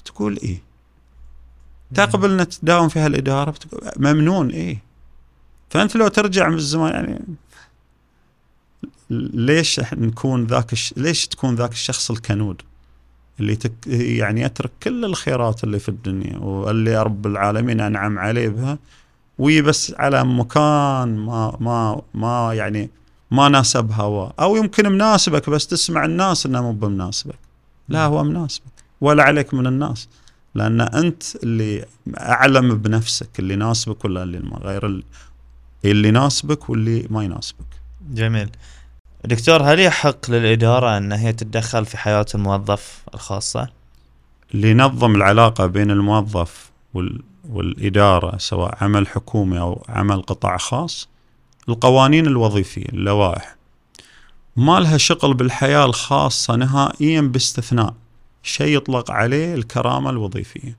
تقول 0.05 0.39
إيه. 0.43 0.63
تقبل 1.95 2.31
انك 2.31 2.55
تداوم 2.55 2.89
في 2.89 2.99
هالإدارة؟ 2.99 3.51
بتقول 3.51 3.81
ممنون 3.97 4.51
إيه. 4.51 4.79
فأنت 5.71 5.97
لو 5.97 6.09
ترجع 6.09 6.49
من 6.49 6.57
الزمان 6.57 6.93
يعني 6.93 7.21
ليش 9.11 9.81
نكون 9.93 10.45
ذاك 10.45 10.73
الش... 10.73 10.95
ليش 10.97 11.29
تكون 11.29 11.55
ذاك 11.55 11.73
الشخص 11.73 12.11
الكنود؟ 12.11 12.63
اللي 13.41 13.57
تك... 13.57 13.73
يعني 13.87 14.41
يترك 14.41 14.71
كل 14.83 15.05
الخيرات 15.05 15.65
اللي 15.65 15.79
في 15.79 15.89
الدنيا 15.89 16.39
واللي 16.39 17.03
رب 17.03 17.27
العالمين 17.27 17.81
أنعم 17.81 18.19
عليه 18.19 18.49
بها 18.49 18.79
ويبس 19.39 19.95
على 19.99 20.25
مكان 20.25 21.17
ما 21.17 21.57
ما 21.61 22.03
ما 22.15 22.55
يعني 22.55 22.91
ما 23.31 23.49
ناسب 23.49 23.93
هوا. 23.93 24.29
أو 24.41 24.57
يمكن 24.57 24.89
مناسبك 24.93 25.51
بس 25.51 25.67
تسمع 25.67 26.05
الناس 26.05 26.47
إنه 26.47 26.63
مو 26.63 26.73
بمناسبك. 26.73 27.39
لا 27.89 28.05
هو 28.05 28.25
مناسبك. 28.25 28.73
ولا 29.01 29.23
عليك 29.23 29.55
من 29.55 29.67
الناس. 29.67 30.09
لأن 30.55 30.81
أنت 30.81 31.23
اللي 31.37 31.85
أعلم 32.19 32.75
بنفسك 32.79 33.39
اللي 33.39 33.55
يناسبك 33.55 34.05
ولا 34.05 34.23
اللي 34.23 34.39
ما 34.39 34.57
غير 34.57 34.87
اللي, 34.87 35.05
اللي 35.85 36.09
يناسبك 36.09 36.71
واللي 36.71 37.07
ما 37.11 37.25
يناسبك. 37.25 37.67
جميل. 38.11 38.51
دكتور 39.25 39.63
هل 39.63 39.81
يحق 39.81 40.31
للإدارة 40.31 40.97
أن 40.97 41.13
هي 41.13 41.33
تتدخل 41.33 41.85
في 41.85 41.97
حياة 41.97 42.27
الموظف 42.35 43.05
الخاصة؟ 43.15 43.69
اللي 44.55 44.71
ينظم 44.71 45.15
العلاقة 45.15 45.67
بين 45.67 45.91
الموظف 45.91 46.71
وال... 46.95 47.23
والإدارة 47.51 48.39
سواء 48.39 48.79
عمل 48.81 49.09
حكومي 49.09 49.61
أو 49.61 49.85
عمل 49.89 50.23
قطاع 50.23 50.57
خاص 50.57 51.09
القوانين 51.69 52.27
الوظيفية 52.27 52.89
اللوائح. 52.89 53.57
ما 54.57 54.81
لها 54.81 54.97
شغل 54.97 55.35
بالحياة 55.35 55.85
الخاصة 55.85 56.57
نهائيا 56.57 57.21
باستثناء. 57.21 57.95
شيء 58.43 58.77
يطلق 58.77 59.11
عليه 59.11 59.55
الكرامة 59.55 60.11
الوظيفية. 60.11 60.77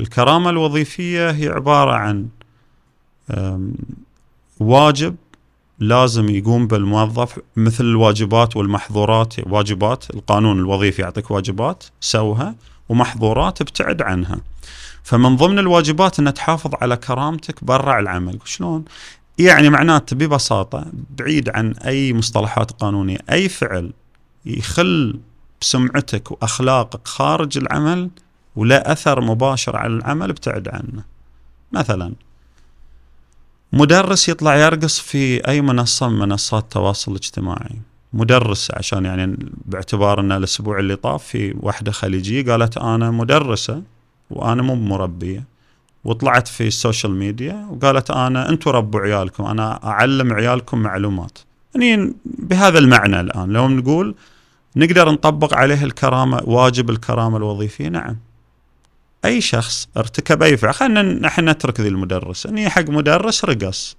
الكرامة 0.00 0.50
الوظيفية 0.50 1.30
هي 1.30 1.48
عبارة 1.48 1.92
عن 1.92 2.28
واجب 4.60 5.16
لازم 5.78 6.28
يقوم 6.28 6.66
بالموظف 6.66 7.38
مثل 7.56 7.84
الواجبات 7.84 8.56
والمحظورات 8.56 9.34
واجبات 9.46 10.10
القانون 10.14 10.58
الوظيفي 10.58 11.02
يعطيك 11.02 11.30
واجبات 11.30 11.84
سوها 12.00 12.54
ومحظورات 12.88 13.60
ابتعد 13.60 14.02
عنها. 14.02 14.40
فمن 15.02 15.36
ضمن 15.36 15.58
الواجبات 15.58 16.18
أن 16.18 16.34
تحافظ 16.34 16.74
على 16.74 16.96
كرامتك 16.96 17.64
برا 17.64 18.00
العمل. 18.00 18.38
شلون؟ 18.44 18.84
يعني 19.44 19.70
معناته 19.70 20.16
ببساطة 20.16 20.86
بعيد 21.18 21.48
عن 21.48 21.72
أي 21.72 22.12
مصطلحات 22.12 22.70
قانونية 22.70 23.18
أي 23.30 23.48
فعل 23.48 23.92
يخل 24.46 25.20
بسمعتك 25.60 26.30
وأخلاقك 26.30 27.08
خارج 27.08 27.58
العمل 27.58 28.10
ولا 28.56 28.92
أثر 28.92 29.20
مباشر 29.20 29.76
على 29.76 29.92
العمل 29.92 30.30
ابتعد 30.30 30.68
عنه. 30.68 31.04
مثلا 31.72 32.12
مدرس 33.72 34.28
يطلع 34.28 34.56
يرقص 34.56 34.98
في 34.98 35.48
أي 35.48 35.60
منصة 35.60 36.08
من 36.08 36.18
منصات 36.18 36.62
التواصل 36.62 37.12
الاجتماعي. 37.12 37.80
مدرسه 38.12 38.74
عشان 38.76 39.04
يعني 39.04 39.36
باعتبار 39.64 40.20
أن 40.20 40.32
الأسبوع 40.32 40.78
اللي 40.78 40.96
طاف 40.96 41.24
في 41.24 41.54
واحدة 41.60 41.92
خليجية 41.92 42.52
قالت 42.52 42.76
أنا 42.76 43.10
مدرسة 43.10 43.82
وأنا 44.30 44.62
مو 44.62 44.74
مربية. 44.74 45.44
وطلعت 46.04 46.48
في 46.48 46.66
السوشيال 46.66 47.12
ميديا 47.12 47.66
وقالت 47.70 48.10
أنا 48.10 48.48
أنتم 48.48 48.70
ربوا 48.70 49.00
عيالكم 49.00 49.44
أنا 49.44 49.84
أعلم 49.84 50.32
عيالكم 50.32 50.78
معلومات. 50.78 51.38
يعني 51.74 52.14
بهذا 52.24 52.78
المعنى 52.78 53.20
الآن 53.20 53.48
لو 53.50 53.68
نقول 53.68 54.14
نقدر 54.76 55.10
نطبق 55.10 55.54
عليه 55.54 55.84
الكرامة 55.84 56.40
واجب 56.44 56.90
الكرامة 56.90 57.36
الوظيفية 57.36 57.88
نعم. 57.88 58.16
أي 59.24 59.40
شخص 59.40 59.88
ارتكب 59.96 60.42
أي 60.42 60.56
فعل 60.56 60.74
خلينا 60.74 61.26
إحنا 61.28 61.52
نترك 61.52 61.80
ذي 61.80 61.88
المدرس. 61.88 62.46
اني 62.46 62.70
حق 62.70 62.88
مدرس 62.88 63.44
رقص. 63.44 63.96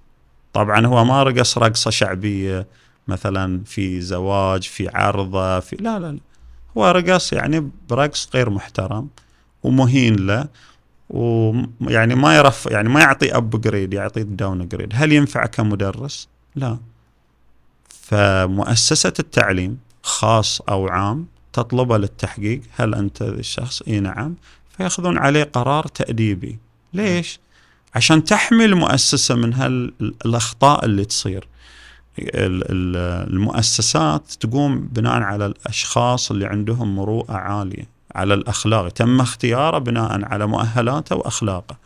طبعا 0.52 0.86
هو 0.86 1.04
ما 1.04 1.22
رقص 1.22 1.58
رقصة 1.58 1.90
شعبية 1.90 2.66
مثلا 3.08 3.62
في 3.64 4.00
زواج 4.00 4.62
في 4.62 4.88
عرضة 4.88 5.60
في 5.60 5.76
لا 5.76 5.98
لا, 5.98 6.12
لا. 6.12 6.18
هو 6.78 6.90
رقص 6.90 7.32
يعني 7.32 7.70
برقص 7.90 8.28
غير 8.34 8.50
محترم 8.50 9.08
ومهين 9.62 10.26
له. 10.26 10.48
ويعني 11.12 12.14
ما 12.14 12.36
يرف 12.36 12.66
يعني 12.66 12.88
ما 12.88 13.00
يعطي 13.00 13.36
upgrade 13.36 13.94
يعطي 13.94 14.22
downgrade 14.22 14.92
هل 14.94 15.12
ينفع 15.12 15.46
كمدرس؟ 15.46 16.28
لا. 16.54 16.78
فمؤسسة 17.88 19.12
التعليم 19.18 19.78
خاص 20.02 20.60
أو 20.60 20.88
عام 20.88 21.26
تطلبه 21.52 21.98
للتحقيق 21.98 22.60
هل 22.76 22.94
أنت 22.94 23.22
الشخص؟ 23.22 23.82
إي 23.82 24.00
نعم. 24.00 24.34
فيأخذون 24.76 25.18
عليه 25.18 25.44
قرار 25.44 25.86
تأديبي. 25.86 26.58
ليش؟ 26.92 27.40
عشان 27.94 28.24
تحمي 28.24 28.64
المؤسسه 28.64 29.34
من 29.34 29.54
هالاخطاء 29.54 30.84
اللي 30.84 31.04
تصير. 31.04 31.48
المؤسسات 33.28 34.30
تقوم 34.30 34.80
بناء 34.80 35.22
على 35.22 35.46
الأشخاص 35.46 36.30
اللي 36.30 36.46
عندهم 36.46 36.96
مروءة 36.96 37.32
عالية. 37.32 37.91
على 38.14 38.34
الأخلاق. 38.34 38.88
تم 38.88 39.20
اختياره 39.20 39.78
بناء 39.78 40.24
على 40.24 40.46
مؤهلاته 40.46 41.16
وأخلاقه. 41.16 41.76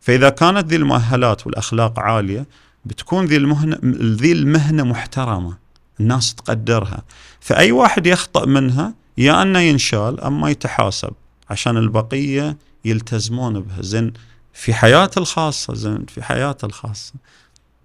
فإذا 0.00 0.28
كانت 0.28 0.66
ذي 0.66 0.76
المؤهلات 0.76 1.46
والأخلاق 1.46 1.98
عالية 1.98 2.46
بتكون 2.84 3.24
ذي 3.24 3.36
المهنه 3.36 3.78
ذي 4.02 4.32
المهنة 4.32 4.82
محترمة. 4.82 5.58
الناس 6.00 6.34
تقدرها. 6.34 7.02
فأي 7.40 7.72
واحد 7.72 8.06
يخطأ 8.06 8.46
منها 8.46 8.94
يا 9.18 9.42
أنه 9.42 9.58
ينشال 9.58 10.20
أما 10.20 10.50
يتحاسب. 10.50 11.12
عشان 11.50 11.76
البقية 11.76 12.56
يلتزمون 12.84 13.60
بها. 13.60 13.82
زين 13.82 14.12
في 14.52 14.74
حياته 14.74 15.18
الخاصة 15.18 15.74
زين 15.74 16.06
في 16.08 16.22
حياته 16.22 16.66
الخاصة. 16.66 17.14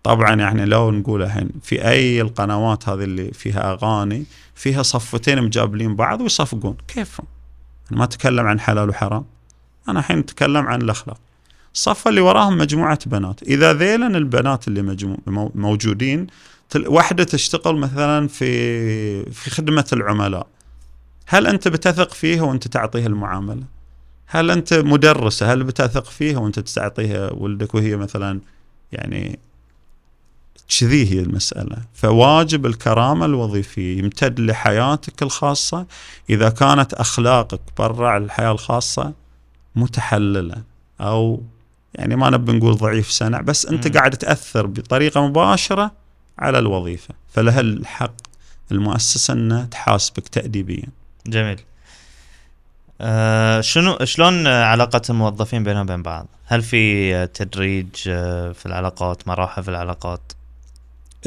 طبعا 0.03 0.35
يعني 0.35 0.65
لو 0.65 0.91
نقول 0.91 1.23
الحين 1.23 1.49
في 1.61 1.87
أي 1.87 2.21
القنوات 2.21 2.89
هذه 2.89 3.03
اللي 3.03 3.31
فيها 3.31 3.71
أغاني 3.71 4.25
فيها 4.55 4.83
صفتين 4.83 5.43
مجابلين 5.43 5.95
بعض 5.95 6.21
ويصفقون. 6.21 6.77
كيفهم؟ 6.87 7.25
أنا 7.91 7.99
ما 7.99 8.03
اتكلم 8.03 8.47
عن 8.47 8.59
حلال 8.59 8.89
وحرام. 8.89 9.25
أنا 9.89 9.99
الحين 9.99 10.19
أتكلم 10.19 10.67
عن 10.67 10.81
الأخلاق. 10.81 11.17
الصف 11.73 12.07
اللي 12.07 12.21
وراهم 12.21 12.57
مجموعة 12.57 12.99
بنات. 13.05 13.43
إذا 13.43 13.73
ذيلا 13.73 14.07
البنات 14.07 14.67
اللي 14.67 14.81
مجمو 14.81 15.17
موجودين 15.55 16.27
واحدة 16.75 17.23
تشتغل 17.23 17.75
مثلا 17.77 18.27
في 18.27 19.31
في 19.31 19.49
خدمة 19.49 19.85
العملاء. 19.93 20.47
هل 21.27 21.47
أنت 21.47 21.67
بتثق 21.67 22.13
فيها 22.13 22.41
وأنت 22.41 22.67
تعطيها 22.67 23.07
المعاملة؟ 23.07 23.63
هل 24.27 24.51
أنت 24.51 24.73
مدرسة؟ 24.73 25.53
هل 25.53 25.63
بتثق 25.63 26.05
فيها 26.05 26.37
وأنت 26.37 26.59
تعطيها 26.59 27.33
ولدك 27.33 27.75
وهي 27.75 27.95
مثلا 27.95 28.39
يعني 28.91 29.39
كذي 30.79 31.11
هي 31.13 31.19
المسألة 31.19 31.77
فواجب 31.93 32.65
الكرامة 32.65 33.25
الوظيفية 33.25 33.99
يمتد 33.99 34.39
لحياتك 34.39 35.23
الخاصة 35.23 35.85
إذا 36.29 36.49
كانت 36.49 36.93
أخلاقك 36.93 37.61
برا 37.77 38.17
الحياة 38.17 38.51
الخاصة 38.51 39.13
متحللة 39.75 40.63
أو 41.01 41.43
يعني 41.95 42.15
ما 42.15 42.29
نبي 42.29 42.51
نقول 42.51 42.75
ضعيف 42.75 43.11
سنع 43.11 43.41
بس 43.41 43.65
أنت 43.65 43.87
م. 43.87 43.91
قاعد 43.91 44.11
تأثر 44.11 44.65
بطريقة 44.65 45.27
مباشرة 45.27 45.91
على 46.39 46.59
الوظيفة 46.59 47.13
فلها 47.33 47.59
الحق 47.59 48.15
المؤسسة 48.71 49.33
أنها 49.33 49.65
تحاسبك 49.65 50.27
تأديبيا 50.27 50.87
جميل 51.27 51.61
آه 53.01 53.61
شنو 53.61 53.97
شلون 54.03 54.47
علاقة 54.47 55.01
الموظفين 55.09 55.63
بينهم 55.63 55.81
وبين 55.81 56.01
بعض؟ 56.01 56.27
هل 56.45 56.61
في 56.61 57.27
تدريج 57.27 57.89
آه، 58.07 58.51
في 58.51 58.65
العلاقات 58.65 59.27
مراحل 59.27 59.63
في 59.63 59.69
العلاقات؟ 59.69 60.31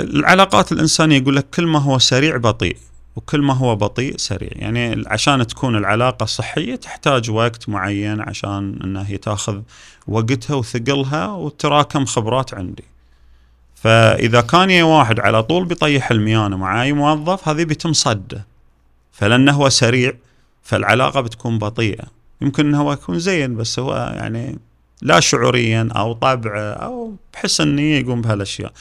العلاقات 0.00 0.72
الإنسانية 0.72 1.16
يقول 1.16 1.36
لك 1.36 1.50
كل 1.50 1.66
ما 1.66 1.78
هو 1.78 1.98
سريع 1.98 2.36
بطيء 2.36 2.76
وكل 3.16 3.42
ما 3.42 3.54
هو 3.54 3.76
بطيء 3.76 4.16
سريع. 4.16 4.50
يعني 4.52 5.04
عشان 5.06 5.46
تكون 5.46 5.76
العلاقة 5.76 6.26
صحية 6.26 6.76
تحتاج 6.76 7.30
وقت 7.30 7.68
معين 7.68 8.20
عشان 8.20 8.78
أنها 8.84 9.08
هي 9.08 9.16
تأخذ 9.16 9.60
وقتها 10.06 10.54
وثقلها 10.54 11.26
وتراكم 11.26 12.04
خبرات 12.04 12.54
عندي. 12.54 12.84
فإذا 13.74 14.40
كان 14.40 14.70
يا 14.70 14.84
واحد 14.84 15.20
على 15.20 15.42
طول 15.42 15.64
بيطيح 15.64 16.10
الميانة 16.10 16.56
مع 16.56 16.82
أي 16.82 16.92
موظف 16.92 17.48
هذه 17.48 17.64
بيتم 17.64 17.92
صده. 17.92 18.46
فلأنه 19.12 19.52
هو 19.52 19.68
سريع 19.68 20.12
فالعلاقة 20.62 21.20
بتكون 21.20 21.58
بطيئة. 21.58 22.04
يمكن 22.40 22.66
أنه 22.66 22.80
هو 22.80 22.92
يكون 22.92 23.18
زين 23.18 23.56
بس 23.56 23.78
هو 23.78 24.14
يعني 24.16 24.58
لا 25.02 25.20
شعوريا 25.20 25.88
أو 25.96 26.12
طبعه 26.12 26.72
أو 26.72 27.14
بحسن 27.34 27.68
نيه 27.68 28.00
يقوم 28.00 28.20
بهالأشياء. 28.22 28.72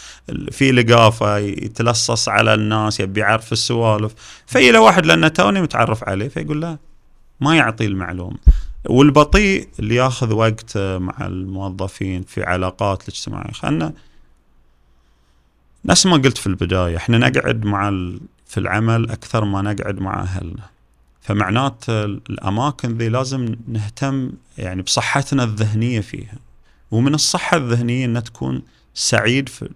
في 0.51 0.72
لقافة 0.72 1.38
يتلصص 1.38 2.30
على 2.30 2.53
الناس 2.53 2.99
يبي 2.99 3.20
يعرف 3.20 3.51
السوالف. 3.51 4.13
في 4.47 4.72
له 4.72 4.82
واحد 4.82 5.05
لأنه 5.05 5.28
توني 5.28 5.61
متعرف 5.61 6.03
عليه 6.03 6.28
فيقول 6.28 6.61
لا 6.61 6.78
ما 7.39 7.55
يعطي 7.55 7.86
المعلومه 7.86 8.38
والبطيء 8.86 9.68
اللي 9.80 9.95
ياخذ 9.95 10.34
وقت 10.34 10.78
مع 10.78 11.15
الموظفين 11.22 12.24
في 12.24 12.43
علاقات 12.43 13.01
الاجتماعية. 13.01 13.51
خلنا 13.51 13.93
نفس 15.86 16.05
ما 16.05 16.13
قلت 16.18 16.38
في 16.38 16.47
البداية 16.47 16.97
إحنا 16.97 17.18
نقعد 17.18 17.65
مع 17.65 17.89
في 18.45 18.57
العمل 18.57 19.09
أكثر 19.09 19.45
ما 19.45 19.61
نقعد 19.61 19.99
مع 19.99 20.22
أهلنا. 20.22 20.76
فمعنات 21.28 21.89
الأماكن 21.89 22.97
ذي 22.97 23.09
لازم 23.09 23.55
نهتم 23.67 24.32
يعني 24.57 24.82
بصحتنا 24.82 25.43
الذهنية 25.43 26.01
فيها. 26.01 26.38
ومن 26.91 27.13
الصحة 27.13 27.57
الذهنية 27.57 28.05
ان 28.05 28.23
تكون 28.23 28.61
سعيد 28.93 29.49
في 29.49 29.69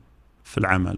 في 0.43 0.57
العمل. 0.57 0.97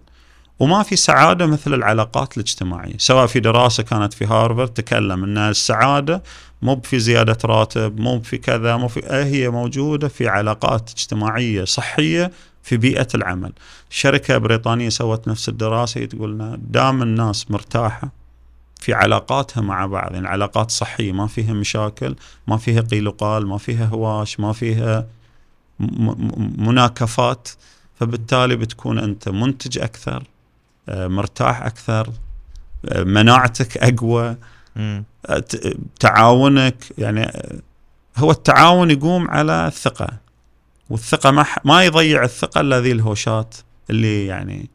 وما 0.60 0.84
في 0.84 0.96
سعادة 0.96 1.46
مثل 1.46 1.74
العلاقات 1.74 2.38
الاجتماعية. 2.38 2.98
سواء 2.98 3.28
في 3.28 3.40
دراسة 3.40 3.84
كانت 3.84 4.14
في 4.14 4.26
هارفرد 4.26 4.68
تكلم 4.68 5.24
إن 5.24 5.38
السعادة 5.38 6.24
مو 6.62 6.82
في 6.84 7.00
زيادة 7.00 7.38
راتب 7.46 8.00
مو 8.00 8.20
في 8.20 8.38
كذا 8.38 8.78
مو 8.78 8.88
في 8.88 9.02
هي 9.10 9.50
موجودة 9.50 10.08
في 10.08 10.28
علاقات 10.28 10.90
اجتماعية 10.90 11.64
صحية 11.64 12.32
في 12.64 12.78
بيئة 12.78 13.08
العمل. 13.16 13.52
شركة 13.90 14.38
بريطانية 14.38 14.90
سوت 14.90 15.28
نفس 15.28 15.50
الدراسة 15.50 16.06
تقول 16.06 16.60
دام 16.62 17.02
الناس 17.02 17.52
مرتاحة 17.52 18.23
في 18.84 18.94
علاقاتها 18.94 19.62
مع 19.62 19.86
بعض 19.86 20.14
يعني 20.14 20.28
علاقات 20.28 20.72
صحية 20.72 21.12
ما 21.12 21.28
فيها 21.28 21.54
مشاكل 21.54 22.16
ما 22.48 22.58
فيها 22.58 22.82
قيل 22.82 23.08
وقال 23.08 23.48
ما 23.48 23.58
فيها 23.58 23.86
هواش 23.86 24.40
ما 24.40 24.54
فيها 24.54 25.08
مناكفات 26.58 27.50
فبالتالي 27.96 28.56
بتكون 28.56 29.00
أنت 29.00 29.30
منتج 29.30 29.80
أكثر 29.80 30.24
آه، 30.90 31.08
مرتاح 31.08 31.62
أكثر 31.62 32.10
آه، 32.86 33.04
مناعتك 33.04 33.78
أقوى 33.78 34.36
آه، 34.78 35.04
تعاونك 36.00 36.86
يعني 36.98 37.32
هو 38.18 38.32
التعاون 38.32 38.92
يقوم 38.92 39.32
على 39.32 39.68
الثقة 39.68 40.10
والثقة 40.90 41.32
ما, 41.32 41.46
ما 41.66 41.84
يضيع 41.84 42.24
الثقة 42.24 42.62
إلا 42.62 42.80
ذي 42.80 42.92
الهوشات 42.92 43.56
اللي 43.90 44.26
يعني 44.26 44.70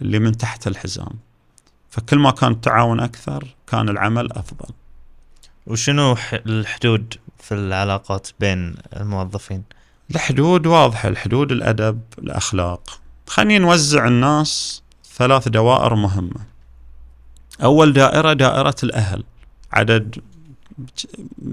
اللي 0.00 0.18
من 0.18 0.36
تحت 0.36 0.66
الحزام. 0.66 1.27
فكل 1.90 2.18
ما 2.18 2.30
كان 2.30 2.52
التعاون 2.52 3.00
أكثر 3.00 3.54
كان 3.66 3.88
العمل 3.88 4.32
أفضل. 4.32 4.74
وشنو 5.66 6.16
الحدود 6.32 7.14
في 7.38 7.54
العلاقات 7.54 8.28
بين 8.40 8.74
الموظفين؟ 8.96 9.62
الحدود 10.10 10.66
واضحة، 10.66 11.08
الحدود 11.08 11.52
الأدب، 11.52 12.00
الأخلاق. 12.18 13.00
خلينا 13.26 13.58
نوزع 13.58 14.06
الناس 14.06 14.82
ثلاث 15.14 15.48
دوائر 15.48 15.94
مهمة. 15.94 16.40
أول 17.62 17.92
دائرة 17.92 18.32
دائرة 18.32 18.76
الأهل. 18.82 19.24
عدد 19.72 20.20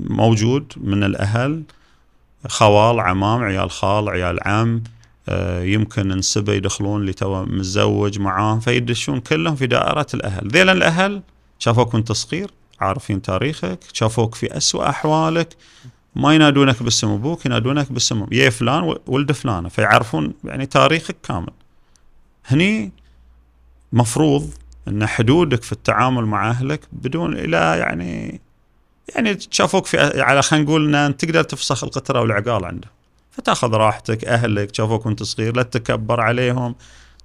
موجود 0.10 0.74
من 0.78 1.04
الأهل 1.04 1.64
خوال 2.48 3.00
عمام 3.00 3.44
عيال 3.44 3.72
خال 3.72 4.10
عيال 4.10 4.48
عم 4.48 4.84
يمكن 5.62 6.08
نسبة 6.08 6.54
يدخلون 6.54 7.02
اللي 7.02 7.14
تو 7.14 7.46
متزوج 7.46 8.20
معاهم 8.20 8.60
فيدشون 8.60 9.20
كلهم 9.20 9.56
في 9.56 9.68
دائرة 9.68 10.08
الأهل. 10.14 10.48
ذيلا 10.48 10.72
الأهل 10.72 11.22
شافوك 11.60 11.94
وانت 11.94 12.12
صغير 12.12 12.52
عارفين 12.80 13.22
تاريخك 13.22 13.80
شافوك 13.94 14.36
في 14.36 14.58
أسوأ 14.58 14.90
أحوالك 14.90 15.56
ما 16.16 16.36
ينادونك 16.36 16.84
باسم 16.84 17.08
أبوك 17.08 17.46
ينادونك 17.46 17.92
باسم 17.92 18.26
يا 18.32 18.50
فلان 18.50 18.96
ولد 19.08 19.32
فلانة 19.32 19.70
فيعرفون 19.70 20.34
يعني 20.44 20.66
تاريخك 20.66 21.16
كامل. 21.24 21.54
هني 22.46 22.92
مفروض 23.94 24.50
إن 24.88 25.06
حدودك 25.06 25.64
في 25.64 25.72
التعامل 25.72 26.26
مع 26.26 26.50
أهلك 26.50 26.82
بدون 26.92 27.34
إلى 27.34 27.58
يعني 27.58 28.42
يعني 29.16 29.38
شافوك 29.52 29.86
في 29.86 30.22
على 30.22 30.42
خلينا 30.42 30.66
نقول 30.66 30.96
إن 30.96 31.18
تقدر 31.18 31.44
تفسخ 31.44 31.84
القطرة 31.84 32.22
والعقال 32.22 32.66
عنده 32.66 32.95
فتاخذ 33.38 33.74
راحتك 33.74 34.26
أهلك 34.26 34.76
شافوك 34.76 35.06
وانت 35.06 35.24
صغير 35.24 35.56
لا 35.56 35.64
تتكبر 35.64 36.22
عليهم. 36.22 36.76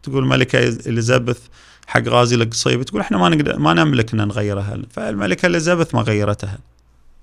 تقول 0.02 0.26
ملكة 0.26 0.58
إليزابيث 0.58 1.38
حق 1.86 2.02
غازي 2.08 2.36
القصيبي 2.36 2.84
تقول 2.84 3.00
إحنا 3.00 3.18
ما 3.18 3.28
نقدر 3.28 3.58
ما 3.58 3.74
نملك 3.74 4.14
إن 4.14 4.28
نغيرها. 4.28 4.78
فالملكة 4.90 5.46
إليزابيث 5.46 5.94
ما 5.94 6.00
غيرتها. 6.00 6.58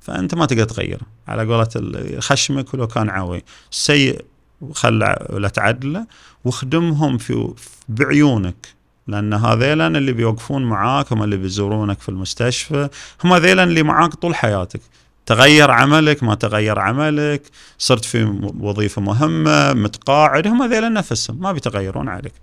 فأنت 0.01 0.35
ما 0.35 0.45
تقدر 0.45 0.63
تغيره 0.63 1.01
على 1.27 1.53
قولة 1.53 2.19
خشمك 2.19 2.73
ولو 2.73 2.87
كان 2.87 3.09
عوي. 3.09 3.43
سيء 3.71 4.25
خلع 4.73 5.27
ولا 5.29 5.47
تعدله 5.47 6.07
واخدمهم 6.45 7.17
في 7.17 7.53
بعيونك. 7.89 8.77
لأن 9.07 9.33
هذيلا 9.33 9.87
اللي 9.87 10.11
بيوقفون 10.11 10.63
معاك 10.65 11.13
هم 11.13 11.23
اللي 11.23 11.37
بيزورونك 11.37 11.99
في 11.99 12.09
المستشفى 12.09 12.89
هم 13.23 13.33
هذيلا 13.33 13.63
اللي 13.63 13.83
معاك 13.83 14.13
طول 14.13 14.35
حياتك. 14.35 14.81
تغير 15.27 15.71
عملك 15.71 16.23
ما 16.23 16.35
تغير 16.35 16.79
عملك 16.79 17.41
صرت 17.77 18.05
في 18.05 18.23
وظيفة 18.59 19.01
مهمة 19.01 19.73
متقاعد 19.73 20.47
هم 20.47 20.63
ذيلا 20.73 20.89
نفسهم 20.89 21.39
ما 21.39 21.51
بيتغيرون 21.51 22.09
عليك. 22.09 22.33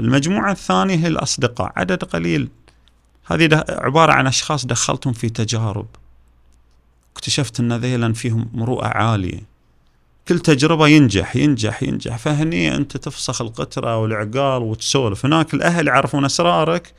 المجموعة 0.00 0.52
الثانية 0.52 0.96
هي 0.96 1.06
الأصدقاء 1.06 1.72
عدد 1.76 2.04
قليل. 2.04 2.48
هذه 3.26 3.64
عبارة 3.68 4.12
عن 4.12 4.26
أشخاص 4.26 4.66
دخلتهم 4.66 5.12
في 5.12 5.28
تجارب. 5.28 5.86
اكتشفت 7.16 7.60
أن 7.60 7.72
ذيلا 7.72 8.12
فيهم 8.12 8.50
مروءة 8.54 8.86
عالية. 8.86 9.40
كل 10.28 10.38
تجربة 10.38 10.88
ينجح 10.88 11.36
ينجح 11.36 11.82
ينجح. 11.82 12.16
فهني 12.16 12.76
أنت 12.76 12.96
تفسخ 12.96 13.42
القطرة 13.42 13.96
والعقال 13.96 14.62
وتسولف. 14.62 15.24
هناك 15.26 15.54
الأهل 15.54 15.86
يعرفون 15.86 16.24
أسرارك 16.24 16.92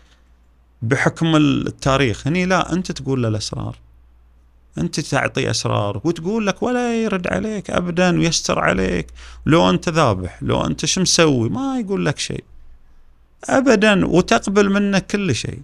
بحكم 0.81 1.35
التاريخ. 1.35 2.27
هني 2.27 2.45
لا 2.45 2.73
أنت 2.73 2.91
تقول 2.91 3.23
له 3.23 3.27
الأسرار 3.27 3.84
انت 4.77 4.99
تعطي 4.99 5.49
اسرار 5.49 6.01
وتقول 6.03 6.47
لك 6.47 6.63
ولا 6.63 7.03
يرد 7.03 7.27
عليك 7.27 7.69
ابدا 7.69 8.19
ويستر 8.19 8.59
عليك. 8.59 9.07
لو 9.45 9.69
انت 9.69 9.89
ذابح 9.89 10.43
لو 10.43 10.65
انت 10.65 10.85
شو 10.85 11.01
مسوي؟ 11.01 11.49
ما 11.49 11.79
يقول 11.79 12.05
لك 12.05 12.19
شيء. 12.19 12.43
ابدا 13.49 14.05
وتقبل 14.05 14.69
منك 14.69 15.07
كل 15.07 15.35
شيء. 15.35 15.61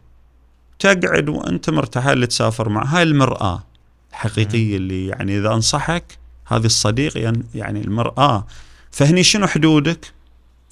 تقعد 0.79 1.29
وانت 1.29 1.69
مرتاح 1.69 2.07
اللي 2.07 2.27
تسافر 2.27 2.69
معه 2.69 2.85
هاي 2.85 3.03
المرأة 3.03 3.63
الحقيقية 4.11 4.77
اللي 4.77 5.07
يعني 5.07 5.37
إذا 5.37 5.53
أنصحك 5.53 6.03
هذه 6.47 6.65
الصديق 6.65 7.17
يعني, 7.17 7.43
يعني 7.55 7.81
المرأة. 7.81 8.47
فهني 8.91 9.23
شنو 9.23 9.47
حدودك؟ 9.47 10.13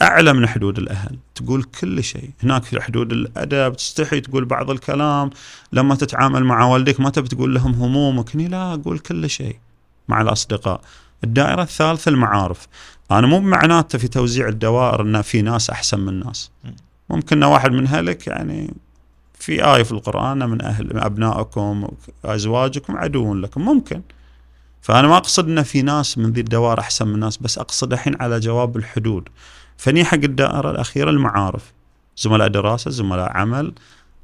أعلى 0.02 0.34
من 0.34 0.48
حدود 0.48 0.78
الأهل. 0.78 1.18
تقول 1.36 1.64
كل 1.64 2.04
شيء. 2.04 2.30
هناك 2.44 2.64
في 2.64 2.82
حدود 2.82 3.12
الأدب 3.12 3.76
تستحي 3.76 4.22
تقول 4.22 4.46
بعض 4.46 4.70
الكلام 4.72 5.30
لما 5.74 5.96
تتعامل 5.96 6.44
مع 6.44 6.66
والديك 6.66 7.00
ما 7.00 7.10
تبي 7.10 7.28
تقول 7.28 7.56
لهم 7.56 7.74
همومك. 7.74 8.36
هني 8.36 8.48
لا 8.48 8.74
أقول 8.74 9.00
كل 9.00 9.30
شيء 9.30 9.58
مع 10.08 10.22
الأصدقاء. 10.22 10.82
الدائرة 11.24 11.62
الثالثة 11.62 12.10
المعارف. 12.10 12.68
أنا 13.12 13.28
مو 13.28 13.40
بمعناته 13.40 13.98
في 13.98 14.08
توزيع 14.08 14.48
الدوائر 14.48 15.02
ان 15.02 15.22
في 15.22 15.42
ناس 15.42 15.70
أحسن 15.70 16.00
من 16.00 16.20
ناس. 16.20 16.52
ممكن 17.10 17.44
إن 17.44 17.44
واحد 17.44 17.72
من 17.72 17.88
أهلك 17.88 18.28
يعني 18.28 18.74
في 19.40 19.66
آية 19.66 19.84
في 19.84 19.92
القرآن 19.92 20.50
من 20.50 20.62
أهل 20.62 20.98
أبنائكم 20.98 21.88
أزواجكم 22.26 22.98
عدو 22.98 23.34
لكم. 23.34 23.62
ممكن. 23.62 24.02
فأنا 24.82 25.08
ما 25.08 25.18
أقصد 25.18 25.50
أن 25.50 25.64
في 25.64 25.82
ناس 25.82 26.18
من 26.18 26.32
ذي 26.32 26.42
الدوائر 26.42 26.80
أحسن 26.80 27.08
من 27.08 27.20
ناس 27.20 27.38
بس 27.38 27.58
أقصد 27.58 27.94
الحين 27.94 28.22
على 28.22 28.40
جواب 28.40 28.78
الحدود. 28.78 29.30
فني 29.80 30.06
حق 30.06 30.14
الدائرة 30.14 30.72
الأخيرة 30.72 31.10
المعارف. 31.10 31.74
زملاء 32.18 32.48
دراسة 32.48 32.92
زملاء 32.92 33.38
عمل 33.38 33.74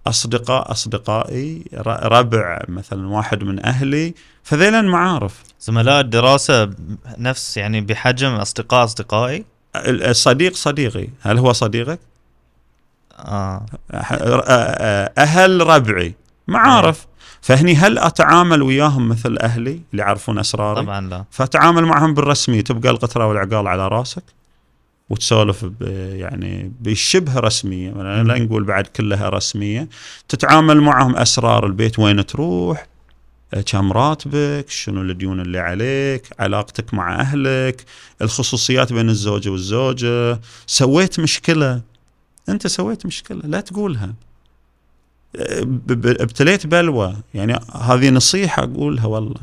أصدقاء 0.07 0.71
أصدقائي 0.71 1.65
ربع 1.87 2.61
مثلا 2.67 3.07
واحد 3.07 3.43
من 3.43 3.65
أهلي 3.65 4.13
فذيلا 4.43 4.81
معارف. 4.81 5.43
زملاء 5.61 6.01
الدراسة 6.01 6.69
نفس 7.17 7.57
يعني 7.57 7.81
بحجم 7.81 8.31
أصدقاء 8.31 8.83
أصدقائي؟ 8.83 9.45
الصديق 9.85 10.53
صديقي. 10.53 11.07
هل 11.21 11.37
هو 11.37 11.53
صديقك؟ 11.53 11.99
آه. 13.19 13.65
أهل 15.17 15.67
ربعي. 15.67 16.15
معارف. 16.47 17.07
فهني 17.41 17.75
هل 17.75 17.97
أتعامل 17.97 18.61
وياهم 18.61 19.09
مثل 19.09 19.37
أهلي؟ 19.37 19.81
اللي 19.91 20.03
يعرفون 20.03 20.39
أسراري؟ 20.39 20.81
طبعا 20.81 21.09
لا. 21.09 21.25
فأتعامل 21.31 21.85
معهم 21.85 22.13
بالرسميه 22.13 22.61
تبقى 22.61 22.89
القطره 22.89 23.27
والعقال 23.27 23.67
على 23.67 23.87
رأسك؟ 23.87 24.23
وتسولف 25.09 25.71
يعني 25.81 26.71
بشبه 26.81 27.39
رسمية. 27.39 27.91
لا 28.23 28.39
نقول 28.39 28.63
بعد 28.63 28.87
كلها 28.87 29.29
رسمية. 29.29 29.89
تتعامل 30.29 30.81
معهم 30.81 31.15
أسرار 31.15 31.65
البيت 31.65 31.99
وين 31.99 32.25
تروح 32.25 32.87
كم 33.65 33.91
راتبك 33.91 34.69
شنو 34.69 35.01
الديون 35.01 35.39
اللي 35.39 35.59
عليك 35.59 36.27
علاقتك 36.39 36.93
مع 36.93 37.19
أهلك 37.19 37.85
الخصوصيات 38.21 38.93
بين 38.93 39.09
الزوجة 39.09 39.49
والزوجة. 39.49 40.39
سويت 40.67 41.19
مشكلة. 41.19 41.81
أنت 42.49 42.67
سويت 42.67 43.05
مشكلة 43.05 43.41
لا 43.43 43.61
تقولها. 43.61 44.13
ابتليت 45.35 46.67
بلوى. 46.67 47.15
يعني 47.33 47.59
هذه 47.73 48.09
نصيحة 48.09 48.63
أقولها 48.63 49.05
والله. 49.05 49.41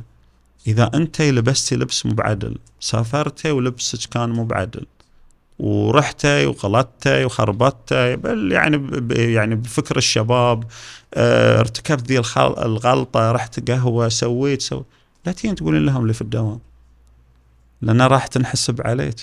إذا 0.67 0.91
أنت 0.95 1.23
لبستي 1.23 1.77
لبس 1.77 2.07
مو 2.07 2.13
بعدل 2.13 2.57
سافرتي 2.81 3.51
ولبسك 3.51 4.09
كان 4.09 4.31
مو 4.31 4.45
بعدل 4.45 4.87
ورحتي 5.59 6.47
وغلطتي 6.47 7.25
وخربطتي 7.25 8.17
بل 8.17 8.53
يعني 8.53 8.89
يعني 9.11 9.55
بفكر 9.55 9.97
الشباب 9.97 10.65
آه 11.15 11.61
ارتكبت 11.61 12.09
ذي 12.09 12.19
الغلطة 12.39 13.33
رحت 13.33 13.71
قهوة 13.71 14.09
سويت 14.09 14.63
سويت 14.63 14.87
لا 15.27 15.33
تجين 15.33 15.55
تقولين 15.55 15.87
لهم 15.87 16.03
اللي 16.03 16.13
في 16.15 16.23
الدوام. 16.23 16.61
لأن 17.83 18.03
راح 18.03 18.27
تنحسب 18.27 18.87
عليك 18.87 19.17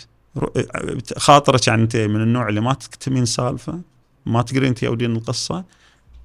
خاطرك 1.18 1.68
يعني 1.68 1.82
أنت 1.82 1.96
من 1.96 2.22
النوع 2.22 2.50
اللي 2.50 2.62
ما 2.62 2.74
تكتمين 2.74 3.26
سالفة 3.26 3.80
ما 4.26 4.42
تقرين 4.42 4.74
تيودين 4.74 5.16
القصة 5.16 5.64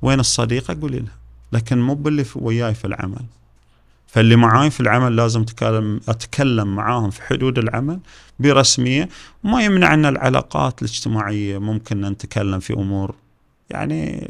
وين 0.02 0.20
الصديقة؟ 0.20 0.76
قولي 0.80 0.98
لها. 0.98 1.16
لكن 1.52 1.78
مو 1.78 1.94
باللي 1.94 2.24
وياي 2.36 2.74
في 2.74 2.84
العمل. 2.84 3.24
فاللي 4.14 4.36
معاي 4.36 4.70
في 4.70 4.80
العمل 4.80 5.16
لازم 5.16 5.40
أتكلم, 5.40 6.00
أتكلم 6.08 6.76
معاهم 6.76 7.10
في 7.10 7.22
حدود 7.22 7.58
العمل 7.58 7.98
برسمية 8.40 9.08
وما 9.44 9.64
يمنع 9.64 9.94
أن 9.94 10.06
العلاقات 10.06 10.82
الاجتماعية 10.82 11.58
ممكن 11.58 12.00
نتكلم 12.00 12.60
في 12.60 12.72
أمور 12.72 13.14
يعني 13.70 14.28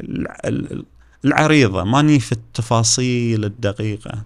العريضة 1.25 1.83
ماني 1.83 2.19
في 2.19 2.31
التفاصيل 2.31 3.45
الدقيقة. 3.45 4.23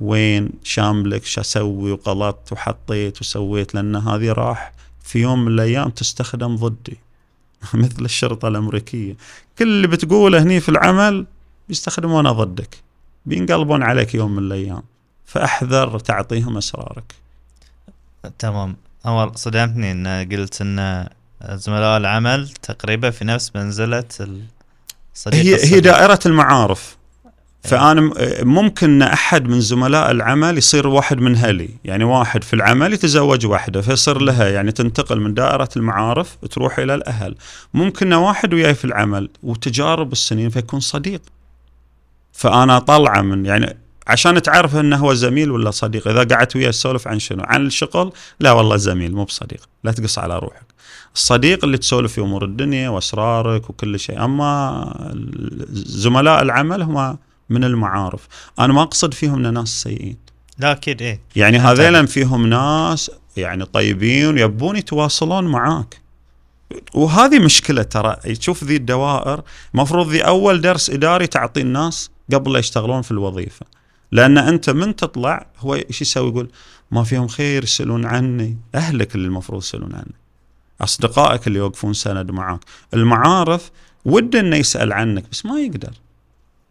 وين 0.00 0.50
شاملك؟ 0.62 1.24
شو 1.24 1.40
أسوي؟ 1.40 1.92
وغلطت 1.92 2.52
وحطيت 2.52 3.20
وسويت 3.20 3.74
لأن 3.74 3.96
هذه 3.96 4.32
راح 4.32 4.72
في 5.02 5.18
يوم 5.18 5.44
من 5.44 5.52
الأيام 5.52 5.90
تستخدم 5.90 6.56
ضدي. 6.56 6.98
مثل 7.74 8.04
الشرطة 8.04 8.48
الأمريكية. 8.48 9.16
كل 9.58 9.68
اللي 9.68 9.86
بتقوله 9.86 10.42
هني 10.42 10.60
في 10.60 10.68
العمل 10.68 11.26
بيستخدمونه 11.68 12.32
ضدك. 12.32 12.87
بينقلبون 13.28 13.82
عليك 13.82 14.14
يوم 14.14 14.36
من 14.36 14.42
الأيام. 14.42 14.82
فأحذر 15.26 15.98
تعطيهم 15.98 16.56
أسرارك. 16.56 17.14
تمام. 18.38 18.76
أول 19.06 19.38
صدمتني 19.38 19.92
إن 19.92 20.28
قلت 20.32 20.60
إن 20.60 21.08
زملاء 21.52 21.96
العمل 21.96 22.48
تقريبا 22.48 23.10
في 23.10 23.24
نفس 23.24 23.52
منزلة 23.56 24.04
الصديق 25.14 25.44
هي 25.44 25.54
الصديق. 25.54 25.74
هي 25.74 25.80
دائرة 25.80 26.18
المعارف. 26.26 26.96
إيه. 27.24 27.70
فأنا 27.70 28.12
ممكن 28.42 29.02
أحد 29.02 29.44
من 29.44 29.60
زملاء 29.60 30.10
العمل 30.10 30.58
يصير 30.58 30.86
واحد 30.86 31.18
من 31.18 31.36
هلي. 31.36 31.70
يعني 31.84 32.04
واحد 32.04 32.44
في 32.44 32.54
العمل 32.54 32.92
يتزوج 32.92 33.46
واحدة 33.46 33.80
فيصير 33.80 34.18
لها 34.18 34.48
يعني 34.48 34.72
تنتقل 34.72 35.20
من 35.20 35.34
دائرة 35.34 35.68
المعارف 35.76 36.36
تروح 36.50 36.78
إلى 36.78 36.94
الأهل. 36.94 37.34
ممكن 37.74 38.12
واحد 38.12 38.54
وياي 38.54 38.74
في 38.74 38.84
العمل 38.84 39.30
وتجارب 39.42 40.12
السنين 40.12 40.50
فيكون 40.50 40.80
صديق. 40.80 41.20
فأنا 42.32 42.78
طلعه 42.78 43.22
من 43.22 43.46
يعني 43.46 43.76
عشان 44.06 44.42
تعرف 44.42 44.76
إنه 44.76 44.96
هو 44.96 45.14
زميل 45.14 45.50
ولا 45.50 45.70
صديق 45.70 46.08
إذا 46.08 46.24
قعدت 46.24 46.56
وياه 46.56 46.70
تسولف 46.70 47.08
عن 47.08 47.18
شنو؟ 47.18 47.42
عن 47.44 47.66
الشغل؟ 47.66 48.12
لا 48.40 48.52
والله 48.52 48.76
زميل 48.76 49.14
مو 49.14 49.24
بصديق. 49.24 49.68
لا 49.84 49.92
تقص 49.92 50.18
على 50.18 50.38
روحك. 50.38 50.66
الصديق 51.14 51.64
اللي 51.64 51.78
تسولف 51.78 52.12
في 52.12 52.20
أمور 52.20 52.44
الدنيا 52.44 52.88
وأسرارك 52.88 53.70
وكل 53.70 53.98
شيء. 53.98 54.24
أما 54.24 55.12
زملاء 55.72 56.42
العمل 56.42 56.82
هم 56.82 57.18
من 57.50 57.64
المعارف. 57.64 58.28
أنا 58.58 58.72
ما 58.72 58.82
أقصد 58.82 59.14
فيهم 59.14 59.42
ناس 59.42 59.68
سيئين. 59.68 60.16
لا 60.58 60.72
أكيد 60.72 61.02
إيه. 61.02 61.20
يعني 61.36 61.58
هذيلا 61.58 62.06
فيهم 62.06 62.46
ناس 62.46 63.10
يعني 63.36 63.64
طيبين 63.64 64.38
يبون 64.38 64.76
يتواصلون 64.76 65.44
معاك. 65.44 66.00
وهذه 66.94 67.38
مشكلة 67.38 67.82
ترى. 67.82 68.16
تشوف 68.34 68.64
ذي 68.64 68.76
الدوائر. 68.76 69.42
المفروض 69.74 70.08
ذي 70.08 70.20
أول 70.20 70.60
درس 70.60 70.90
إداري 70.90 71.26
تعطي 71.26 71.60
الناس 71.60 72.10
قبل 72.32 72.52
لا 72.52 72.58
يشتغلون 72.58 73.02
في 73.02 73.10
الوظيفة. 73.10 73.66
لأن 74.12 74.38
أنت 74.38 74.70
من 74.70 74.96
تطلع 74.96 75.46
هو 75.58 75.74
إيش 75.74 76.02
يسوي؟ 76.02 76.28
يقول 76.28 76.48
ما 76.90 77.04
فيهم 77.04 77.28
خير 77.28 77.64
يسألون 77.64 78.06
عني 78.06 78.56
أهلك 78.74 79.14
اللي 79.14 79.26
المفروض 79.26 79.62
يسألون 79.62 79.94
عنك 79.94 80.14
أصدقائك 80.80 81.46
اللي 81.46 81.58
يوقفون 81.58 81.92
سند 81.92 82.30
معك 82.30 82.60
المعارف 82.94 83.70
وده 84.04 84.40
إنه 84.40 84.56
يسأل 84.56 84.92
عنك 84.92 85.24
بس 85.30 85.46
ما 85.46 85.60
يقدر. 85.60 85.92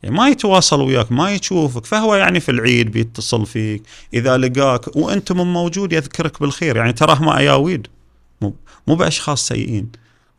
يعني 0.03 0.15
ما 0.15 0.29
يتواصل 0.29 0.81
وياك 0.81 1.11
ما 1.11 1.31
يشوفك 1.31 1.85
فهو 1.85 2.15
يعني 2.15 2.39
في 2.39 2.51
العيد 2.51 2.91
بيتصل 2.91 3.45
فيك 3.45 3.83
إذا 4.13 4.37
لقاك 4.37 4.95
وأنت 4.95 5.31
من 5.31 5.53
موجود 5.53 5.93
يذكرك 5.93 6.39
بالخير. 6.41 6.77
يعني 6.77 6.93
تراه 6.93 7.23
ما 7.23 7.37
اياويد 7.37 7.87
مو 8.41 8.55
مو 8.87 8.95
بأشخاص 8.95 9.47
سيئين. 9.47 9.91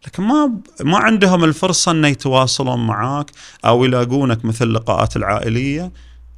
لكن 0.06 0.22
ما 0.22 0.52
ما 0.80 0.98
عندهم 0.98 1.44
الفرصة 1.44 1.92
ان 1.92 2.04
يتواصلون 2.04 2.86
معاك 2.86 3.30
أو 3.64 3.84
يلاقونك 3.84 4.44
مثل 4.44 4.64
اللقاءات 4.66 5.16
العائلية 5.16 5.92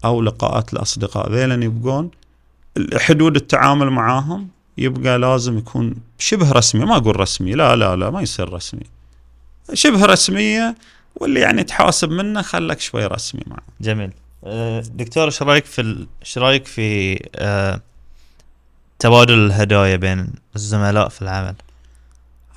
أو 0.05 0.23
لقاءات 0.23 0.73
الأصدقاء. 0.73 1.33
ذيلا 1.33 1.65
يبقون 1.65 2.11
حدود 2.95 3.37
التعامل 3.37 3.91
معاهم 3.91 4.49
يبقى 4.79 5.19
لازم 5.19 5.59
يكون 5.59 5.95
شبه 6.19 6.53
رسمي. 6.53 6.85
ما 6.85 6.97
أقول 6.97 7.21
رسمي 7.21 7.53
لا 7.53 7.77
لا 7.77 7.97
لا 7.97 8.11
ما 8.11 8.23
يصير 8.23 8.53
رسمي. 8.53 8.87
شبه 9.75 10.05
رسمية 10.07 10.75
واللي 11.17 11.41
يعني 11.41 11.65
تحاسب 11.65 12.11
منه 12.11 12.43
خلك 12.43 12.81
شوي 12.81 13.07
رسمي 13.07 13.43
معه. 13.47 13.63
جميل. 13.81 14.13
أه، 14.45 14.81
دكتور 14.81 15.25
إيش 15.25 15.43
رأيك 15.43 15.65
في 15.65 16.07
إيش 16.23 16.39
رأيك 16.39 16.67
في 16.67 17.19
أه 17.37 17.81
تبادل 18.99 19.47
الهدايا 19.47 19.97
بين 19.97 20.33
الزملاء 20.57 21.09
في 21.09 21.23
العمل؟ 21.23 21.55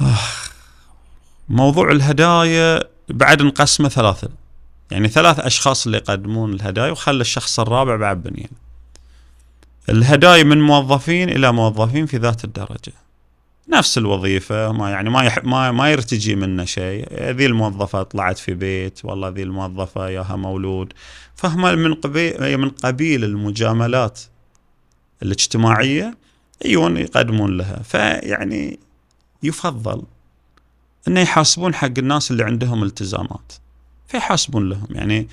آه 0.01 0.17
موضوع 1.49 1.91
الهدايا 1.91 2.83
بعد 3.09 3.41
نقسمه 3.41 3.89
ثلاثة. 3.89 4.29
يعني 4.91 5.07
ثلاث 5.07 5.39
أشخاص 5.39 5.85
اللي 5.85 5.97
يقدمون 5.97 6.53
الهدايا 6.53 6.91
وخلي 6.91 7.21
الشخص 7.21 7.59
الرابع 7.59 7.95
بعد 7.95 8.23
بنيان. 8.23 8.49
الهدايا 9.89 10.43
من 10.43 10.61
موظفين 10.61 11.29
إلى 11.29 11.51
موظفين 11.51 12.05
في 12.05 12.17
ذات 12.17 12.43
الدرجة. 12.43 12.93
نفس 13.69 13.97
الوظيفة 13.97 14.71
ما 14.71 14.89
يعني 14.89 15.09
ما 15.09 15.23
يح 15.23 15.43
ما 15.43 15.71
ما 15.71 15.91
يرتجي 15.91 16.35
منه 16.35 16.65
شيء. 16.65 17.07
ذي 17.31 17.45
الموظفة 17.45 18.03
طلعت 18.03 18.37
في 18.37 18.53
بيت 18.53 19.05
والله 19.05 19.29
ذي 19.29 19.43
الموظفة 19.43 20.09
ياها 20.09 20.35
مولود. 20.35 20.93
فهم 21.35 21.79
من 21.79 21.93
قبيل 21.93 22.57
من 22.57 22.69
قبيل 22.69 23.23
المجاملات 23.23 24.19
الاجتماعية 25.23 26.17
يجون 26.65 26.97
يقدمون 26.97 27.57
لها. 27.57 27.81
فيعني 27.83 28.79
يفضل 29.43 30.03
إنه 31.07 31.19
يحاسبون 31.19 31.73
حق 31.75 31.91
الناس 31.97 32.31
اللي 32.31 32.43
عندهم 32.43 32.83
التزامات. 32.83 33.53
فيحاسبون 34.07 34.69
لهم 34.69 34.87
يعني 34.89 35.27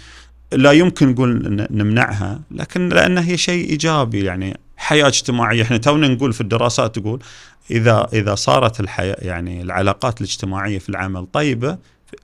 لا 0.53 0.73
يمكن 0.73 1.09
نقول 1.09 1.67
نمنعها 1.71 2.41
لكن 2.51 2.89
لأن 2.89 3.19
هي 3.19 3.37
شيء 3.37 3.71
إيجابي 3.71 4.25
يعني 4.25 4.61
حياة 4.77 5.07
اجتماعية. 5.07 5.63
إحنا 5.63 5.77
تونا 5.77 6.09
نقول 6.09 6.33
في 6.33 6.41
الدراسات 6.41 6.99
تقول 6.99 7.23
إذا 7.71 8.09
إذا 8.13 8.35
صارت 8.35 8.81
الحياة 8.81 9.17
يعني 9.19 9.63
العلاقات 9.63 10.21
الاجتماعية 10.21 10.79
في 10.79 10.89
العمل 10.89 11.27
طيبة 11.33 11.79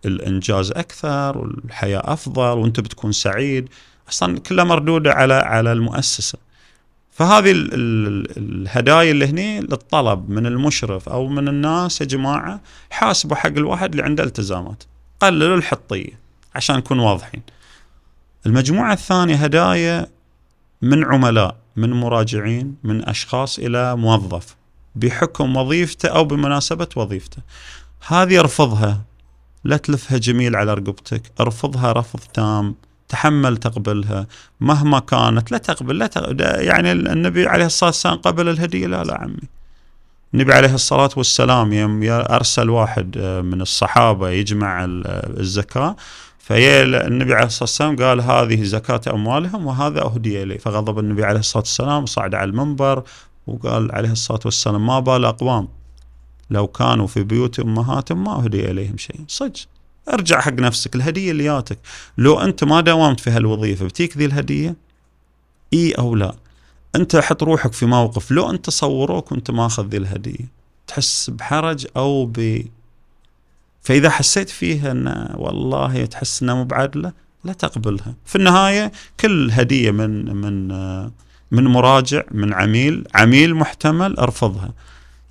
الإنجاز 0.05 0.71
أكثر 0.71 1.39
والحياة 1.39 2.03
أفضل 2.05 2.59
وأنت 2.59 2.81
بتكون 2.81 3.13
سعيد 3.13 3.69
أصلا 4.09 4.39
كلها 4.39 4.65
مردودة 4.65 5.13
على 5.13 5.35
على 5.35 5.73
المؤسسة. 5.73 6.39
فهذه 7.17 7.51
ال 7.51 7.75
ال 7.75 8.27
الهدايا 8.37 9.11
اللي 9.11 9.27
هني 9.27 9.61
للطلب 9.61 10.31
من 10.31 10.47
المشرف 10.47 11.09
أو 11.09 11.29
من 11.29 11.49
الناس 11.49 12.01
يا 12.01 12.07
جماعة 12.07 12.61
حاسبوا 12.91 13.37
حق 13.37 13.47
الواحد 13.47 13.91
اللي 13.91 14.03
عنده 14.03 14.25
التزامات. 14.25 14.83
قللوا 15.21 15.57
الحطية 15.57 16.21
عشان 16.55 16.77
نكون 16.77 16.99
واضحين. 16.99 17.43
المجموعة 18.47 18.93
الثانية 18.93 19.35
هدايا 19.35 20.07
من 20.83 21.05
عملاء 21.05 21.57
من 21.77 21.93
مراجعين 21.93 22.77
من 22.85 23.09
أشخاص 23.09 23.59
إلى 23.59 23.97
موظف 23.97 24.57
بحكم 24.95 25.57
وظيفته 25.57 26.09
أو 26.09 26.25
بمناسبة 26.25 26.89
وظيفته. 26.97 27.43
هذه 28.07 28.41
ارفضها. 28.41 29.03
لا 29.65 29.77
تلفها 29.77 30.19
جميل 30.19 30.57
على 30.57 30.75
رقبتك. 30.75 31.23
ارفضها 31.41 31.93
رفض 31.93 32.21
تام. 32.35 32.75
تحمل 33.09 33.57
تقبلها. 33.57 34.27
مهما 34.61 34.99
كانت 34.99 35.53
لا 35.53 35.59
تقبل 35.59 35.99
لا 35.99 36.07
تقبل 36.07 36.41
يعني 36.41 36.93
النبي 36.93 37.47
عليه 37.49 37.67
الصلاة 37.67 37.89
والسلام 37.89 38.17
قبل 38.17 38.49
الهديه 38.49 38.87
لا 38.87 39.05
لا 39.05 39.21
عمي. 39.21 39.49
النبي 40.35 40.53
عليه 40.55 40.75
الصلاة 40.75 41.11
والسلام 41.17 41.73
يوم 41.73 42.01
أرسل 42.11 42.71
واحد 42.71 43.17
آه، 43.19 43.41
من 43.41 43.61
الصحابة 43.61 44.31
يجمع 44.31 44.85
ال- 44.85 45.07
الزكاة 45.41 45.97
في 46.39 46.83
النبي 46.83 47.35
عليه 47.35 47.47
الصلاة 47.47 47.63
والسلام 47.63 47.97
قال 47.97 48.21
هذه 48.21 48.63
زكاة 48.63 49.01
أموالهم 49.11 49.67
وهذا 49.67 50.03
أهدي 50.03 50.43
الي 50.43 50.59
فغضب 50.59 50.99
النبي 50.99 51.25
عليه 51.25 51.41
الصلاة 51.41 51.63
والسلام 51.63 52.03
وصعد 52.03 52.35
على 52.35 52.51
المنبر 52.51 53.03
وقال 53.47 53.93
عليه 53.93 54.13
الصلاة 54.13 54.41
والسلام 54.45 54.87
ما 54.87 55.01
بال 55.01 55.25
أقوام. 55.25 55.69
لو 56.51 56.67
كانوا 56.67 57.07
في 57.07 57.23
بيوت 57.23 57.61
أمهاتهم 57.61 58.25
ما 58.25 58.45
أهدي 58.45 58.71
إليهم 58.71 58.97
شيء 58.97 59.21
صدق. 59.29 59.61
ارجع 60.13 60.41
حق 60.41 60.53
نفسك 60.53 60.97
الهدية 60.97 61.31
اللي 61.31 61.45
جاتك 61.45 61.79
لو 62.19 62.41
أنت 62.41 62.65
ما 62.65 62.81
داومت 62.81 63.21
في 63.21 63.31
هالوظيفة 63.31 63.85
بتيك 63.87 64.17
ذي 64.17 64.25
الهدية؟ 64.25 64.77
إي 65.75 65.93
أو 65.93 66.15
لا. 66.15 66.35
أنت 66.97 67.17
حط 67.17 67.43
روحك 67.43 67.73
في 67.73 67.87
موقف. 67.87 68.31
لو 68.31 68.51
أنت 68.51 68.71
صوروك 68.71 69.33
وأنت 69.33 69.51
ماخذ 69.51 69.87
ذي 69.89 69.97
الهدية 69.97 70.49
تحس 70.87 71.31
بحرج 71.31 71.87
أو 71.97 72.27
ب 72.27 72.63
فإذا 73.83 74.11
حسيت 74.11 74.49
فيها 74.49 74.91
إن 74.91 75.29
والله 75.35 76.05
تحس 76.07 76.43
إنها 76.43 76.55
مو 76.55 76.65
بعدلة 76.65 77.13
لا 77.45 77.53
تقبلها. 77.53 78.15
في 78.25 78.37
النهاية 78.37 78.93
كل 79.21 79.51
هدية 79.53 79.91
من 79.91 80.37
من 80.37 80.69
من 81.51 81.65
مراجع 81.65 82.23
من 82.31 82.53
عميل 82.55 83.05
عميل 83.15 83.55
محتمل 83.55 84.17
أرفضها. 84.17 84.73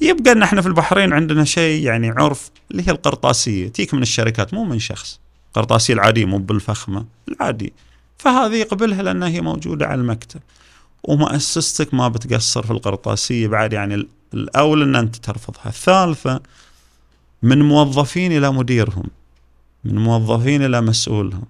يبقى 0.01 0.31
إن 0.31 0.43
إحنا 0.43 0.61
في 0.61 0.67
البحرين 0.67 1.13
عندنا 1.13 1.43
شيء 1.43 1.83
يعني 1.85 2.09
عرف 2.09 2.51
اللي 2.71 2.87
هي 2.87 2.91
القرطاسية. 2.91 3.67
تيك 3.67 3.93
من 3.93 4.01
الشركات 4.01 4.53
مو 4.53 4.63
من 4.63 4.79
شخص. 4.79 5.19
القرطاسية 5.47 5.93
العادية 5.93 6.25
مو 6.25 6.37
بالفخمة 6.37 7.05
العادي 7.29 7.73
فهذه 8.17 8.55
يقبلها 8.55 9.03
لانها 9.03 9.27
هي 9.27 9.41
موجودة 9.41 9.85
على 9.87 10.01
المكتب. 10.01 10.39
ومؤسستك 11.03 11.93
ما 11.93 12.07
بتقصر 12.07 12.63
في 12.65 12.71
القرطاسية 12.71 13.47
بعد 13.47 13.73
يعني 13.73 13.95
ال- 13.95 14.07
الأولى 14.33 14.83
إن 14.83 14.95
أنت 14.95 15.15
ترفضها. 15.15 15.65
الثالثة 15.65 16.41
من 17.43 17.61
موظفين 17.61 18.31
إلى 18.37 18.51
مديرهم 18.51 19.03
من 19.83 19.95
موظفين 19.97 20.65
إلى 20.65 20.81
مسؤولهم. 20.81 21.43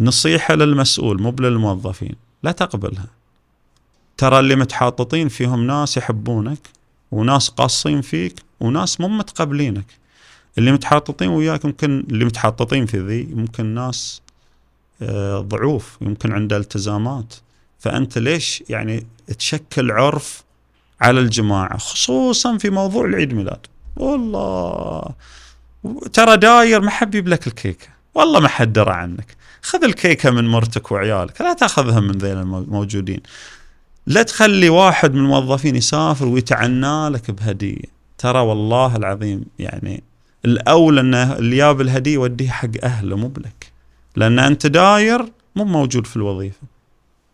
نصيحة 0.00 0.54
للمسؤول 0.54 1.22
مو 1.22 1.30
للموظفين 1.40 2.14
لا 2.42 2.52
تقبلها. 2.52 3.06
ترى 4.16 4.38
اللي 4.38 4.56
متحاططين 4.56 5.28
فيهم 5.28 5.66
ناس 5.66 5.96
يحبونك 5.96 6.58
وناس 7.12 7.48
قاصين 7.48 8.00
فيك 8.00 8.34
وناس 8.60 9.00
مو 9.00 9.08
متقبلينك. 9.08 9.86
اللي 10.58 10.72
متحاططين 10.72 11.28
وياك 11.28 11.64
يمكن 11.64 12.04
اللي 12.10 12.24
متحاططين 12.24 12.86
في 12.86 12.98
ذي 12.98 13.20
يمكن 13.20 13.66
ناس 13.66 14.22
آه، 15.02 15.40
ضعوف 15.40 15.98
يمكن 16.00 16.32
عنده 16.32 16.56
التزامات. 16.56 17.34
فأنت 17.78 18.18
ليش 18.18 18.64
يعني 18.68 19.06
تشكل 19.38 19.90
عرف 19.90 20.44
على 21.00 21.20
الجماعة؟ 21.20 21.78
خصوصا 21.78 22.58
في 22.58 22.70
موضوع 22.70 23.04
العيد 23.04 23.34
ميلاد. 23.34 23.66
والله 23.96 25.14
ترى 26.12 26.36
داير 26.36 26.80
ما 26.80 26.90
حبيب 26.90 27.28
لك 27.28 27.46
الكيكة. 27.46 27.88
والله 28.14 28.40
ما 28.40 28.48
حد 28.48 28.72
درى 28.72 28.92
عنك. 28.92 29.36
خذ 29.62 29.84
الكيكة 29.84 30.30
من 30.30 30.48
مرتك 30.48 30.92
وعيالك 30.92 31.40
لا 31.40 31.52
تأخذها 31.52 32.00
من 32.00 32.10
ذيل 32.10 32.38
الموجودين 32.38 33.20
لا 34.06 34.22
تخلي 34.22 34.68
واحد 34.68 35.12
من 35.14 35.18
الموظفين 35.18 35.76
يسافر 35.76 36.26
ويتعنى 36.26 37.08
لك 37.08 37.30
بهدية. 37.30 38.02
ترى 38.18 38.38
والله 38.38 38.96
العظيم 38.96 39.44
يعني 39.58 40.02
الأولى 40.44 41.00
انه 41.00 41.32
اللي 41.32 41.56
جاب 41.56 41.80
الهدية 41.80 42.14
يوديه 42.14 42.50
حق 42.50 42.70
أهله 42.82 43.16
مو 43.16 43.28
بلك. 43.28 43.72
لأن 44.16 44.38
أنت 44.38 44.66
داير 44.66 45.32
مو 45.56 45.64
موجود 45.64 46.06
في 46.06 46.16
الوظيفة. 46.16 46.60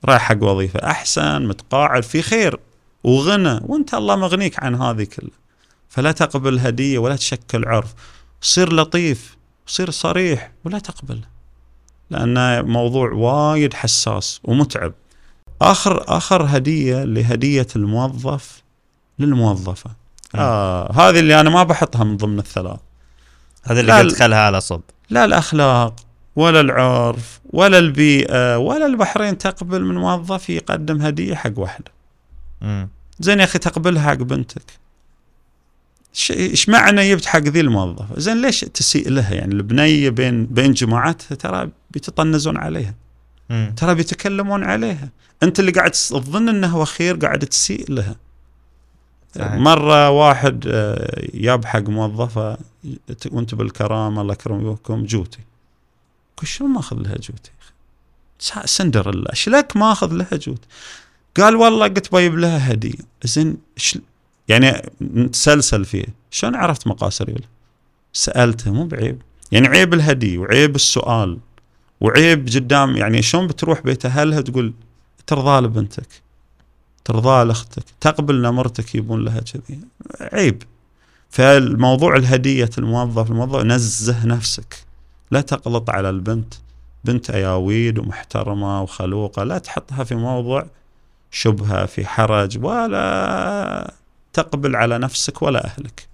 رايح 0.04 0.22
حق 0.22 0.42
وظيفة 0.42 0.80
أحسن 0.90 1.46
متقاعد 1.46 2.02
في 2.02 2.22
خير 2.22 2.58
وغنى 3.04 3.60
وأنت 3.62 3.94
الله 3.94 4.16
مغنيك 4.16 4.64
عن 4.64 4.74
هذه 4.74 5.04
كلها. 5.04 5.38
فلا 5.88 6.12
تقبل 6.12 6.58
هدية 6.58 6.98
ولا 6.98 7.16
تشكل 7.16 7.64
عرف. 7.64 7.94
صير 8.40 8.72
لطيف 8.72 9.36
صير 9.66 9.90
صريح 9.90 10.52
ولا 10.64 10.78
تقبل 10.78 11.20
لأنه 12.10 12.62
موضوع 12.62 13.12
وايد 13.12 13.74
حساس 13.74 14.40
ومتعب. 14.44 14.92
آخر 15.62 16.04
آخر 16.16 16.46
هدية 16.48 17.04
لهدية 17.04 17.66
الموظف 17.76 18.62
للموظفة. 19.18 19.90
آه 20.34 20.92
هذه 20.92 21.20
اللي 21.20 21.40
أنا 21.40 21.50
ما 21.50 21.62
بحطها 21.62 22.04
من 22.04 22.16
ضمن 22.16 22.38
الثلاث. 22.38 22.80
هذا 23.64 23.80
اللي 23.80 23.92
قلت 23.92 24.16
خلها 24.16 24.38
على 24.38 24.60
صب. 24.60 24.80
لا 25.10 25.24
الأخلاق 25.24 25.94
ولا 26.36 26.60
العرف 26.60 27.40
ولا 27.50 27.78
البيئة 27.78 28.58
ولا 28.58 28.86
البحرين 28.86 29.38
تقبل 29.38 29.84
من 29.84 29.94
موظف 29.94 30.50
يقدم 30.50 31.02
هدية 31.02 31.34
حق 31.34 31.58
واحدة. 31.58 31.90
مم. 32.60 32.88
زين 33.20 33.38
يا 33.38 33.44
أخي 33.44 33.58
تقبلها 33.58 34.02
حق 34.02 34.14
بنتك. 34.14 34.78
إيش 36.30 36.68
معنى 36.68 37.10
جبت 37.10 37.26
حق 37.26 37.40
ذي 37.40 37.60
الموظفه 37.60 38.20
زين 38.20 38.42
ليش 38.42 38.60
تسيء 38.60 39.10
لها 39.10 39.34
يعني 39.34 39.54
البنية 39.54 40.10
بين 40.10 40.46
بين 40.46 40.72
جماعتها 40.72 41.34
ترى 41.34 41.70
بيتطنزون 41.90 42.56
عليها. 42.56 42.94
مم. 43.50 43.74
ترى 43.76 43.94
بيتكلمون 43.94 44.64
عليها. 44.64 45.08
انت 45.42 45.60
اللي 45.60 45.72
قاعد 45.72 45.90
تظن 45.90 46.48
انه 46.48 46.66
هو 46.66 46.84
خير 46.84 47.16
قاعد 47.16 47.38
تسيء 47.38 47.92
لها. 47.92 48.16
صحيح. 49.34 49.52
مرة 49.52 50.10
واحد 50.10 50.64
آه، 50.68 51.26
جاب 51.34 51.64
حق 51.64 51.88
موظفة 51.88 52.58
وانت 53.30 53.54
بالكرامة 53.54 54.22
الله 54.22 54.32
يكرمكم 54.32 55.04
جوتي. 55.04 55.38
قلت 56.36 56.46
شلون 56.50 56.70
ماخذ 56.70 56.96
لها 56.96 57.14
جوتي 57.14 57.50
سندريلا. 58.64 59.30
إيش 59.30 59.48
لك 59.48 59.76
ماخذ 59.76 60.12
لها 60.12 60.28
جوت 60.32 60.64
قال 61.36 61.56
والله 61.56 61.86
قلت 61.86 62.12
بجيب 62.12 62.38
لها 62.38 62.72
هدية. 62.72 62.98
زين 63.24 63.56
يعني 64.48 64.90
نتسلسل 65.02 65.84
فيه. 65.84 66.04
شلون 66.30 66.54
عرفت 66.54 66.86
مقاس 66.86 67.22
ريوله 67.22 67.46
سألته 68.12 68.72
مو 68.72 68.84
بعيب. 68.84 69.22
يعني 69.52 69.68
عيب 69.68 69.94
الهدية 69.94 70.38
وعيب 70.38 70.74
السؤال. 70.74 71.38
وعيب 72.00 72.48
قدام 72.48 72.96
يعني 72.96 73.22
شلون 73.22 73.46
بتروح 73.46 73.80
بيت 73.80 74.06
أهلها 74.06 74.40
تقول 74.40 74.72
ترضى 75.26 75.66
لبنتك 75.66 76.08
ترضى 77.04 77.44
لاختك 77.44 77.84
تقبل 78.00 78.46
إن 78.46 78.54
مرتك 78.54 78.94
يبون 78.94 79.24
لها 79.24 79.40
كذي. 79.40 79.80
عيب. 80.20 80.62
فالموضوع 81.30 82.16
الهدية 82.16 82.70
الموظف 82.78 83.30
الموظف 83.30 83.64
نزه 83.64 84.26
نفسك. 84.26 84.84
لا 85.30 85.40
تقلط 85.40 85.90
على 85.90 86.10
البنت. 86.10 86.54
بنت 87.04 87.30
اياويد 87.30 87.98
ومحترمة 87.98 88.82
وخلوقة 88.82 89.44
لا 89.44 89.58
تحطها 89.58 90.04
في 90.04 90.14
موضوع 90.14 90.66
شبهة 91.30 91.86
في 91.86 92.06
حرج 92.06 92.64
ولا 92.64 93.94
تقبل 94.32 94.76
على 94.76 94.98
نفسك 94.98 95.42
ولا 95.42 95.66
أهلك. 95.66 96.08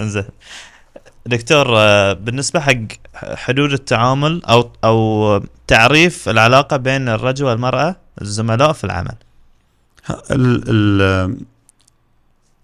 إنزين. 0.00 0.24
دكتور 1.28 1.66
آه، 1.76 2.12
بالنسبة 2.12 2.60
حق 2.60 2.74
حدود 3.14 3.72
التعامل 3.72 4.42
أو 4.44 4.70
أو 4.84 5.40
تعريف 5.66 6.28
العلاقة 6.28 6.76
بين 6.76 7.08
الرجل 7.08 7.44
والمرأة 7.44 7.96
الزملاء 8.22 8.72
في 8.72 8.84
العمل. 8.84 9.14
ال 10.30 11.36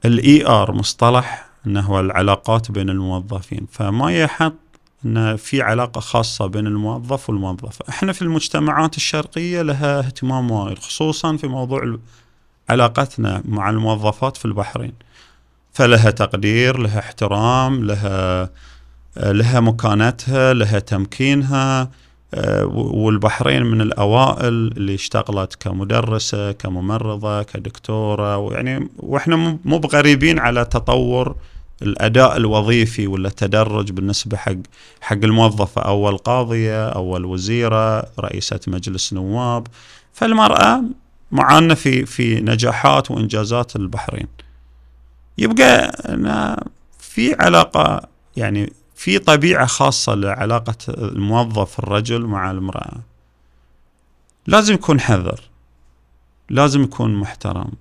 ال 0.05 0.47
ER 0.47 0.73
مصطلح 0.73 1.47
إنه 1.67 1.81
هو 1.81 2.01
العلاقات 2.01 2.71
بين 2.71 2.91
الموظفين. 2.91 3.67
فما 3.71 4.13
يحط 4.13 4.55
إن 5.05 5.37
في 5.37 5.63
علاقة 5.63 6.01
خاصة 6.01 6.47
بين 6.47 6.67
الموظف 6.67 7.31
والموظفة. 7.31 7.85
إحنا 7.89 8.13
في 8.13 8.23
المجتمعات 8.23 8.97
الشرقية 8.97 9.63
لها 9.63 9.99
اهتمام 9.99 10.51
وايد 10.51 10.79
خصوصا 10.79 11.37
في 11.37 11.47
موضوع 11.47 11.83
ال- 11.83 11.99
علاقتنا 12.71 13.43
مع 13.45 13.71
الموظفات 13.71 14.37
في 14.37 14.45
البحرين. 14.45 14.93
فلها 15.75 16.11
تقدير 16.11 16.79
لها 16.79 16.99
احترام 16.99 17.85
لها 17.85 18.51
لها 19.17 19.61
مكانتها 19.61 20.53
لها 20.55 20.79
تمكينها 20.79 21.91
آه، 22.35 22.65
والبحرين 22.75 23.63
من 23.63 23.81
الأوائل 23.81 24.73
اللي 24.77 24.95
اشتغلت 24.95 25.55
كمدرسة 25.55 26.53
كممرضة 26.53 27.43
كدكتورة 27.43 28.37
ويعني 28.37 28.89
وإحنا 28.97 29.59
مو 29.65 29.79
بغريبين 29.79 30.39
على 30.39 30.65
تطور 30.65 31.37
الأداء 31.83 32.37
الوظيفي 32.37 33.07
ولا 33.07 33.29
التدرج 33.29 33.93
بالنسبة 33.93 34.37
حق 34.37 34.57
حق 35.01 35.17
الموظفة. 35.17 35.83
أول 35.83 36.17
قاضية 36.17 36.89
أول 36.89 37.25
وزيرة 37.25 38.07
رئيسة 38.21 38.61
مجلس 38.67 39.13
نواب. 39.13 39.67
فالمرأة 40.13 40.83
معانا 41.33 41.75
في 41.75 42.07
في 42.07 42.41
نجاحات 42.41 43.11
وإنجازات 43.11 43.77
البحرين. 43.77 44.27
يبقى 45.39 45.85
أنا 46.09 46.65
في 46.99 47.35
علاقة 47.35 48.09
يعني 48.37 48.73
في 48.95 49.19
طبيعة 49.19 49.67
خاصة 49.67 50.15
لعلاقة 50.15 50.77
الموظف 50.89 51.79
الرجل 51.79 52.27
مع 52.27 52.51
المرأة. 52.51 53.01
لازم 54.47 54.75
يكون 54.75 55.01
حذر. 55.01 55.41
لازم 56.51 56.83
يكون 56.83 57.15
محترم. 57.15 57.73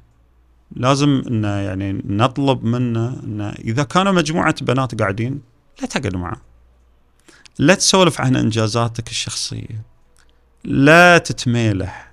لازم 0.76 1.24
انه 1.28 1.48
يعني 1.48 2.02
نطلب 2.06 2.64
منه 2.64 3.20
انه 3.24 3.50
إذا 3.50 3.84
كانوا 3.84 4.12
مجموعة 4.12 4.56
بنات 4.62 5.02
قاعدين 5.02 5.42
لا 5.82 5.88
تقعد 5.88 6.16
معه. 6.16 6.42
لا 7.60 7.76
تسولف 7.76 8.22
عن 8.22 8.36
إنجازاتك 8.36 9.10
الشخصية. 9.10 9.84
لا 10.64 11.18
تتميلح. 11.18 12.12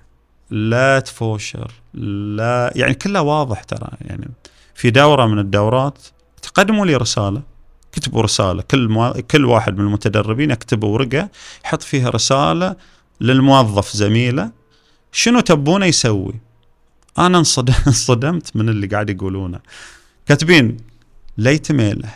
لا 0.49 0.99
تفوشر. 0.99 1.71
لا 1.93 2.71
يعني 2.75 2.93
كله 2.93 3.21
واضح 3.21 3.63
ترى 3.63 3.89
يعني 4.01 4.29
في 4.75 4.89
دورة 4.89 5.25
من 5.25 5.39
الدورات 5.39 5.97
تقدموا 6.41 6.85
لي 6.85 6.95
رسالة. 6.95 7.41
كتبوا 7.91 8.21
رسالة. 8.21 8.61
كل 8.61 8.89
مو... 8.89 9.13
كل 9.31 9.45
واحد 9.45 9.77
من 9.77 9.85
المتدربين 9.85 10.51
يكتب 10.51 10.83
ورقة 10.83 11.29
يحط 11.65 11.81
فيها 11.81 12.09
رسالة 12.09 12.75
للموظف 13.21 13.91
زميله. 13.95 14.51
شنو 15.11 15.39
تبونه 15.39 15.85
يسوي؟ 15.85 16.33
أنا 17.17 17.37
انصدمت 17.87 18.55
من 18.55 18.69
اللي 18.69 18.87
قاعد 18.87 19.09
يقولونه. 19.09 19.59
كاتبين 20.25 20.77
لا 21.37 21.51
يتميله 21.51 22.09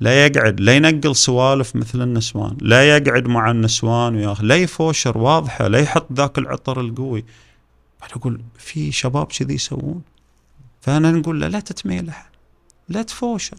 لا 0.00 0.26
يقعد 0.26 0.60
لا 0.60 0.76
ينقل 0.76 1.16
سوالف 1.16 1.76
مثل 1.76 2.02
النسوان 2.02 2.56
لا 2.60 2.96
يقعد 2.96 3.26
مع 3.26 3.50
النسوان 3.50 4.16
وياخذ 4.16 4.44
لا 4.44 4.56
يفوشر 4.56 5.18
واضحة 5.18 5.68
لا 5.68 5.78
يحط 5.78 6.12
ذاك 6.12 6.38
العطر 6.38 6.80
القوي. 6.80 7.24
بعد 8.00 8.10
أقول 8.12 8.40
في 8.58 8.92
شباب 8.92 9.26
كذي 9.26 9.54
يسوون؟ 9.54 10.02
فأنا 10.88 11.10
نقول 11.10 11.40
له 11.40 11.48
لا 11.48 11.60
تتميلح 11.60 12.30
لا 12.88 13.02
تفوشر 13.02 13.56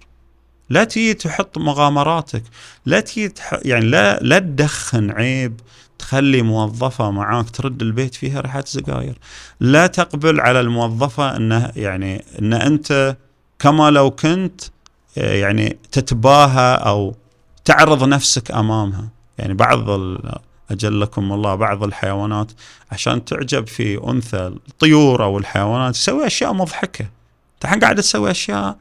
لا 0.70 0.84
تجي 0.84 1.14
تحط 1.14 1.58
مغامراتك 1.58 2.44
لا 2.86 3.00
تجي 3.00 3.34
يعني 3.66 3.86
لا 3.86 4.20
لا 4.20 4.40
تدخن 4.40 5.12
عيب 5.12 5.60
تخلي 6.00 6.42
موظفة 6.42 7.12
معاك 7.12 7.50
ترد 7.50 7.82
البيت 7.82 8.16
فيها 8.16 8.42
ريحة 8.42 8.64
سجاير 8.66 9.18
لا 9.60 9.88
تقبل 9.88 10.40
على 10.40 10.60
الموظفة 10.60 11.36
إنه 11.36 11.72
يعني 11.76 12.26
إن 12.40 12.54
أنت 12.54 13.18
كما 13.60 13.92
لو 13.92 14.12
كنت 14.12 14.62
يعني 15.18 15.78
تتباهى 15.92 16.76
أو 16.76 17.16
تعرض 17.66 18.04
نفسك 18.04 18.52
أمامها. 18.52 19.10
يعني 19.38 19.54
بعض 19.54 19.90
أجلكم 20.72 21.34
الله 21.34 21.56
بعض 21.56 21.84
الحيوانات 21.84 22.52
عشان 22.92 23.26
تعجب 23.26 23.68
في 23.68 24.04
أنثى 24.08 24.38
الطيور 24.38 25.24
أو 25.24 25.38
الحيوانات 25.38 25.94
تسوي 25.94 26.28
أشياء 26.28 26.54
مضحكة. 26.54 27.06
انت 27.06 27.19
الحين 27.64 27.80
قاعد 27.80 27.96
تسوي 27.96 28.32
أشياء 28.32 28.78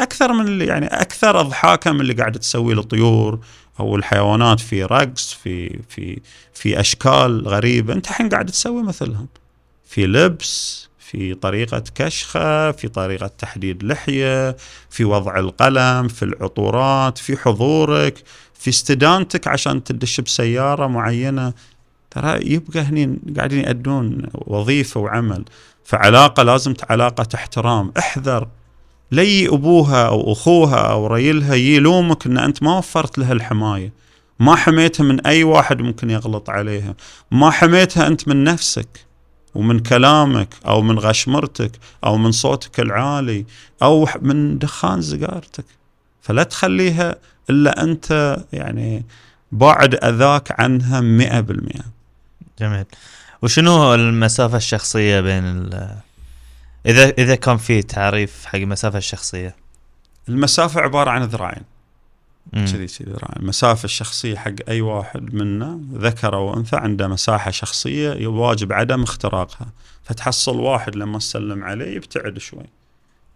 أكثر 0.00 0.32
من 0.32 0.46
اللي 0.46 0.66
يعني 0.66 0.86
أكثر 0.86 1.40
اضحاكا 1.40 1.92
من 1.92 2.00
اللي 2.00 2.12
قاعد 2.12 2.32
تسويه 2.32 2.78
الطيور 2.78 3.38
أو 3.80 3.96
الحيوانات 3.96 4.60
في 4.60 4.84
رقص 4.84 5.32
في 5.34 5.80
في 5.88 6.20
في 6.54 6.80
أشكال 6.80 7.48
غريبة. 7.48 7.92
أنت 7.94 8.06
الحين 8.08 8.28
قاعد 8.28 8.46
تسوي 8.46 8.82
مثلهم. 8.82 9.26
في 9.84 10.06
لبس 10.06 10.86
في 10.98 11.34
طريقة 11.34 11.82
كشخة 11.94 12.72
في 12.72 12.88
طريقة 12.88 13.26
تحديد 13.26 13.82
لحية 13.82 14.56
في 14.90 15.04
وضع 15.04 15.38
القلم 15.38 16.08
في 16.08 16.22
العطورات 16.24 17.18
في 17.18 17.36
حضورك 17.36 18.22
في 18.54 18.70
استدانتك 18.70 19.48
عشان 19.48 19.84
تدش 19.84 20.20
بسيارة 20.20 20.86
معينة. 20.86 21.52
ترى 22.10 22.52
يبقى 22.52 22.80
هني 22.80 23.18
قاعدين 23.36 23.64
يأدون 23.64 24.22
وظيفة 24.34 25.00
وعمل. 25.00 25.44
فعلاقة 25.86 26.42
لازم 26.42 26.74
علاقة 26.90 27.26
احترام. 27.34 27.92
احذر. 27.98 28.48
لي 29.12 29.48
أبوها 29.48 30.06
أو 30.06 30.32
أخوها 30.32 30.76
أو 30.76 31.06
ريلها 31.06 31.54
يلومك 31.54 32.26
إن 32.26 32.38
أنت 32.38 32.62
ما 32.62 32.78
وفرت 32.78 33.18
لها 33.18 33.32
الحماية. 33.32 33.92
ما 34.38 34.56
حميتها 34.56 35.04
من 35.04 35.26
أي 35.26 35.44
واحد 35.44 35.80
ممكن 35.80 36.10
يغلط 36.10 36.50
عليها. 36.50 36.94
ما 37.30 37.50
حميتها 37.50 38.06
أنت 38.06 38.28
من 38.28 38.44
نفسك 38.44 39.06
ومن 39.54 39.78
كلامك 39.78 40.48
أو 40.66 40.82
من 40.82 40.98
غشمرتك 40.98 41.72
أو 42.04 42.16
من 42.16 42.32
صوتك 42.32 42.80
العالي 42.80 43.46
أو 43.82 44.08
من 44.20 44.58
دخان 44.58 45.02
سيجارتك. 45.02 45.64
فلا 46.20 46.42
تخليها 46.42 47.16
إلا 47.50 47.82
أنت 47.82 48.36
يعني 48.52 49.04
بعد 49.52 49.94
أذاك 49.94 50.60
عنها 50.60 51.00
مئة 51.00 51.40
بالمئة. 51.40 51.84
جميل. 52.60 52.84
وشنو 53.42 53.94
المسافة 53.94 54.56
الشخصية 54.56 55.20
بين 55.20 55.70
إذا 56.86 57.08
إذا 57.18 57.34
كان 57.34 57.56
في 57.56 57.82
تعريف 57.82 58.44
حق 58.46 58.56
المسافة 58.56 58.98
الشخصية؟ 58.98 59.56
المسافة 60.28 60.80
عبارة 60.80 61.10
عن 61.10 61.22
ذراعين. 61.22 61.62
كذي 62.52 62.86
كذي 62.86 63.04
ذراعين. 63.10 63.42
المسافة 63.42 63.84
الشخصية 63.84 64.36
حق 64.36 64.54
أي 64.68 64.80
واحد 64.80 65.34
منا 65.34 65.80
ذكر 65.92 66.34
أو 66.34 66.56
أنثى 66.56 66.76
عنده 66.76 67.08
مساحة 67.08 67.50
شخصية 67.50 68.26
واجب 68.26 68.72
عدم 68.72 69.02
اختراقها. 69.02 69.66
فتحصل 70.04 70.56
واحد 70.60 70.96
لما 70.96 71.18
تسلم 71.18 71.64
عليه 71.64 71.96
يبتعد 71.96 72.38
شوي. 72.38 72.66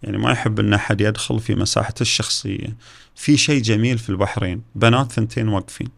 يعني 0.03 0.19
ما 0.19 0.33
يحب 0.33 0.61
إن 0.61 0.75
أحد 0.75 1.01
يدخل 1.01 1.41
في 1.41 1.55
مساحته 1.55 2.03
الشخصية. 2.03 2.77
في 3.15 3.37
شيء 3.37 3.63
جميل 3.63 3.99
في 3.99 4.11
البحرين. 4.11 4.63
بنات 4.75 5.13
ثنتين 5.13 5.49
واقفين. 5.49 5.89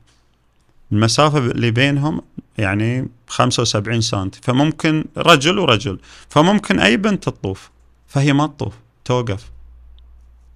المسافة 0.92 1.38
اللي 1.38 1.70
بينهم 1.70 2.22
يعني 2.58 3.08
75 3.26 4.00
سم 4.00 4.30
فممكن 4.42 5.04
رجل 5.16 5.58
ورجل. 5.58 5.98
فممكن 6.28 6.80
أي 6.80 6.96
بنت 6.96 7.24
تطوف. 7.24 7.70
فهي 8.06 8.32
ما 8.32 8.46
تطوف 8.46 8.74
توقف. 9.04 9.50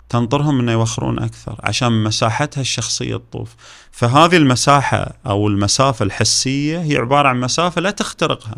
تنطرهم 0.08 0.60
إنه 0.60 0.72
يوخرون 0.72 1.18
أكثر 1.18 1.60
عشان 1.60 2.04
مساحتها 2.04 2.60
الشخصية 2.60 3.16
تطوف. 3.16 3.54
فهذه 3.90 4.36
المساحة 4.36 5.12
أو 5.26 5.48
المسافة 5.48 6.04
الحسية 6.04 6.78
هي 6.80 6.96
عبارة 6.96 7.28
عن 7.28 7.40
مسافة 7.40 7.80
لا 7.80 7.90
تخترقها. 7.90 8.56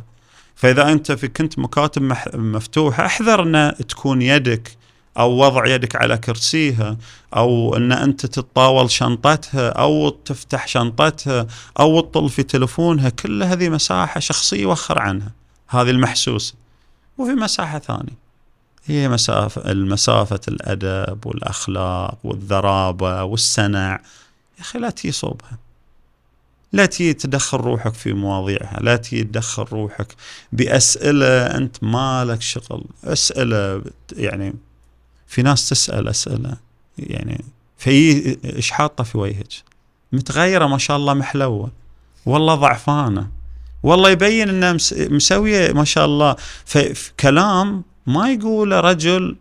فإذا 0.55 0.93
أنت 0.93 1.13
في 1.13 1.29
كنت 1.29 1.59
مكاتب 1.59 2.03
مفتوحه 2.35 3.07
أحذر 3.07 3.43
ان 3.43 3.75
تكون 3.89 4.23
يدك 4.23 4.78
أو 5.19 5.31
وضع 5.31 5.67
يدك 5.67 5.97
على 5.97 6.19
كرسيها 6.19 6.97
أو 7.37 7.77
إن 7.77 7.93
أنت 7.93 8.27
تتطاول 8.27 8.91
شنطتها 8.91 9.69
أو 9.69 10.09
تفتح 10.09 10.67
شنطتها 10.69 11.47
أو 11.81 12.01
تطل 12.01 12.29
في 12.29 12.43
تلفونها 12.43 13.09
كل 13.09 13.43
هذه 13.43 13.69
مساحة 13.69 14.21
شخصية 14.21 14.67
وخر 14.67 14.99
عنها. 14.99 15.33
هذه 15.69 15.91
المحسوسة. 15.91 16.55
وفي 17.19 17.33
مساحة 17.33 17.79
ثانية. 17.79 18.29
هي 18.85 19.09
مسافة 19.09 19.71
المسافة 19.71 20.41
الأدب 20.49 21.27
والأخلاق 21.27 22.19
والذرابة 22.25 23.23
والسنع 23.23 24.01
يا 24.59 24.63
أخي 24.63 24.79
لا 24.79 24.91
تي 24.91 25.13
صوبها. 25.13 25.59
لا 26.73 26.87
تي 26.87 27.13
تدخل 27.13 27.59
روحك 27.59 27.95
في 27.95 28.13
مواضيعها. 28.13 28.79
لا 28.81 28.97
تي 28.97 29.25
تدخل 29.25 29.63
روحك 29.63 30.15
بأسئلة 30.53 31.47
أنت 31.47 31.85
مالك 31.85 32.43
شغل. 32.43 32.85
أسئلة 33.05 33.83
يعني 34.17 34.55
في 35.29 35.43
ناس 35.43 35.69
تسأل 35.69 36.09
أسئلة 36.09 36.57
يعني 36.99 37.45
في 37.79 37.91
إيش 38.45 38.71
حاطة 38.71 39.05
في 39.05 39.19
وجهك؟ 39.19 39.53
متغيرة 40.13 40.67
ما 40.67 40.79
شاء 40.79 40.97
الله 40.97 41.15
محلوة. 41.15 41.71
والله 42.27 42.55
ضعفانة. 42.55 43.29
والله 43.83 44.11
يبين 44.11 44.49
إنها 44.49 44.77
مسوية 44.99 45.73
ما 45.73 45.85
شاء 45.85 46.05
الله. 46.05 46.37
كلام 47.21 47.83
ما 48.07 48.31
يقوله 48.33 48.81
رجل 48.81 49.37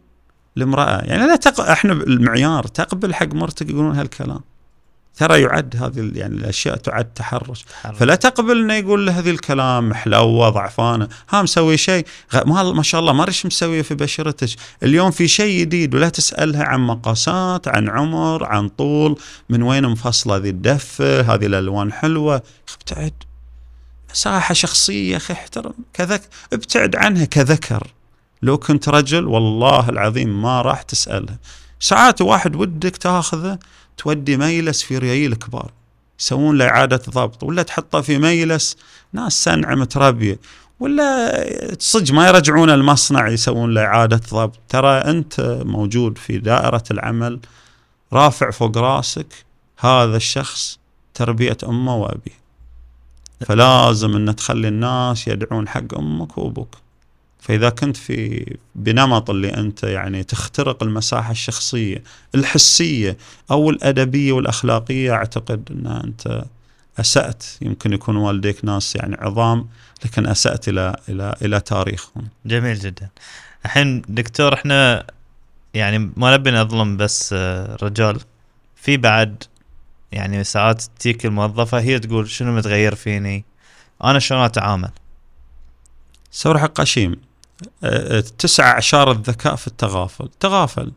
لامرأة. 0.55 1.01
يعني 1.01 1.27
لا 1.27 1.35
تق... 1.35 1.59
إحنا 1.59 1.93
المعيار 1.93 2.67
تقبل 2.67 3.13
حق 3.13 3.33
مرتك 3.33 3.69
يقولون 3.69 3.95
هالكلام. 3.95 4.41
ترى 5.17 5.41
يعد 5.41 5.75
هذه 5.75 6.11
يعني 6.15 6.35
الأشياء 6.35 6.75
تعد 6.75 7.13
تحرش. 7.13 7.65
فلا 7.99 8.15
تقبل 8.15 8.59
إنه 8.59 8.73
يقول 8.73 9.05
له 9.05 9.19
هذه 9.19 9.29
الكلام 9.29 9.89
محلوه 9.89 10.49
ضعفانة. 10.49 11.07
ها 11.29 11.41
مسوي 11.41 11.77
شيء. 11.77 12.05
ما 12.45 12.63
ما 12.63 12.83
شاء 12.83 13.01
الله 13.01 13.13
ما 13.13 13.27
إيش 13.27 13.45
مسوية 13.45 13.81
في 13.81 13.95
بشرتك. 13.95 14.49
اليوم 14.83 15.11
في 15.11 15.27
شيء 15.27 15.61
جديد 15.61 15.95
ولا 15.95 16.09
تسألها 16.09 16.63
عن 16.63 16.79
مقاسات 16.79 17.67
عن 17.67 17.89
عمر 17.89 18.45
عن 18.45 18.69
طول 18.69 19.19
من 19.49 19.63
وين 19.63 19.87
مفصلة 19.87 20.37
ذي 20.37 20.49
الدفة 20.49 21.21
هذه 21.21 21.45
الألوان 21.45 21.93
حلوة. 21.93 22.41
ابتعد. 22.73 23.13
مساحة 24.11 24.53
شخصية 24.53 25.11
يا 25.11 25.17
أخي 25.17 25.33
احترم. 25.33 25.73
كذا 25.93 26.19
ابتعد 26.53 26.95
عنها 26.95 27.25
كذكر. 27.25 27.87
لو 28.41 28.57
كنت 28.57 28.89
رجل 28.89 29.25
والله 29.25 29.89
العظيم 29.89 30.41
ما 30.41 30.61
راح 30.61 30.81
تسألها. 30.81 31.37
ساعات 31.79 32.21
واحد 32.21 32.55
ودك 32.55 32.97
تاخذه 32.97 33.59
تودي 33.97 34.37
ميلس 34.37 34.83
في 34.83 34.97
ريايل 34.97 35.35
كبار. 35.35 35.71
يسوون 36.19 36.57
له 36.57 36.65
إعادة 36.65 37.01
ضبط 37.09 37.43
ولا 37.43 37.63
تحطه 37.63 38.01
في 38.01 38.17
ميلس 38.17 38.77
ناس 39.13 39.43
سنعه 39.43 39.75
متربية 39.75 40.39
ولا 40.79 41.33
صدق 41.79 42.13
ما 42.13 42.27
يرجعون 42.27 42.69
المصنع 42.69 43.27
يسوون 43.27 43.73
له 43.73 43.81
إعادة 43.81 44.21
ضبط. 44.31 44.59
ترى 44.69 44.97
أنت 44.97 45.61
موجود 45.65 46.17
في 46.17 46.37
دائرة 46.37 46.83
العمل 46.91 47.39
رافع 48.13 48.51
فوق 48.51 48.77
راسك 48.77 49.45
هذا 49.79 50.17
الشخص 50.17 50.79
تربية 51.13 51.57
أمه 51.63 51.95
وأبيه. 51.95 52.37
فلازم 53.45 54.15
ان 54.15 54.35
تخلي 54.35 54.67
الناس 54.67 55.27
يدعون 55.27 55.67
حق 55.67 55.97
أمك 55.97 56.37
وأبوك. 56.37 56.75
فإذا 57.39 57.69
كنت 57.69 57.97
في 57.97 58.45
بنمط 58.75 59.29
اللي 59.29 59.53
أنت 59.53 59.83
يعني 59.83 60.23
تخترق 60.23 60.83
المساحة 60.83 61.31
الشخصية 61.31 62.03
الحسية 62.35 63.17
أو 63.51 63.69
الأدبية 63.69 64.31
والأخلاقية 64.31 65.11
أعتقد 65.11 65.69
أن 65.71 65.87
أنت 65.87 66.43
أسأت 66.99 67.45
يمكن 67.61 67.93
يكون 67.93 68.15
والديك 68.15 68.65
ناس 68.65 68.95
يعني 68.95 69.15
عظام 69.19 69.67
لكن 70.05 70.27
أسأت 70.27 70.69
إلى 70.69 70.95
إلى 71.09 71.35
إلى 71.41 71.59
تاريخهم. 71.59 72.27
جميل 72.45 72.79
جدا. 72.79 73.09
الحين 73.65 74.01
دكتور 74.09 74.53
إحنا 74.53 75.05
يعني 75.73 76.11
ما 76.17 76.33
نبي 76.37 76.51
نظلم 76.51 76.97
بس 76.97 77.33
آه، 77.33 77.77
رجال 77.83 78.19
في 78.75 78.97
بعد 78.97 79.43
يعني 80.11 80.43
ساعات 80.43 80.83
تجيك 80.99 81.25
الموظفة 81.25 81.79
هي 81.79 81.99
تقول 81.99 82.29
شنو 82.29 82.55
متغير 82.55 82.95
فيني؟ 82.95 83.45
أنا 84.03 84.19
شلون 84.19 84.41
أتعامل؟ 84.41 84.91
سورح 86.31 86.65
قشيم 86.65 87.26
تسعى 88.37 88.71
اعشار 88.71 89.11
الذكاء 89.11 89.55
في 89.55 89.67
التغافل. 89.67 90.29
تغافل. 90.39 90.91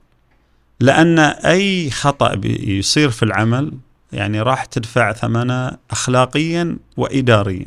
لأن 0.81 1.19
أي 1.19 1.91
خطأ 1.91 2.41
يصير 2.45 3.11
في 3.11 3.23
العمل 3.23 3.73
يعني 4.13 4.41
راح 4.41 4.65
تدفع 4.65 5.13
ثمنه 5.13 5.77
اخلاقيا 5.91 6.77
واداريا. 6.97 7.67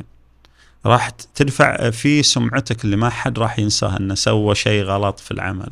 راح 0.86 1.10
تدفع 1.10 1.90
في 1.90 2.22
سمعتك 2.22 2.84
اللي 2.84 2.96
ما 2.96 3.10
حد 3.10 3.38
راح 3.38 3.58
ينساها 3.58 3.96
إنه 3.96 4.14
سوى 4.14 4.54
شيء 4.54 4.82
غلط 4.82 5.20
في 5.20 5.30
العمل. 5.30 5.70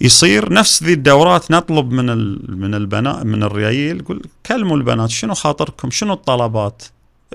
يصير 0.00 0.52
نفس 0.52 0.82
ذي 0.82 0.92
الدورات 0.92 1.50
نطلب 1.50 1.92
من 1.92 2.06
من 2.60 2.74
البنات 2.74 3.24
من 3.24 3.42
الريايل 3.42 4.00
يقول 4.00 4.22
كلموا 4.46 4.76
البنات 4.76 5.10
شنو 5.10 5.34
خاطركم؟ 5.34 5.90
شنو 5.90 6.12
الطلبات؟ 6.12 6.82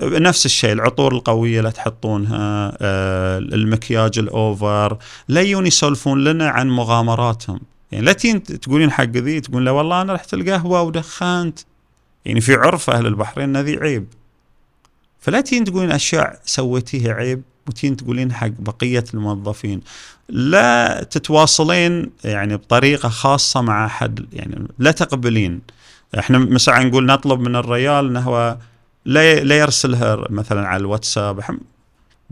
نفس 0.02 0.46
الشيء 0.46 0.72
العطور 0.72 1.12
القوية 1.12 1.60
لا 1.60 1.70
تحطونها 1.70 2.76
آه، 2.80 3.38
المكياج 3.38 4.18
الأوفر 4.18 4.98
لا 5.28 5.40
يجون 5.40 5.66
يسولفون 5.66 6.24
لنا 6.24 6.48
عن 6.48 6.70
مغامراتهم. 6.70 7.60
يعني 7.92 8.04
لا 8.04 8.12
تقولين 8.38 8.90
حق 8.90 9.04
ذي 9.04 9.40
تقول 9.40 9.66
له 9.66 9.72
والله 9.72 10.02
أنا 10.02 10.12
رحت 10.12 10.34
القهوة 10.34 10.82
ودخنت. 10.82 11.58
يعني 12.24 12.40
في 12.40 12.54
عرف 12.54 12.90
أهل 12.90 13.06
البحرين 13.06 13.56
إن 13.56 13.64
ذي 13.64 13.76
عيب. 13.76 14.06
فلا 15.20 15.40
تين 15.40 15.64
تقولين 15.64 15.92
أشياء 15.92 16.40
سويتيها 16.44 17.12
عيب 17.12 17.42
وتين 17.68 17.96
تقولين 17.96 18.32
حق 18.32 18.50
بقية 18.58 19.04
الموظفين. 19.14 19.80
لا 20.28 21.02
تتواصلين 21.10 22.10
يعني 22.24 22.56
بطريقة 22.56 23.08
خاصة 23.08 23.60
مع 23.60 23.88
حد 23.88 24.26
يعني 24.32 24.68
لا 24.78 24.90
تقبلين. 24.90 25.60
إحنا 26.18 26.38
مثلا 26.38 26.84
نقول 26.84 27.06
نطلب 27.06 27.40
من 27.40 27.56
الريال 27.56 28.06
انه 28.06 28.20
هو 28.20 28.56
لا 29.04 29.44
لا 29.44 29.58
يرسلها 29.58 30.26
مثلا 30.30 30.68
على 30.68 30.80
الواتساب. 30.80 31.40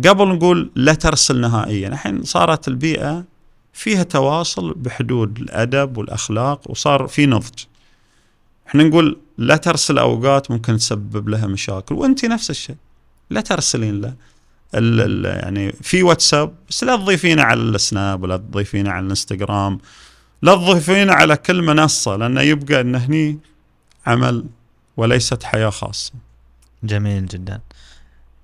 قبل 0.06 0.28
نقول 0.28 0.70
لا 0.74 0.94
ترسل 0.94 1.40
نهائيا. 1.40 1.88
الحين 1.88 2.22
صارت 2.22 2.68
البيئة 2.68 3.24
فيها 3.72 4.02
تواصل 4.02 4.74
بحدود 4.74 5.38
الأدب 5.38 5.96
والأخلاق 5.96 6.70
وصار 6.70 7.06
في 7.06 7.26
نضج. 7.26 7.64
إحنا 8.68 8.84
نقول 8.84 9.18
لا 9.38 9.56
ترسل 9.56 9.98
أوقات 9.98 10.50
ممكن 10.50 10.76
تسبب 10.76 11.28
لها 11.28 11.46
مشاكل. 11.46 11.94
وأنت 11.94 12.24
نفس 12.24 12.50
الشيء. 12.50 12.76
لا 13.30 13.40
ترسلين 13.40 14.00
له. 14.00 14.14
يعني 15.24 15.72
في 15.72 16.02
واتساب 16.02 16.54
بس 16.68 16.84
لا 16.84 16.96
تضيفينه 16.96 17.42
على 17.42 17.60
السناب 17.60 18.22
ولا 18.22 18.36
تضيفينه 18.36 18.90
على 18.90 19.04
الإنستغرام. 19.04 19.78
لا 20.42 20.54
تضيفينه 20.54 21.12
على 21.12 21.36
كل 21.36 21.62
منصه 21.62 22.16
لأنه 22.16 22.40
يبقى 22.40 22.80
انه 22.80 22.98
هني 22.98 23.38
عمل 24.06 24.44
وليست 24.96 25.42
حياة 25.42 25.70
خاصة. 25.70 26.12
جميل 26.84 27.26
جدا. 27.26 27.60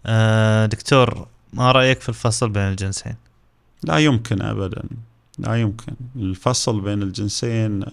آه 0.07 0.67
دكتور 0.67 1.27
ما 1.53 1.73
رأيك 1.73 2.01
في 2.01 2.09
الفصل 2.09 2.49
بين 2.49 2.63
الجنسين؟ 2.63 3.17
لا 3.83 3.99
يمكن 3.99 4.43
أبدا. 4.43 4.83
لا 5.39 5.55
يمكن. 5.55 5.93
الفصل 6.17 6.81
بين 6.81 7.03
الجنسين 7.03 7.85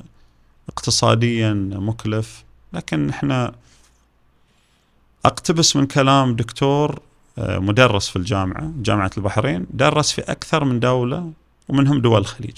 اقتصاديا 0.69 1.53
مكلف. 1.73 2.43
لكن 2.73 3.09
إحنا 3.09 3.51
أقتبس 5.25 5.75
من 5.75 5.85
كلام 5.87 6.35
دكتور 6.35 6.99
آه، 7.37 7.59
مدرس 7.59 8.09
في 8.09 8.15
الجامعة 8.15 8.71
جامعة 8.77 9.11
البحرين 9.17 9.65
درس 9.69 10.11
في 10.11 10.21
أكثر 10.21 10.63
من 10.63 10.79
دولة 10.79 11.31
ومنهم 11.69 12.01
دول 12.01 12.21
الخليج. 12.21 12.57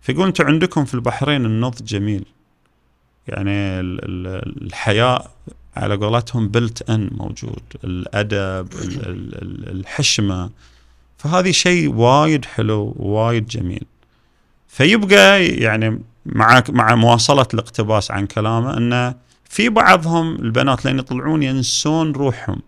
فيقول 0.00 0.26
أنتم 0.26 0.46
عندكم 0.46 0.84
في 0.84 0.94
البحرين 0.94 1.46
النضج 1.46 1.84
جميل. 1.84 2.24
يعني 3.28 3.80
الحياء 3.80 5.30
على 5.76 5.96
قولتهم 5.96 6.48
بلت 6.48 6.90
ان 6.90 7.10
موجود 7.12 7.62
الأدب 7.84 8.68
الحشمة. 9.70 10.50
فهذه 11.18 11.50
شيء 11.50 11.94
وايد 11.94 12.44
حلو 12.44 12.94
وايد 12.98 13.46
جميل. 13.46 13.84
فيبقى 14.68 15.46
يعني 15.46 16.00
مع 16.26 16.62
مع 16.68 16.94
مواصلة 16.94 17.46
الاقتباس 17.54 18.10
عن 18.10 18.26
كلامه 18.26 18.76
إنه 18.76 19.14
في 19.48 19.68
بعضهم 19.68 20.34
البنات 20.34 20.84
لين 20.84 20.98
يطلعون 20.98 21.42
ينسون 21.42 22.12
روحهم. 22.12 22.62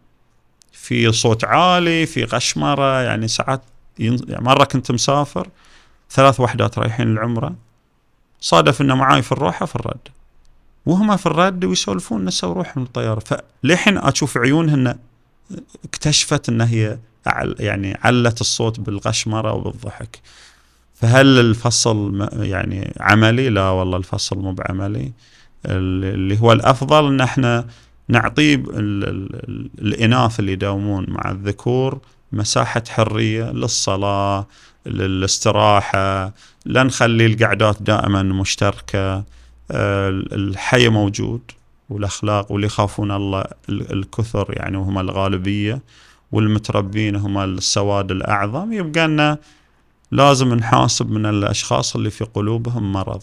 في 0.72 1.12
صوت 1.12 1.44
عالي 1.44 2.06
في 2.06 2.24
غشمره 2.24 3.02
يعني 3.02 3.28
ساعات 3.28 3.62
يعني 3.98 4.44
مرة 4.44 4.64
كنت 4.64 4.90
مسافر 4.90 5.48
ثلاث 6.10 6.40
وحدات 6.40 6.78
رايحين 6.78 7.08
العمرة. 7.08 7.54
صادف 8.40 8.80
إنه 8.80 8.94
معاي 8.94 9.22
في 9.22 9.32
الروحة 9.32 9.66
في 9.66 9.76
الرد. 9.76 10.08
وهم 10.86 11.16
في 11.16 11.26
الرد 11.26 11.64
ويسولفون 11.64 12.24
نسوا 12.24 12.54
روحهم 12.54 12.82
الطياره 12.82 13.20
فلحين 13.20 13.98
أشوف 13.98 14.38
عيونهن 14.38 14.94
اكتشفت 15.84 16.48
إن 16.48 16.60
هي 16.60 16.98
يعني 17.60 17.98
علت 18.02 18.40
الصوت 18.40 18.80
بالغشمرة 18.80 19.52
وبالضحك. 19.52 20.20
فهل 20.94 21.26
الفصل 21.38 22.28
يعني 22.32 22.94
عملي؟ 23.00 23.48
لا 23.48 23.68
والله 23.70 23.96
الفصل 23.96 24.38
مو 24.38 24.52
بعملي. 24.52 25.12
اللي 25.66 26.40
هو 26.40 26.52
الأفضل 26.52 27.06
إن 27.06 27.20
إحنا 27.20 27.66
نعطي 28.08 28.54
الإناث 29.78 30.40
اللي 30.40 30.52
يداومون 30.52 31.06
مع 31.08 31.30
الذكور 31.30 31.98
مساحة 32.32 32.82
حرية 32.88 33.44
للصلاة 33.44 34.46
للاستراحة 34.86 36.32
لا 36.64 36.82
نخلي 36.82 37.26
القعدات 37.26 37.82
دائما 37.82 38.22
مشتركة. 38.22 39.24
الحي 39.70 40.88
موجود 40.88 41.40
والأخلاق 41.90 42.52
واللي 42.52 42.66
يخافون 42.66 43.10
الله 43.10 43.44
الكثر 43.70 44.46
يعني 44.50 44.76
وهم 44.76 44.98
الغالبية 44.98 45.80
والمتربين 46.32 47.16
هم 47.16 47.38
السواد 47.38 48.10
الأعظم. 48.10 48.72
يبقى 48.72 49.08
لنا 49.08 49.38
لازم 50.10 50.54
نحاسب 50.54 51.10
من 51.10 51.26
الأشخاص 51.26 51.96
اللي 51.96 52.10
في 52.10 52.24
قلوبهم 52.24 52.92
مرض. 52.92 53.22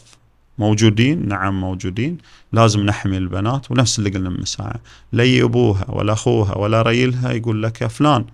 موجودين 0.57 1.27
نعم 1.27 1.61
موجودين 1.61 2.17
لازم 2.53 2.79
نحمي 2.79 3.17
البنات 3.17 3.71
ونفس 3.71 3.99
اللي 3.99 4.09
قلنا 4.09 4.29
من 4.29 4.45
ساعه 4.45 4.79
لا 5.11 5.43
ابوها 5.43 5.85
ولا 5.91 6.13
أخوها 6.13 6.57
ولا 6.57 6.81
ريلها 6.81 7.31
يقول 7.31 7.63
لك 7.63 7.81
يا 7.81 7.87
فلان 7.87 8.25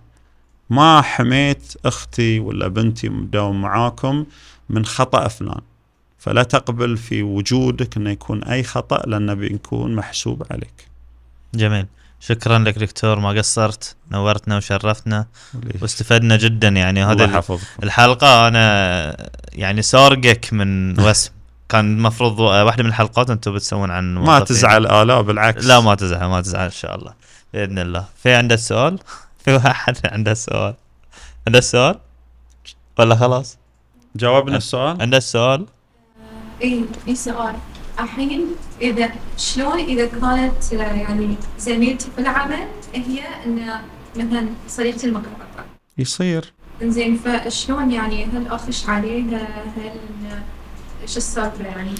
ما 0.69 1.01
حميت 1.01 1.73
أختي 1.85 2.39
ولا 2.39 2.67
بنتي 2.67 3.09
مداوم 3.09 3.61
معاكم 3.61 4.25
من 4.69 4.85
خطأ 4.85 5.27
فلان. 5.27 5.61
فلا 6.17 6.43
تقبل 6.43 6.97
في 6.97 7.23
وجودك 7.23 7.97
أنه 7.97 8.09
يكون 8.09 8.43
أي 8.43 8.63
خطأ 8.63 8.97
لأنه 9.05 9.33
بيكون 9.33 9.95
محسوب 9.95 10.43
عليك. 10.51 10.87
جميل. 11.55 11.85
شكرا 12.19 12.59
لك 12.59 12.79
دكتور 12.79 13.19
ما 13.19 13.29
قصرت 13.29 13.95
نورتنا 14.11 14.57
وشرفتنا 14.57 15.25
واستفدنا 15.81 16.35
جدا 16.37 16.67
يعني. 16.67 17.03
هذا 17.03 17.43
الحلقة 17.83 18.47
أنا 18.47 19.29
يعني 19.53 19.81
سارقك 19.81 20.53
من 20.53 20.99
وسم. 20.99 21.31
كان 21.69 21.97
المفروض 21.97 22.39
واحدة 22.39 22.83
من 22.83 22.89
الحلقات 22.89 23.29
أنتم 23.29 23.53
بتسوون 23.53 23.91
عن 23.91 24.15
ما 24.15 24.39
تزعل 24.39 24.87
آلاء 24.87 25.21
بالعكس. 25.21 25.65
لا 25.65 25.79
ما 25.79 25.95
تزعل 25.95 26.27
ما 26.29 26.41
تزعل 26.41 26.65
إن 26.65 26.71
شاء 26.71 26.95
الله. 26.95 27.13
بإذن 27.53 27.79
الله. 27.79 28.05
في 28.23 28.33
عنده 28.33 28.55
سؤال؟ 28.55 28.99
في 29.45 29.55
واحد 29.55 29.97
عنده 30.05 30.33
سؤال. 30.33 30.73
عنده 31.47 31.59
سؤال؟ 31.59 31.99
ولا 32.99 33.15
خلاص؟ 33.15 33.57
جاوبنا 34.15 34.57
السؤال. 34.57 35.01
عنده 35.01 35.17
السؤال 35.17 35.65
اي 36.63 36.85
في 37.05 37.15
سؤال؟ 37.15 37.55
الحين 37.99 38.45
إذا 38.81 39.09
شلون 39.37 39.79
إذا 39.79 40.05
كانت 40.05 40.71
يعني 40.71 41.35
زميلتي 41.59 42.07
في 42.15 42.21
العمل 42.21 42.67
هي 42.95 43.21
إن 43.45 43.69
مثلا 44.15 44.47
صديقتي 44.67 45.07
المقربة؟ 45.07 45.65
يصير. 45.97 46.53
زين 46.83 47.17
فشلون 47.17 47.91
يعني؟ 47.91 48.25
هل 48.25 48.47
أخش 48.47 48.89
عليها؟ 48.89 49.47
هل 49.77 49.91
إيش 51.01 51.17
السالفه 51.17 51.65
يعني؟ 51.65 51.91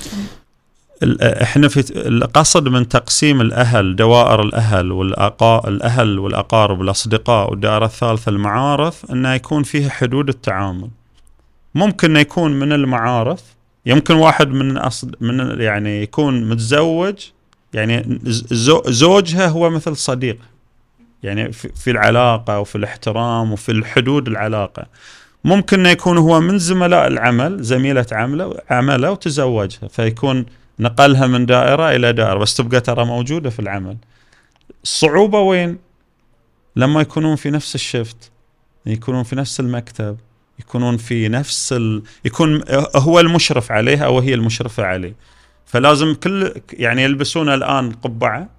إحنا 1.22 1.68
في 1.68 2.08
القصد 2.08 2.68
من 2.68 2.88
تقسيم 2.88 3.42
الأهل 3.42 3.96
دوائر 3.96 4.42
الأهل 4.42 4.92
والأقا 4.92 5.68
الأهل 5.68 6.20
والأقارب 6.20 6.80
والاصدقاء 6.80 7.52
والدائرة 7.52 7.86
الثالثة 7.86 8.30
المعارف 8.30 9.12
إنه 9.12 9.34
يكون 9.34 9.64
فيها 9.64 9.90
حدود 9.90 10.30
التعامل. 10.30 10.90
ممكن 11.76 12.18
يكون 12.18 12.60
من 12.60 12.74
المعارف 12.74 13.57
يمكن 13.88 14.16
واحد 14.16 14.48
من 14.48 14.78
أصد 14.78 15.16
من 15.22 15.62
يعني 15.62 16.02
يكون 16.02 16.50
متزوج 16.50 17.16
يعني 17.74 18.20
زو- 18.24 18.84
زوجها 18.88 19.48
هو 19.48 19.70
مثل 19.70 19.96
صديق 19.96 20.38
يعني 21.24 21.52
في 21.52 21.92
العلاقة 21.92 22.60
وفي 22.60 22.76
الاحترام 22.76 23.52
وفي 23.52 23.72
الحدود 23.72 24.28
العلاقة. 24.28 24.86
ممكن 25.44 25.86
يكون 25.86 26.18
هو 26.18 26.40
من 26.40 26.58
زملاء 26.60 27.08
العمل 27.08 27.64
زميلة 27.64 28.06
عمله 28.12 28.58
عمله 28.70 29.12
وتزوجها 29.12 29.88
فيكون 29.90 30.46
نقلها 30.80 31.28
من 31.28 31.46
دائرة 31.46 31.92
إلى 31.92 32.14
دائرة 32.14 32.40
بس 32.40 32.56
تبقى 32.56 32.82
ترى 32.82 33.06
موجودة 33.06 33.50
في 33.50 33.60
العمل. 33.60 33.98
الصعوبه 34.84 35.40
وين؟ 35.40 35.78
لما 36.76 37.02
يكونون 37.02 37.36
في 37.36 37.50
نفس 37.50 37.76
الشفت 37.76 38.32
يكونون 38.86 39.24
في 39.24 39.36
نفس 39.36 39.60
المكتب 39.60 40.18
يكونون 40.60 40.98
في 40.98 41.28
نفس 41.28 41.74
ال... 41.74 42.04
يكون 42.26 42.64
هو 42.96 43.20
المشرف 43.20 43.72
عليها 43.72 44.06
أو 44.06 44.20
هي 44.20 44.34
المشرفة 44.34 44.84
عليه. 44.84 45.14
فلازم 45.66 46.14
كل 46.14 46.54
يعني 46.74 47.04
يلبسون 47.04 47.50
الآن 47.50 47.92
قبعة 47.92 48.50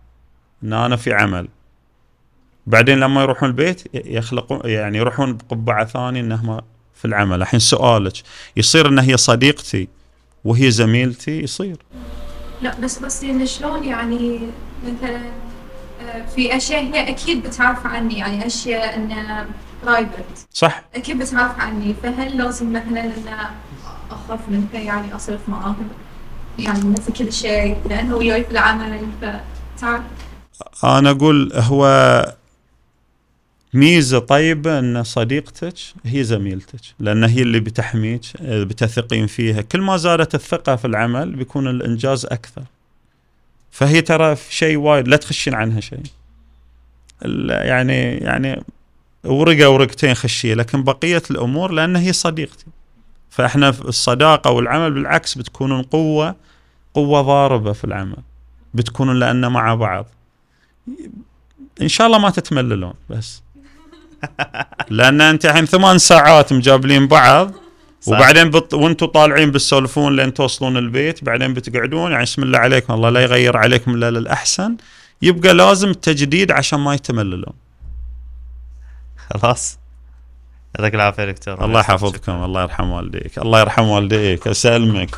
إن 0.64 0.72
أنا 0.72 0.96
في 0.96 1.12
عمل. 1.12 1.48
بعدين 2.66 3.00
لما 3.00 3.22
يروحون 3.22 3.48
البيت 3.48 3.82
يخلقون 3.94 4.60
يعني 4.64 4.98
يروحون 4.98 5.36
بقبعة 5.36 5.84
ثانية 5.84 6.20
انهم 6.20 6.60
في 6.94 7.04
العمل، 7.04 7.42
الحين 7.42 7.60
سؤالك 7.60 8.12
يصير 8.56 8.88
إن 8.88 8.98
هي 8.98 9.16
صديقتي 9.16 9.88
وهي 10.44 10.70
زميلتي 10.70 11.40
يصير 11.40 11.76
لا 12.62 12.80
بس 12.80 13.04
قصدي 13.04 13.30
انه 13.30 13.44
شلون 13.44 13.84
يعني 13.84 14.40
مثلا 14.84 15.20
آه، 16.02 16.26
في 16.26 16.56
أشياء 16.56 16.82
هي 16.82 17.08
أكيد 17.08 17.42
بتعرف 17.46 17.86
عني 17.86 18.18
يعني 18.18 18.46
أشياء 18.46 18.96
انه 18.96 19.46
برايفت 19.84 20.48
صح. 20.52 20.84
أكيد 20.94 21.18
بتعرف 21.18 21.58
عني. 21.58 21.94
فهل 22.02 22.38
لازم 22.38 22.72
مثلا 22.72 23.04
انه 23.04 23.50
أخاف 24.10 24.48
منها 24.48 24.80
يعني 24.80 25.14
أصرف 25.16 25.48
معاهم؟ 25.48 25.88
يعني 26.58 26.84
مثل 26.84 27.12
كل 27.12 27.32
شيء 27.32 27.76
لأنه 27.88 28.16
وياي 28.16 28.44
في 28.44 28.50
العمل 28.50 29.08
فتعرف. 29.76 30.02
أنا 30.84 31.10
أقول 31.10 31.52
هو 31.54 31.86
ميزة 33.74 34.18
طيبة 34.18 34.78
إن 34.78 35.02
صديقتك 35.04 35.74
هي 36.04 36.24
زميلتك 36.24 36.80
لأن 36.98 37.24
هي 37.24 37.42
اللي 37.42 37.60
بتحميك 37.60 38.20
بتثقين 38.42 39.26
فيها. 39.26 39.62
كل 39.62 39.80
ما 39.80 39.96
زادت 39.96 40.34
الثقة 40.34 40.76
في 40.76 40.84
العمل 40.84 41.36
بيكون 41.36 41.68
الإنجاز 41.68 42.26
أكثر. 42.26 42.62
فهي 43.70 44.00
ترى 44.00 44.36
في 44.36 44.54
شيء 44.54 44.76
وايد 44.76 45.08
لا 45.08 45.16
تخشين 45.16 45.54
عنها 45.54 45.80
شيء. 45.80 46.02
يعني 47.48 48.16
يعني 48.16 48.62
ورقة 49.28 49.70
ورقتين 49.70 50.14
خشية 50.14 50.54
لكن 50.54 50.82
بقية 50.82 51.22
الأمور 51.30 51.72
لأن 51.72 51.96
هي 51.96 52.12
صديقتي. 52.12 52.66
فإحنا 53.30 53.72
في 53.72 53.80
الصداقة 53.80 54.50
والعمل 54.50 54.90
بالعكس 54.94 55.38
بتكونون 55.38 55.82
قوة 55.82 56.36
قوة 56.94 57.22
ضاربة 57.22 57.72
في 57.72 57.84
العمل 57.84 58.16
بتكونون 58.74 59.18
لأن 59.18 59.52
مع 59.52 59.74
بعض. 59.74 60.06
إن 61.82 61.88
شاء 61.88 62.06
الله 62.06 62.18
ما 62.18 62.30
تتمللون 62.30 62.94
بس. 63.10 63.42
لأن 64.90 65.20
أنت 65.20 65.46
الحين 65.46 65.64
ثمان 65.64 65.98
ساعات 65.98 66.52
مجابلين 66.52 67.06
بعض 67.06 67.52
صح. 68.00 68.12
وبعدين 68.12 68.50
بط... 68.50 68.74
وأنتم 68.74 69.06
طالعين 69.06 69.50
بالسولفون 69.50 70.16
لين 70.16 70.34
توصلون 70.34 70.76
البيت 70.76 71.24
بعدين 71.24 71.54
بتقعدون 71.54 72.10
يعني 72.12 72.22
بسم 72.22 72.42
الله 72.42 72.58
عليكم 72.58 72.94
الله 72.94 73.10
لا 73.10 73.20
يغير 73.20 73.56
عليكم 73.56 73.94
إلا 73.94 74.10
للأحسن. 74.10 74.76
يبقى 75.22 75.54
لازم 75.54 75.92
تجديد 75.92 76.52
عشان 76.52 76.80
ما 76.80 76.94
يتمللون. 76.94 77.52
خلاص. 79.34 79.78
يعطيك 80.78 80.94
العافية 80.94 81.24
دكتور. 81.24 81.64
الله 81.64 81.80
يحفظكم 81.80 82.32
الله 82.44 82.62
يرحم 82.62 82.90
والديك 82.90 83.38
الله 83.38 83.60
يرحم 83.60 83.82
والديك 83.84 84.46
اسلمك 84.48 85.16